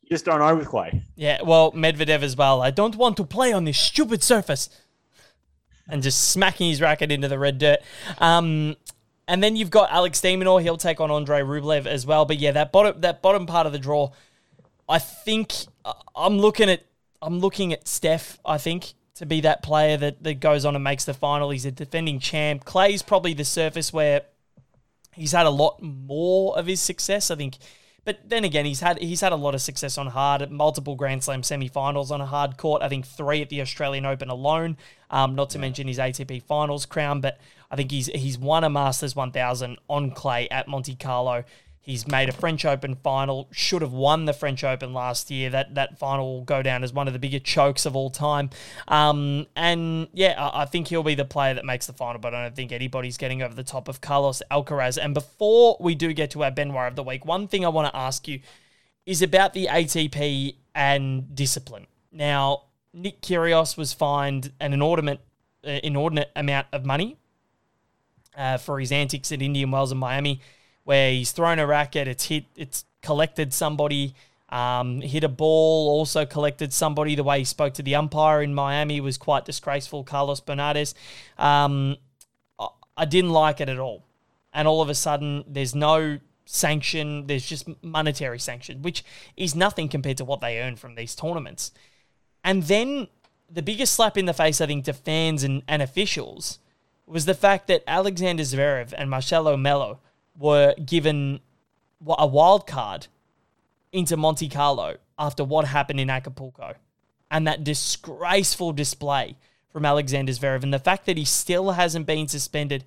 you 0.00 0.08
just 0.08 0.24
don't 0.24 0.38
know 0.38 0.56
with 0.56 0.68
clay. 0.68 1.02
Yeah, 1.16 1.42
well, 1.42 1.70
Medvedev 1.72 2.22
as 2.22 2.34
well. 2.34 2.62
I 2.62 2.70
don't 2.70 2.96
want 2.96 3.18
to 3.18 3.24
play 3.24 3.52
on 3.52 3.66
this 3.66 3.78
stupid 3.78 4.22
surface, 4.22 4.70
and 5.86 6.02
just 6.02 6.30
smacking 6.30 6.70
his 6.70 6.80
racket 6.80 7.12
into 7.12 7.28
the 7.28 7.38
red 7.38 7.58
dirt. 7.58 7.80
Um, 8.18 8.74
and 9.28 9.42
then 9.42 9.54
you've 9.54 9.70
got 9.70 9.90
Alex 9.90 10.18
de 10.22 10.34
Minaur. 10.34 10.62
He'll 10.62 10.78
take 10.78 10.98
on 10.98 11.10
Andre 11.10 11.40
Rublev 11.40 11.84
as 11.84 12.06
well. 12.06 12.24
But 12.24 12.38
yeah, 12.38 12.52
that 12.52 12.72
bottom 12.72 13.02
that 13.02 13.20
bottom 13.20 13.44
part 13.44 13.66
of 13.66 13.72
the 13.72 13.78
draw, 13.78 14.12
I 14.88 14.98
think 14.98 15.52
uh, 15.84 15.92
I'm 16.16 16.38
looking 16.38 16.70
at 16.70 16.86
I'm 17.22 17.38
looking 17.38 17.72
at 17.72 17.88
Steph, 17.88 18.38
I 18.44 18.58
think, 18.58 18.94
to 19.14 19.26
be 19.26 19.40
that 19.42 19.62
player 19.62 19.96
that, 19.96 20.22
that 20.22 20.40
goes 20.40 20.64
on 20.64 20.74
and 20.74 20.84
makes 20.84 21.04
the 21.04 21.14
final. 21.14 21.50
He's 21.50 21.64
a 21.64 21.72
defending 21.72 22.18
champ. 22.18 22.64
Clay's 22.64 23.02
probably 23.02 23.34
the 23.34 23.44
surface 23.44 23.92
where 23.92 24.22
he's 25.14 25.32
had 25.32 25.46
a 25.46 25.50
lot 25.50 25.80
more 25.82 26.58
of 26.58 26.66
his 26.66 26.80
success, 26.80 27.30
I 27.30 27.36
think. 27.36 27.56
But 28.04 28.28
then 28.28 28.44
again, 28.44 28.66
he's 28.66 28.80
had 28.80 28.98
he's 28.98 29.22
had 29.22 29.32
a 29.32 29.36
lot 29.36 29.54
of 29.54 29.62
success 29.62 29.96
on 29.96 30.08
hard 30.08 30.42
at 30.42 30.50
multiple 30.50 30.94
Grand 30.94 31.24
Slam 31.24 31.42
semi-finals 31.42 32.10
on 32.10 32.20
a 32.20 32.26
hard 32.26 32.58
court. 32.58 32.82
I 32.82 32.88
think 32.90 33.06
three 33.06 33.40
at 33.40 33.48
the 33.48 33.62
Australian 33.62 34.04
Open 34.04 34.28
alone. 34.28 34.76
Um, 35.10 35.34
not 35.34 35.50
to 35.50 35.58
mention 35.58 35.88
his 35.88 35.98
ATP 35.98 36.42
Finals 36.42 36.84
crown, 36.84 37.22
but 37.22 37.38
I 37.70 37.76
think 37.76 37.90
he's 37.90 38.06
he's 38.08 38.36
won 38.38 38.62
a 38.62 38.68
Masters 38.68 39.16
1000 39.16 39.78
on 39.88 40.10
clay 40.10 40.48
at 40.50 40.68
Monte 40.68 40.96
Carlo. 40.96 41.44
He's 41.84 42.08
made 42.08 42.30
a 42.30 42.32
French 42.32 42.64
Open 42.64 42.94
final. 42.94 43.46
Should 43.52 43.82
have 43.82 43.92
won 43.92 44.24
the 44.24 44.32
French 44.32 44.64
Open 44.64 44.94
last 44.94 45.30
year. 45.30 45.50
That 45.50 45.74
that 45.74 45.98
final 45.98 46.36
will 46.36 46.44
go 46.44 46.62
down 46.62 46.82
as 46.82 46.94
one 46.94 47.06
of 47.06 47.12
the 47.12 47.18
bigger 47.18 47.38
chokes 47.38 47.84
of 47.84 47.94
all 47.94 48.08
time. 48.08 48.48
Um, 48.88 49.46
and 49.54 50.08
yeah, 50.14 50.34
I, 50.42 50.62
I, 50.62 50.64
think 50.64 50.88
he'll 50.88 51.02
be 51.02 51.14
the 51.14 51.26
player 51.26 51.52
that 51.52 51.66
makes 51.66 51.86
the 51.86 51.92
final. 51.92 52.18
But 52.18 52.34
I 52.34 52.42
don't 52.42 52.56
think 52.56 52.72
anybody's 52.72 53.18
getting 53.18 53.42
over 53.42 53.54
the 53.54 53.62
top 53.62 53.88
of 53.88 54.00
Carlos 54.00 54.42
Alcaraz. 54.50 54.96
And 54.96 55.12
before 55.12 55.76
we 55.78 55.94
do 55.94 56.14
get 56.14 56.30
to 56.30 56.42
our 56.42 56.50
Benoit 56.50 56.88
of 56.88 56.96
the 56.96 57.02
week, 57.02 57.26
one 57.26 57.48
thing 57.48 57.66
I 57.66 57.68
want 57.68 57.92
to 57.92 57.94
ask 57.94 58.26
you 58.26 58.40
is 59.04 59.20
about 59.20 59.52
the 59.52 59.66
ATP 59.66 60.56
and 60.74 61.34
discipline. 61.34 61.86
Now, 62.10 62.62
Nick 62.94 63.20
Kyrgios 63.20 63.76
was 63.76 63.92
fined 63.92 64.52
an 64.58 64.72
inordinate, 64.72 65.20
uh, 65.66 65.80
inordinate 65.82 66.30
amount 66.34 66.68
of 66.72 66.86
money 66.86 67.18
uh, 68.34 68.56
for 68.56 68.80
his 68.80 68.90
antics 68.90 69.32
at 69.32 69.42
Indian 69.42 69.70
Wells 69.70 69.90
and 69.90 70.00
Miami 70.00 70.40
where 70.84 71.10
he's 71.10 71.32
thrown 71.32 71.58
a 71.58 71.66
racket, 71.66 72.08
it's 72.08 72.26
hit, 72.26 72.44
it's 72.56 72.84
collected 73.02 73.52
somebody, 73.52 74.14
um, 74.50 75.00
hit 75.00 75.24
a 75.24 75.28
ball, 75.28 75.88
also 75.88 76.24
collected 76.24 76.72
somebody. 76.72 77.14
The 77.14 77.24
way 77.24 77.40
he 77.40 77.44
spoke 77.44 77.74
to 77.74 77.82
the 77.82 77.94
umpire 77.94 78.42
in 78.42 78.54
Miami 78.54 79.00
was 79.00 79.18
quite 79.18 79.44
disgraceful. 79.44 80.04
Carlos 80.04 80.40
Bernardes. 80.40 80.94
Um, 81.38 81.96
I 82.96 83.04
didn't 83.04 83.30
like 83.30 83.60
it 83.60 83.68
at 83.68 83.78
all. 83.78 84.04
And 84.52 84.68
all 84.68 84.80
of 84.80 84.88
a 84.88 84.94
sudden, 84.94 85.44
there's 85.48 85.74
no 85.74 86.20
sanction, 86.44 87.26
there's 87.26 87.44
just 87.44 87.66
monetary 87.82 88.38
sanction, 88.38 88.82
which 88.82 89.04
is 89.36 89.54
nothing 89.54 89.88
compared 89.88 90.18
to 90.18 90.24
what 90.24 90.40
they 90.40 90.60
earn 90.60 90.76
from 90.76 90.94
these 90.94 91.14
tournaments. 91.14 91.72
And 92.44 92.62
then 92.64 93.08
the 93.50 93.62
biggest 93.62 93.94
slap 93.94 94.16
in 94.16 94.26
the 94.26 94.34
face, 94.34 94.60
I 94.60 94.66
think, 94.66 94.84
to 94.84 94.92
fans 94.92 95.42
and, 95.42 95.62
and 95.66 95.82
officials 95.82 96.58
was 97.06 97.24
the 97.24 97.34
fact 97.34 97.66
that 97.66 97.82
Alexander 97.86 98.42
Zverev 98.42 98.94
and 98.96 99.10
Marcelo 99.10 99.56
Melo 99.56 99.98
were 100.38 100.74
given 100.84 101.40
a 102.06 102.26
wild 102.26 102.66
card 102.66 103.06
into 103.92 104.16
Monte 104.16 104.48
Carlo 104.48 104.96
after 105.18 105.44
what 105.44 105.64
happened 105.66 106.00
in 106.00 106.10
Acapulco 106.10 106.74
and 107.30 107.46
that 107.46 107.64
disgraceful 107.64 108.72
display 108.72 109.36
from 109.72 109.84
Alexander 109.84 110.32
Zverev 110.32 110.62
and 110.62 110.72
the 110.72 110.78
fact 110.78 111.06
that 111.06 111.16
he 111.16 111.24
still 111.24 111.72
hasn't 111.72 112.06
been 112.06 112.28
suspended 112.28 112.84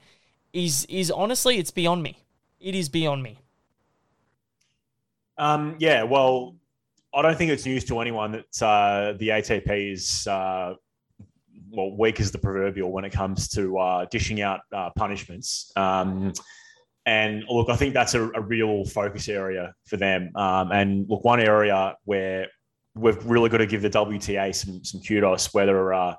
is 0.53 0.85
is 0.85 1.11
honestly 1.11 1.57
it's 1.57 1.71
beyond 1.71 2.03
me. 2.03 2.23
It 2.59 2.75
is 2.75 2.89
beyond 2.89 3.23
me. 3.23 3.37
Um, 5.37 5.75
yeah, 5.79 6.03
well, 6.03 6.55
I 7.13 7.21
don't 7.21 7.37
think 7.37 7.51
it's 7.51 7.65
news 7.65 7.83
to 7.85 7.99
anyone 7.99 8.31
that 8.31 8.65
uh, 8.65 9.13
the 9.17 9.29
ATP 9.29 9.91
is 9.91 10.27
uh, 10.27 10.73
well 11.69 11.95
weak 11.95 12.19
as 12.19 12.31
the 12.31 12.37
proverbial 12.37 12.91
when 12.91 13.05
it 13.05 13.11
comes 13.11 13.47
to 13.49 13.77
uh, 13.77 14.05
dishing 14.05 14.41
out 14.41 14.61
uh, 14.73 14.89
punishments. 14.95 15.71
Um, 15.75 16.33
and 17.07 17.45
look, 17.49 17.69
I 17.69 17.77
think 17.77 17.93
that's 17.93 18.15
a, 18.15 18.29
a 18.31 18.41
real 18.41 18.83
focus 18.83 19.29
area 19.29 19.73
for 19.85 19.95
them. 19.95 20.29
Um, 20.35 20.73
and 20.73 21.09
look, 21.09 21.23
one 21.23 21.39
area 21.39 21.95
where 22.03 22.47
we've 22.95 23.25
really 23.25 23.49
got 23.49 23.59
to 23.59 23.65
give 23.65 23.81
the 23.81 23.89
WTA 23.89 24.53
some 24.53 24.83
some 24.83 24.99
kudos, 24.99 25.53
whether 25.53 25.93
uh, 25.93 26.15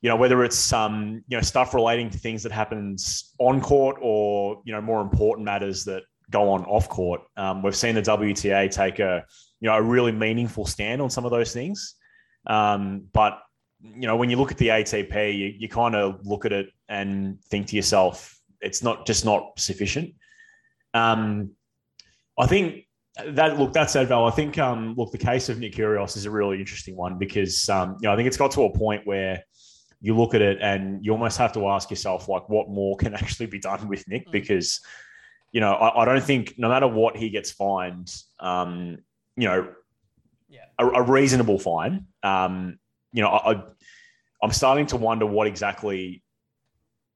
you 0.00 0.08
know 0.08 0.16
whether 0.16 0.42
it's 0.42 0.72
um, 0.72 1.22
you 1.28 1.36
know 1.36 1.42
stuff 1.42 1.74
relating 1.74 2.08
to 2.08 2.18
things 2.18 2.42
that 2.44 2.52
happens 2.52 3.34
on 3.38 3.60
court 3.60 3.98
or 4.00 4.62
you 4.64 4.72
know 4.72 4.80
more 4.80 5.02
important 5.02 5.44
matters 5.44 5.84
that 5.84 6.02
go 6.30 6.48
on 6.48 6.64
off 6.64 6.88
court. 6.88 7.20
Um, 7.36 7.62
we've 7.62 7.76
seen 7.76 7.94
the 7.94 8.00
WTA 8.00 8.70
take 8.70 8.98
a 9.00 9.22
you 9.60 9.68
know 9.68 9.76
a 9.76 9.82
really 9.82 10.12
meaningful 10.12 10.64
stand 10.64 11.02
on 11.02 11.10
some 11.10 11.26
of 11.26 11.30
those 11.30 11.52
things, 11.52 11.94
um, 12.46 13.02
but 13.12 13.38
you 13.82 14.06
know 14.06 14.16
when 14.16 14.30
you 14.30 14.38
look 14.38 14.50
at 14.50 14.56
the 14.56 14.68
ATP, 14.68 15.36
you, 15.36 15.52
you 15.58 15.68
kind 15.68 15.94
of 15.94 16.24
look 16.24 16.46
at 16.46 16.52
it 16.52 16.68
and 16.88 17.38
think 17.50 17.66
to 17.66 17.76
yourself, 17.76 18.35
it's 18.60 18.82
not 18.82 19.06
just 19.06 19.24
not 19.24 19.58
sufficient. 19.58 20.14
Um, 20.94 21.50
I 22.38 22.46
think 22.46 22.86
that 23.24 23.58
look 23.58 23.72
that 23.72 23.90
said, 23.90 24.08
Val, 24.08 24.26
I 24.26 24.30
think 24.30 24.58
um, 24.58 24.94
look 24.96 25.10
the 25.10 25.18
case 25.18 25.48
of 25.48 25.58
Nick 25.58 25.74
Kyrgios 25.74 26.16
is 26.16 26.26
a 26.26 26.30
really 26.30 26.58
interesting 26.58 26.96
one 26.96 27.18
because 27.18 27.68
um, 27.68 27.96
you 28.00 28.08
know 28.08 28.12
I 28.12 28.16
think 28.16 28.26
it's 28.26 28.36
got 28.36 28.50
to 28.52 28.62
a 28.62 28.72
point 28.72 29.06
where 29.06 29.42
you 30.00 30.14
look 30.14 30.34
at 30.34 30.42
it 30.42 30.58
and 30.60 31.04
you 31.04 31.12
almost 31.12 31.38
have 31.38 31.52
to 31.54 31.66
ask 31.68 31.90
yourself 31.90 32.28
like 32.28 32.48
what 32.48 32.68
more 32.68 32.96
can 32.96 33.14
actually 33.20 33.46
be 33.46 33.58
done 33.58 33.88
with 33.88 34.06
Nick 34.08 34.28
mm. 34.28 34.32
because 34.32 34.80
you 35.52 35.60
know 35.60 35.72
I, 35.72 36.02
I, 36.02 36.04
don't 36.04 36.22
think 36.22 36.54
no 36.58 36.68
matter 36.68 36.86
what 36.86 37.16
he 37.16 37.30
gets 37.30 37.50
fined, 37.50 38.14
um, 38.38 38.98
you 39.36 39.48
know, 39.48 39.68
yeah. 40.48 40.64
a, 40.78 40.86
a 40.86 41.02
reasonable 41.02 41.58
fine. 41.58 42.06
Um, 42.22 42.78
you 43.12 43.22
know, 43.22 43.28
I, 43.30 43.62
I'm 44.42 44.52
starting 44.52 44.86
to 44.88 44.96
wonder 44.96 45.24
what 45.24 45.46
exactly 45.46 46.22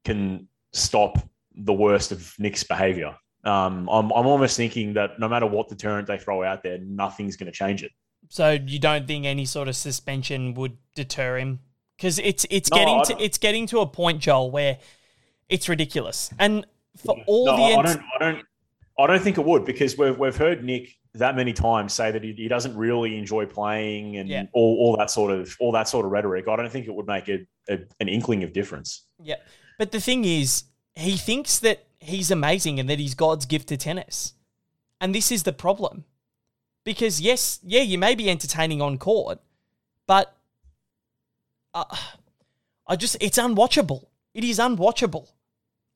can 0.05 0.49
stop 0.73 1.19
the 1.55 1.73
worst 1.73 2.13
of 2.13 2.35
Nick's 2.39 2.65
behavior. 2.65 3.17
Um, 3.45 3.89
I'm, 3.89 4.11
I'm 4.13 4.27
almost 4.27 4.57
thinking 4.57 4.95
that 4.95 5.19
no 5.19 5.29
matter 5.29 5.47
what 5.47 5.69
deterrent 5.69 6.07
they 6.07 6.19
throw 6.19 6.43
out 6.43 6.63
there, 6.63 6.79
nothing's 6.79 7.37
going 7.37 7.51
to 7.51 7.57
change 7.57 7.83
it. 7.83 7.91
So 8.29 8.59
you 8.65 8.79
don't 8.79 9.07
think 9.07 9.25
any 9.25 9.45
sort 9.45 9.69
of 9.69 9.77
suspension 9.77 10.55
would 10.55 10.77
deter 10.95 11.39
him? 11.39 11.61
Because 11.97 12.19
it's 12.19 12.47
it's 12.51 12.71
no, 12.71 12.77
getting 12.77 13.05
to 13.05 13.25
it's 13.25 13.39
getting 13.39 13.67
to 13.67 13.81
a 13.81 13.87
point, 13.87 14.21
Joel, 14.21 14.51
where 14.51 14.79
it's 15.49 15.69
ridiculous. 15.69 16.31
And 16.39 16.67
for 16.97 17.17
all 17.27 17.47
no, 17.47 17.57
the 17.57 17.63
ent- 17.63 17.79
I 17.79 17.83
don't 17.83 18.05
I 18.15 18.19
don't 18.19 18.45
I 18.99 19.07
don't 19.07 19.23
think 19.23 19.39
it 19.39 19.45
would 19.45 19.65
because 19.65 19.99
we've 19.99 20.19
we've 20.19 20.37
heard 20.37 20.65
Nick 20.65 20.95
that 21.15 21.35
many 21.35 21.53
times 21.53 21.93
say 21.93 22.13
that 22.13 22.23
he, 22.23 22.33
he 22.33 22.47
doesn't 22.47 22.77
really 22.77 23.19
enjoy 23.19 23.45
playing 23.45 24.17
and 24.17 24.29
yeah. 24.29 24.45
all, 24.53 24.77
all 24.79 24.97
that 24.97 25.11
sort 25.11 25.33
of 25.33 25.57
all 25.59 25.73
that 25.73 25.89
sort 25.89 26.07
of 26.07 26.13
rhetoric. 26.13 26.47
I 26.49 26.57
don't 26.57 26.71
think 26.71 26.87
it 26.87 26.95
would 26.95 27.07
make 27.07 27.29
a, 27.29 27.47
a, 27.69 27.81
an 27.99 28.09
inkling 28.09 28.45
of 28.45 28.53
difference. 28.53 29.07
Yeah, 29.19 29.37
but 29.79 29.91
the 29.91 30.01
thing 30.01 30.25
is, 30.25 30.65
he 31.01 31.17
thinks 31.17 31.59
that 31.61 31.87
he's 31.99 32.31
amazing 32.31 32.81
and 32.81 32.89
that 32.89 32.99
he's 32.99 33.15
God's 33.15 33.47
gift 33.47 33.69
to 33.69 33.77
tennis. 33.77 34.35
And 35.01 35.15
this 35.15 35.33
is 35.33 35.43
the 35.43 35.53
problem. 35.53 36.05
Because, 36.85 37.21
yes, 37.21 37.61
yeah, 37.63 37.83
you 37.83 37.99
may 37.99 38.15
be 38.15 38.31
entertaining 38.31 38.81
on 38.81 38.99
court, 38.99 39.39
but 40.07 40.35
uh, 41.75 41.85
I 42.87 42.97
just, 42.97 43.17
it's 43.21 43.39
unwatchable. 43.39 44.07
It 44.35 44.45
is 44.45 44.59
unwatchable. 44.59 45.29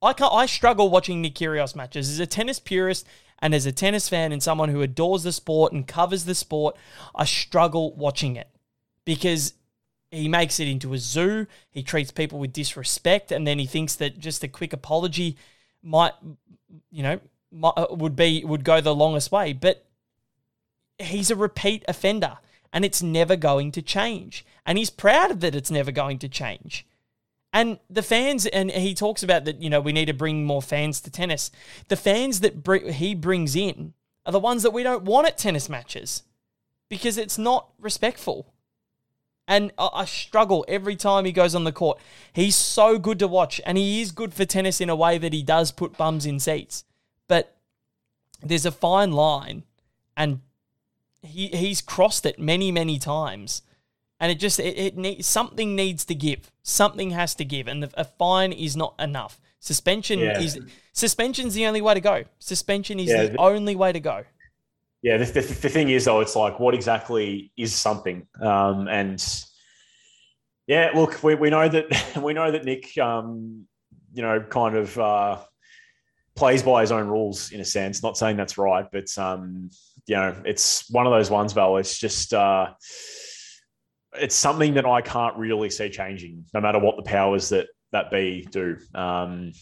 I, 0.02 0.12
can't, 0.12 0.32
I 0.32 0.46
struggle 0.46 0.90
watching 0.90 1.22
Nick 1.22 1.34
Kyrgios 1.34 1.74
matches. 1.74 2.10
As 2.10 2.20
a 2.20 2.26
tennis 2.26 2.60
purist 2.60 3.06
and 3.38 3.54
as 3.54 3.64
a 3.64 3.72
tennis 3.72 4.08
fan 4.08 4.32
and 4.32 4.42
someone 4.42 4.68
who 4.68 4.82
adores 4.82 5.22
the 5.22 5.32
sport 5.32 5.72
and 5.72 5.86
covers 5.86 6.24
the 6.24 6.34
sport, 6.34 6.76
I 7.14 7.24
struggle 7.24 7.94
watching 7.94 8.36
it 8.36 8.48
because 9.04 9.54
he 10.14 10.28
makes 10.28 10.60
it 10.60 10.68
into 10.68 10.92
a 10.94 10.98
zoo. 10.98 11.46
He 11.70 11.82
treats 11.82 12.10
people 12.10 12.38
with 12.38 12.52
disrespect, 12.52 13.32
and 13.32 13.46
then 13.46 13.58
he 13.58 13.66
thinks 13.66 13.94
that 13.96 14.18
just 14.18 14.44
a 14.44 14.48
quick 14.48 14.72
apology 14.72 15.36
might, 15.82 16.12
you 16.90 17.02
know, 17.02 17.20
might, 17.50 17.74
uh, 17.76 17.86
would 17.90 18.16
be 18.16 18.44
would 18.44 18.64
go 18.64 18.80
the 18.80 18.94
longest 18.94 19.32
way. 19.32 19.52
But 19.52 19.86
he's 20.98 21.30
a 21.30 21.36
repeat 21.36 21.84
offender, 21.88 22.38
and 22.72 22.84
it's 22.84 23.02
never 23.02 23.36
going 23.36 23.72
to 23.72 23.82
change. 23.82 24.44
And 24.66 24.78
he's 24.78 24.90
proud 24.90 25.30
of 25.30 25.40
that 25.40 25.54
it's 25.54 25.70
never 25.70 25.92
going 25.92 26.18
to 26.20 26.28
change. 26.28 26.86
And 27.52 27.78
the 27.88 28.02
fans, 28.02 28.46
and 28.46 28.70
he 28.72 28.94
talks 28.94 29.22
about 29.22 29.44
that, 29.44 29.62
you 29.62 29.70
know, 29.70 29.80
we 29.80 29.92
need 29.92 30.06
to 30.06 30.12
bring 30.12 30.44
more 30.44 30.60
fans 30.60 31.00
to 31.02 31.10
tennis. 31.10 31.52
The 31.86 31.96
fans 31.96 32.40
that 32.40 32.64
br- 32.64 32.90
he 32.90 33.14
brings 33.14 33.54
in 33.54 33.94
are 34.26 34.32
the 34.32 34.40
ones 34.40 34.64
that 34.64 34.72
we 34.72 34.82
don't 34.82 35.04
want 35.04 35.28
at 35.28 35.38
tennis 35.38 35.68
matches 35.68 36.24
because 36.88 37.16
it's 37.16 37.38
not 37.38 37.68
respectful. 37.78 38.52
And 39.46 39.72
I 39.76 40.06
struggle 40.06 40.64
every 40.68 40.96
time 40.96 41.26
he 41.26 41.32
goes 41.32 41.54
on 41.54 41.64
the 41.64 41.72
court. 41.72 41.98
He's 42.32 42.56
so 42.56 42.98
good 42.98 43.18
to 43.18 43.28
watch, 43.28 43.60
and 43.66 43.76
he 43.76 44.00
is 44.00 44.10
good 44.10 44.32
for 44.32 44.46
tennis 44.46 44.80
in 44.80 44.88
a 44.88 44.96
way 44.96 45.18
that 45.18 45.34
he 45.34 45.42
does 45.42 45.70
put 45.70 45.98
bums 45.98 46.24
in 46.24 46.40
seats. 46.40 46.84
But 47.28 47.54
there's 48.42 48.64
a 48.64 48.72
fine 48.72 49.12
line, 49.12 49.64
and 50.16 50.40
he 51.22 51.48
he's 51.48 51.82
crossed 51.82 52.24
it 52.24 52.38
many 52.38 52.72
many 52.72 52.98
times, 52.98 53.60
and 54.18 54.32
it 54.32 54.36
just 54.36 54.58
it, 54.58 54.78
it 54.78 54.96
need, 54.96 55.24
something 55.26 55.76
needs 55.76 56.06
to 56.06 56.14
give. 56.14 56.50
Something 56.62 57.10
has 57.10 57.34
to 57.34 57.44
give, 57.44 57.68
and 57.68 57.82
the, 57.82 57.90
a 58.00 58.04
fine 58.04 58.50
is 58.50 58.74
not 58.74 58.94
enough. 58.98 59.38
Suspension 59.60 60.20
yeah. 60.20 60.40
is 60.40 60.58
suspension's 60.92 61.52
the 61.52 61.66
only 61.66 61.82
way 61.82 61.92
to 61.92 62.00
go. 62.00 62.24
Suspension 62.38 62.98
is 62.98 63.10
yeah, 63.10 63.24
the, 63.24 63.28
the 63.30 63.38
only 63.38 63.76
way 63.76 63.92
to 63.92 64.00
go 64.00 64.24
yeah, 65.04 65.18
the, 65.18 65.26
the, 65.26 65.40
the, 65.42 65.68
thing 65.68 65.90
is 65.90 66.06
though, 66.06 66.20
it's 66.20 66.34
like 66.34 66.58
what 66.58 66.74
exactly 66.74 67.52
is 67.58 67.74
something? 67.74 68.26
Um, 68.40 68.88
and 68.88 69.22
yeah, 70.66 70.92
look, 70.94 71.22
we, 71.22 71.34
we 71.34 71.50
know 71.50 71.68
that 71.68 72.16
we 72.22 72.32
know 72.32 72.50
that 72.50 72.64
Nick, 72.64 72.96
um, 72.96 73.66
you 74.14 74.22
know, 74.22 74.40
kind 74.40 74.74
of 74.74 74.98
uh, 74.98 75.38
plays 76.34 76.62
by 76.62 76.80
his 76.80 76.90
own 76.90 77.06
rules 77.06 77.52
in 77.52 77.60
a 77.60 77.66
sense. 77.66 78.02
Not 78.02 78.16
saying 78.16 78.38
that's 78.38 78.56
right, 78.56 78.86
but 78.90 79.06
um, 79.18 79.68
you 80.06 80.16
know, 80.16 80.34
it's 80.46 80.88
one 80.90 81.06
of 81.06 81.12
those 81.12 81.30
ones, 81.30 81.52
Val. 81.52 81.76
It's 81.76 81.98
just 81.98 82.32
uh, 82.32 82.72
it's 84.14 84.34
something 84.34 84.72
that 84.72 84.86
I 84.86 85.02
can't 85.02 85.36
really 85.36 85.68
see 85.68 85.90
changing, 85.90 86.46
no 86.54 86.62
matter 86.62 86.78
what 86.78 86.96
the 86.96 87.02
powers 87.02 87.50
that 87.50 87.66
that 87.92 88.10
be 88.10 88.48
do. 88.50 88.78
Um, 88.94 89.52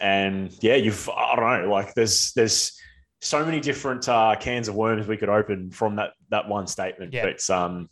and 0.00 0.52
yeah, 0.60 0.74
you've 0.74 1.08
I 1.08 1.36
don't 1.36 1.62
know, 1.62 1.70
like 1.70 1.94
there's 1.94 2.32
there's 2.32 2.76
so 3.24 3.42
many 3.44 3.58
different 3.58 4.06
uh, 4.06 4.36
cans 4.38 4.68
of 4.68 4.74
worms 4.74 5.06
we 5.06 5.16
could 5.16 5.30
open 5.30 5.70
from 5.70 5.96
that 5.96 6.12
that 6.28 6.46
one 6.46 6.66
statement. 6.66 7.12
Yeah. 7.12 7.24
But 7.24 7.50
um, 7.50 7.88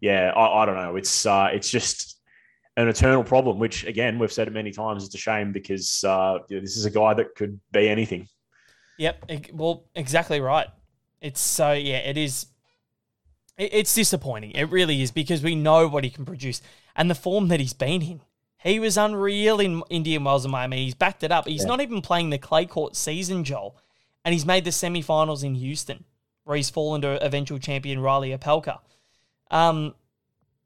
yeah, 0.00 0.32
I, 0.34 0.62
I, 0.62 0.66
don't 0.66 0.76
know. 0.76 0.96
It's 0.96 1.26
uh, 1.26 1.50
it's 1.52 1.68
just 1.68 2.20
an 2.76 2.88
eternal 2.88 3.24
problem. 3.24 3.58
Which 3.58 3.84
again, 3.84 4.18
we've 4.18 4.32
said 4.32 4.46
it 4.46 4.52
many 4.52 4.70
times. 4.70 5.04
It's 5.04 5.14
a 5.14 5.18
shame 5.18 5.52
because 5.52 6.04
uh, 6.04 6.38
this 6.48 6.76
is 6.76 6.84
a 6.84 6.90
guy 6.90 7.14
that 7.14 7.34
could 7.34 7.60
be 7.72 7.88
anything. 7.88 8.28
Yep. 8.98 9.30
Well, 9.52 9.84
exactly 9.94 10.40
right. 10.40 10.68
It's 11.20 11.40
so 11.40 11.72
yeah. 11.72 11.98
It 11.98 12.16
is. 12.16 12.46
It's 13.56 13.92
disappointing. 13.92 14.52
It 14.52 14.70
really 14.70 15.02
is 15.02 15.10
because 15.10 15.42
we 15.42 15.56
know 15.56 15.88
what 15.88 16.04
he 16.04 16.10
can 16.10 16.24
produce 16.24 16.62
and 16.94 17.10
the 17.10 17.16
form 17.16 17.48
that 17.48 17.58
he's 17.58 17.72
been 17.72 18.02
in. 18.02 18.20
He 18.58 18.78
was 18.78 18.96
unreal 18.96 19.58
in 19.58 19.82
Indian 19.90 20.22
Wells 20.22 20.44
and 20.44 20.52
Miami. 20.52 20.84
He's 20.84 20.94
backed 20.94 21.24
it 21.24 21.32
up. 21.32 21.48
He's 21.48 21.62
yeah. 21.62 21.68
not 21.68 21.80
even 21.80 22.00
playing 22.00 22.30
the 22.30 22.38
clay 22.38 22.66
court 22.66 22.94
season, 22.94 23.42
Joel 23.42 23.76
and 24.24 24.32
he's 24.32 24.46
made 24.46 24.64
the 24.64 24.72
semi-finals 24.72 25.42
in 25.42 25.54
Houston, 25.54 26.04
where 26.44 26.56
he's 26.56 26.70
fallen 26.70 27.02
to 27.02 27.22
eventual 27.24 27.58
champion 27.58 28.00
Reilly 28.00 28.36
Opelka. 28.36 28.80
Um, 29.50 29.94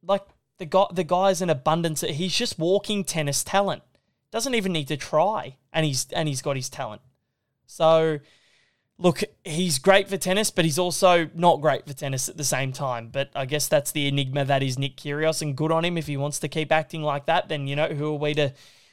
like 0.03 0.22
the 0.59 0.66
guy, 0.66 0.86
the 0.92 1.05
guy's 1.05 1.42
an 1.42 1.50
abundance. 1.50 2.03
He's 2.03 2.34
just 2.36 2.59
walking 2.59 3.05
tennis 3.05 3.44
talent. 3.44 3.82
Doesn't 4.30 4.55
even 4.55 4.72
need 4.72 4.88
to 4.88 4.96
try, 4.96 5.57
and 5.72 5.84
he's 5.84 6.07
and 6.12 6.28
he's 6.28 6.42
got 6.42 6.57
his 6.57 6.70
talent. 6.70 7.03
So, 7.66 8.20
look, 8.98 9.22
he's 9.44 9.78
great 9.78 10.09
for 10.09 10.16
tennis, 10.16 10.50
but 10.50 10.64
he's 10.64 10.78
also 10.78 11.28
not 11.34 11.61
great 11.61 11.86
for 11.86 11.92
tennis 11.92 12.28
at 12.28 12.36
the 12.36 12.44
same 12.44 12.72
time. 12.72 13.09
But 13.09 13.30
I 13.34 13.44
guess 13.44 13.68
that's 13.68 13.92
the 13.92 14.07
enigma 14.09 14.44
that 14.44 14.62
is 14.62 14.78
Nick 14.78 14.96
Kyrgios, 14.96 15.42
and 15.42 15.57
good 15.57 15.72
on 15.72 15.84
him 15.84 15.98
if 15.98 16.07
he 16.07 16.16
wants 16.16 16.38
to 16.40 16.48
keep 16.48 16.72
acting 16.72 17.03
like 17.03 17.26
that. 17.26 17.48
Then 17.48 17.66
you 17.66 17.76
know 17.76 17.88
who 17.88 18.14
are 18.14 18.18
we 18.18 18.34
to 18.34 18.53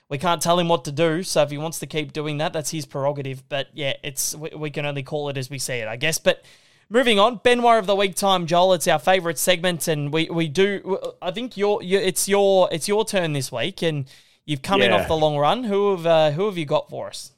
we 0.10 0.18
can't 0.18 0.41
tell 0.41 0.60
him 0.60 0.68
what 0.68 0.86
to 0.86 0.91
do. 0.91 1.24
So 1.24 1.43
if 1.43 1.51
he 1.51 1.57
wants 1.57 1.80
to 1.80 1.86
keep 1.86 2.14
doing 2.14 2.38
that, 2.39 2.51
that's 2.51 2.72
his 2.72 2.86
prerogative. 2.86 3.47
But 3.47 3.68
yeah, 3.74 3.93
it's 4.03 4.36
we, 4.36 4.49
we 4.55 4.70
can 4.72 4.86
only 4.86 5.03
call 5.03 5.30
it 5.30 5.38
as 5.38 5.49
we 5.49 5.60
see 5.60 5.76
it, 5.76 5.88
I 5.88 5.95
guess. 5.95 6.18
But 6.18 6.43
moving 6.89 7.20
on, 7.20 7.39
Benoit 7.43 7.78
of 7.78 7.86
the 7.86 7.95
week 7.95 8.16
time, 8.16 8.47
Joel. 8.47 8.74
It's 8.74 8.88
our 8.88 8.99
favourite 8.99 9.38
segment, 9.38 9.88
and 9.88 10.12
we 10.12 10.30
we 10.30 10.47
do. 10.47 10.99
I 11.22 11.32
think 11.32 11.55
your, 11.55 11.82
it's 11.84 12.28
your 12.28 12.68
it's 12.72 12.88
your 12.88 13.05
turn 13.05 13.34
this 13.34 13.51
week, 13.51 13.84
and 13.84 14.05
you've 14.45 14.64
come 14.64 14.82
in 14.82 14.91
off 14.91 15.07
the 15.07 15.18
long 15.18 15.38
run. 15.38 15.64
Who 15.64 15.91
have 15.95 16.05
uh, 16.05 16.32
who 16.32 16.47
have 16.47 16.57
you 16.57 16.66
got 16.66 16.89
for 16.89 17.07
us? 17.07 17.32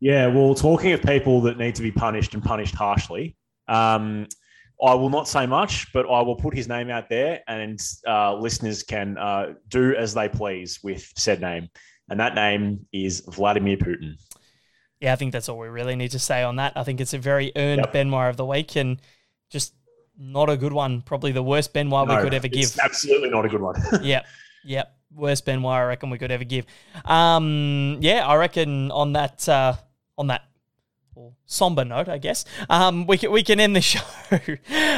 Yeah, 0.00 0.26
well, 0.26 0.54
talking 0.54 0.92
of 0.92 1.02
people 1.02 1.40
that 1.42 1.58
need 1.58 1.74
to 1.76 1.82
be 1.82 1.90
punished 1.90 2.34
and 2.34 2.42
punished 2.42 2.74
harshly, 2.74 3.36
um, 3.68 4.26
I 4.84 4.92
will 4.92 5.08
not 5.08 5.26
say 5.26 5.46
much, 5.46 5.92
but 5.94 6.04
I 6.10 6.20
will 6.20 6.36
put 6.36 6.54
his 6.54 6.68
name 6.68 6.90
out 6.90 7.08
there, 7.08 7.40
and 7.48 7.80
uh, 8.06 8.34
listeners 8.34 8.82
can 8.82 9.16
uh, 9.16 9.54
do 9.68 9.94
as 9.96 10.12
they 10.12 10.28
please 10.28 10.80
with 10.82 11.10
said 11.16 11.40
name. 11.40 11.70
And 12.08 12.20
that 12.20 12.34
name 12.34 12.86
is 12.92 13.20
Vladimir 13.20 13.76
Putin. 13.76 14.16
Yeah, 15.00 15.12
I 15.12 15.16
think 15.16 15.32
that's 15.32 15.48
all 15.48 15.58
we 15.58 15.68
really 15.68 15.96
need 15.96 16.12
to 16.12 16.18
say 16.18 16.42
on 16.42 16.56
that. 16.56 16.74
I 16.76 16.84
think 16.84 17.00
it's 17.00 17.14
a 17.14 17.18
very 17.18 17.52
earned 17.56 17.80
Yep. 17.80 17.92
Benoit 17.92 18.30
of 18.30 18.36
the 18.36 18.44
week, 18.44 18.76
and 18.76 19.00
just 19.50 19.74
not 20.18 20.48
a 20.48 20.56
good 20.56 20.72
one. 20.72 21.02
Probably 21.02 21.32
the 21.32 21.42
worst 21.42 21.72
Benoit 21.72 22.08
we 22.08 22.16
could 22.16 22.34
ever 22.34 22.48
give. 22.48 22.78
Absolutely 22.82 23.30
not 23.30 23.44
a 23.44 23.48
good 23.48 23.60
one. 23.60 23.74
yep, 24.02 24.26
yep. 24.64 24.96
Worst 25.14 25.44
Benoit 25.44 25.72
I 25.72 25.84
reckon 25.84 26.10
we 26.10 26.18
could 26.18 26.30
ever 26.30 26.44
give. 26.44 26.66
Um, 27.04 27.98
yeah, 28.00 28.26
I 28.26 28.36
reckon 28.36 28.90
on 28.90 29.12
that 29.12 29.48
uh, 29.48 29.74
on 30.16 30.28
that 30.28 30.42
well, 31.14 31.34
somber 31.46 31.84
note, 31.84 32.08
I 32.08 32.18
guess 32.18 32.44
um, 32.68 33.06
we 33.06 33.18
can 33.18 33.30
we 33.30 33.42
can 33.42 33.60
end 33.60 33.74
the 33.76 33.80
show. 33.92 34.00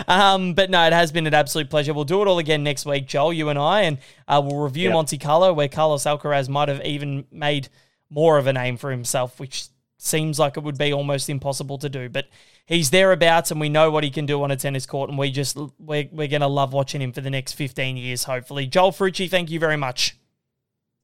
um, 0.09 0.55
but 0.55 0.71
no, 0.71 0.87
it 0.87 0.93
has 0.93 1.12
been 1.12 1.27
an 1.27 1.35
absolute 1.35 1.71
pleasure. 1.71 1.93
We'll 1.95 2.05
do 2.05 2.23
it 2.23 2.29
all 2.29 2.39
again 2.39 2.62
next 2.62 2.87
week, 2.87 3.07
Joel, 3.07 3.33
you 3.33 3.49
and 3.49 3.59
I, 3.59 3.83
and 3.83 3.99
uh, 4.29 4.43
we'll 4.45 4.61
review 4.62 4.85
Yep. 4.85 4.93
Monte 4.95 5.19
Carlo, 5.19 5.53
where 5.53 5.69
Carlos 5.69 6.05
Alcaraz 6.05 6.49
might 6.49 6.69
have 6.69 6.85
even 6.85 7.27
made 7.31 7.69
more 8.11 8.39
of 8.39 8.47
a 8.47 8.53
name 8.53 8.77
for 8.77 8.91
himself, 8.91 9.39
which 9.41 9.67
seems 9.99 10.39
like 10.39 10.57
it 10.57 10.62
would 10.62 10.79
be 10.79 10.93
almost 10.93 11.29
impossible 11.29 11.79
to 11.79 11.89
do. 11.89 12.09
But 12.09 12.29
he's 12.67 12.91
thereabouts, 12.91 13.51
and 13.51 13.61
we 13.61 13.69
know 13.69 13.91
what 13.91 14.05
he 14.05 14.11
can 14.11 14.27
do 14.27 14.43
on 14.43 14.51
a 14.51 14.57
tennis 14.57 14.87
court, 14.87 15.11
and 15.11 15.19
we 15.19 15.31
just 15.31 15.57
we're, 15.79 16.09
we're 16.12 16.29
going 16.29 16.41
to 16.43 16.47
love 16.47 16.73
watching 16.73 17.03
him 17.03 17.12
for 17.12 17.21
the 17.21 17.31
next 17.31 17.53
15 17.55 17.97
years, 17.97 18.25
hopefully. 18.25 18.67
Joel 18.67 18.93
Frucci, 18.93 19.29
thank 19.29 19.51
you 19.51 19.59
very 19.59 19.77
much. 19.77 20.17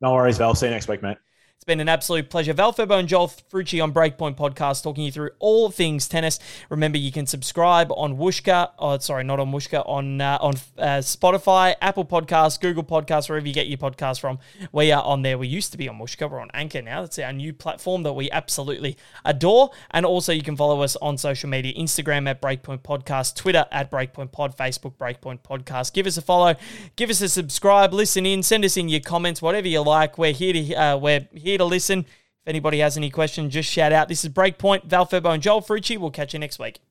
no 0.01 0.13
worries, 0.13 0.39
Val. 0.39 0.55
See 0.55 0.67
you 0.67 0.73
next 0.73 0.89
week, 0.89 1.03
mate. 1.03 1.17
It's 1.63 1.65
been 1.65 1.79
an 1.79 1.89
absolute 1.89 2.29
pleasure. 2.29 2.53
Val 2.55 2.73
Febo 2.73 2.99
and 2.99 3.09
Joel 3.09 3.29
Frucci 3.29 3.81
on 3.81 3.93
Breakpoint 3.93 4.35
Podcast 4.35 4.83
talking 4.83 5.05
you 5.05 5.13
through 5.13 5.31
all 5.39 5.71
things 5.71 6.09
tennis. 6.09 6.41
Remember, 6.71 6.99
you 6.99 7.13
can 7.13 7.25
subscribe 7.25 7.93
on 7.93 8.19
Whooshkaa. 8.19 8.73
Oh, 8.81 8.99
sorry, 8.99 9.23
not 9.23 9.39
on 9.39 9.53
Whooshkaa, 9.53 9.89
on 9.89 10.21
uh, 10.21 10.39
on 10.41 10.55
uh, 10.77 10.99
Spotify, 10.99 11.77
Apple 11.81 12.05
Podcasts, 12.05 12.61
Google 12.61 12.83
Podcasts, 12.83 13.29
wherever 13.29 13.47
you 13.47 13.55
get 13.55 13.69
your 13.69 13.79
podcast 13.79 14.19
from. 14.19 14.41
We 14.73 14.91
are 14.91 15.05
on 15.05 15.23
there. 15.23 15.39
We 15.39 15.47
used 15.47 15.71
to 15.71 15.79
be 15.79 15.89
on 15.89 15.99
Whooshkaa. 15.99 16.29
We're 16.29 16.41
on 16.41 16.51
Anchor 16.53 16.83
now. 16.83 17.03
That's 17.03 17.21
our 17.21 17.33
new 17.33 17.53
platform 17.53 18.03
that 18.03 18.15
we 18.15 18.29
absolutely 18.33 18.97
adore. 19.25 19.71
And 19.93 20.05
also, 20.05 20.33
you 20.33 20.43
can 20.43 20.57
follow 20.57 20.83
us 20.83 20.97
on 20.97 21.17
social 21.17 21.49
media 21.49 21.73
Instagram 21.75 22.29
at 22.29 22.43
Breakpoint 22.43 22.81
Podcast, 22.83 23.37
Twitter 23.37 23.67
at 23.71 23.89
Breakpoint 23.89 24.33
Pod, 24.33 24.57
Facebook 24.57 24.95
Breakpoint 24.97 25.43
Podcast. 25.43 25.93
Give 25.93 26.09
us 26.09 26.17
a 26.17 26.23
follow, 26.23 26.57
give 26.97 27.09
us 27.09 27.21
a 27.21 27.29
subscribe, 27.29 27.95
listen 27.95 28.27
in, 28.27 28.43
send 28.43 28.65
us 28.65 28.77
in 28.77 28.89
your 28.89 28.99
comments, 28.99 29.41
whatever 29.41 29.69
you 29.69 29.81
like. 29.83 30.19
We're 30.19 30.33
here 30.33 30.55
to 30.55 30.75
uh, 30.75 30.97
we're 30.97 31.29
here 31.33 31.52
to 31.59 31.65
listen. 31.65 32.01
If 32.01 32.49
anybody 32.49 32.79
has 32.81 32.97
any 32.97 33.11
questions, 33.11 33.53
just 33.53 33.71
shout 33.71 33.93
out. 33.93 34.09
This 34.09 34.25
is 34.25 34.31
Breakpoint, 34.31 34.85
Val 34.85 35.07
Febo 35.07 35.33
and 35.35 35.43
Joel 35.43 35.63
Frucci. 35.63 35.99
We'll 35.99 36.11
catch 36.11 36.33
you 36.33 36.41
next 36.41 36.59
week. 36.59 36.81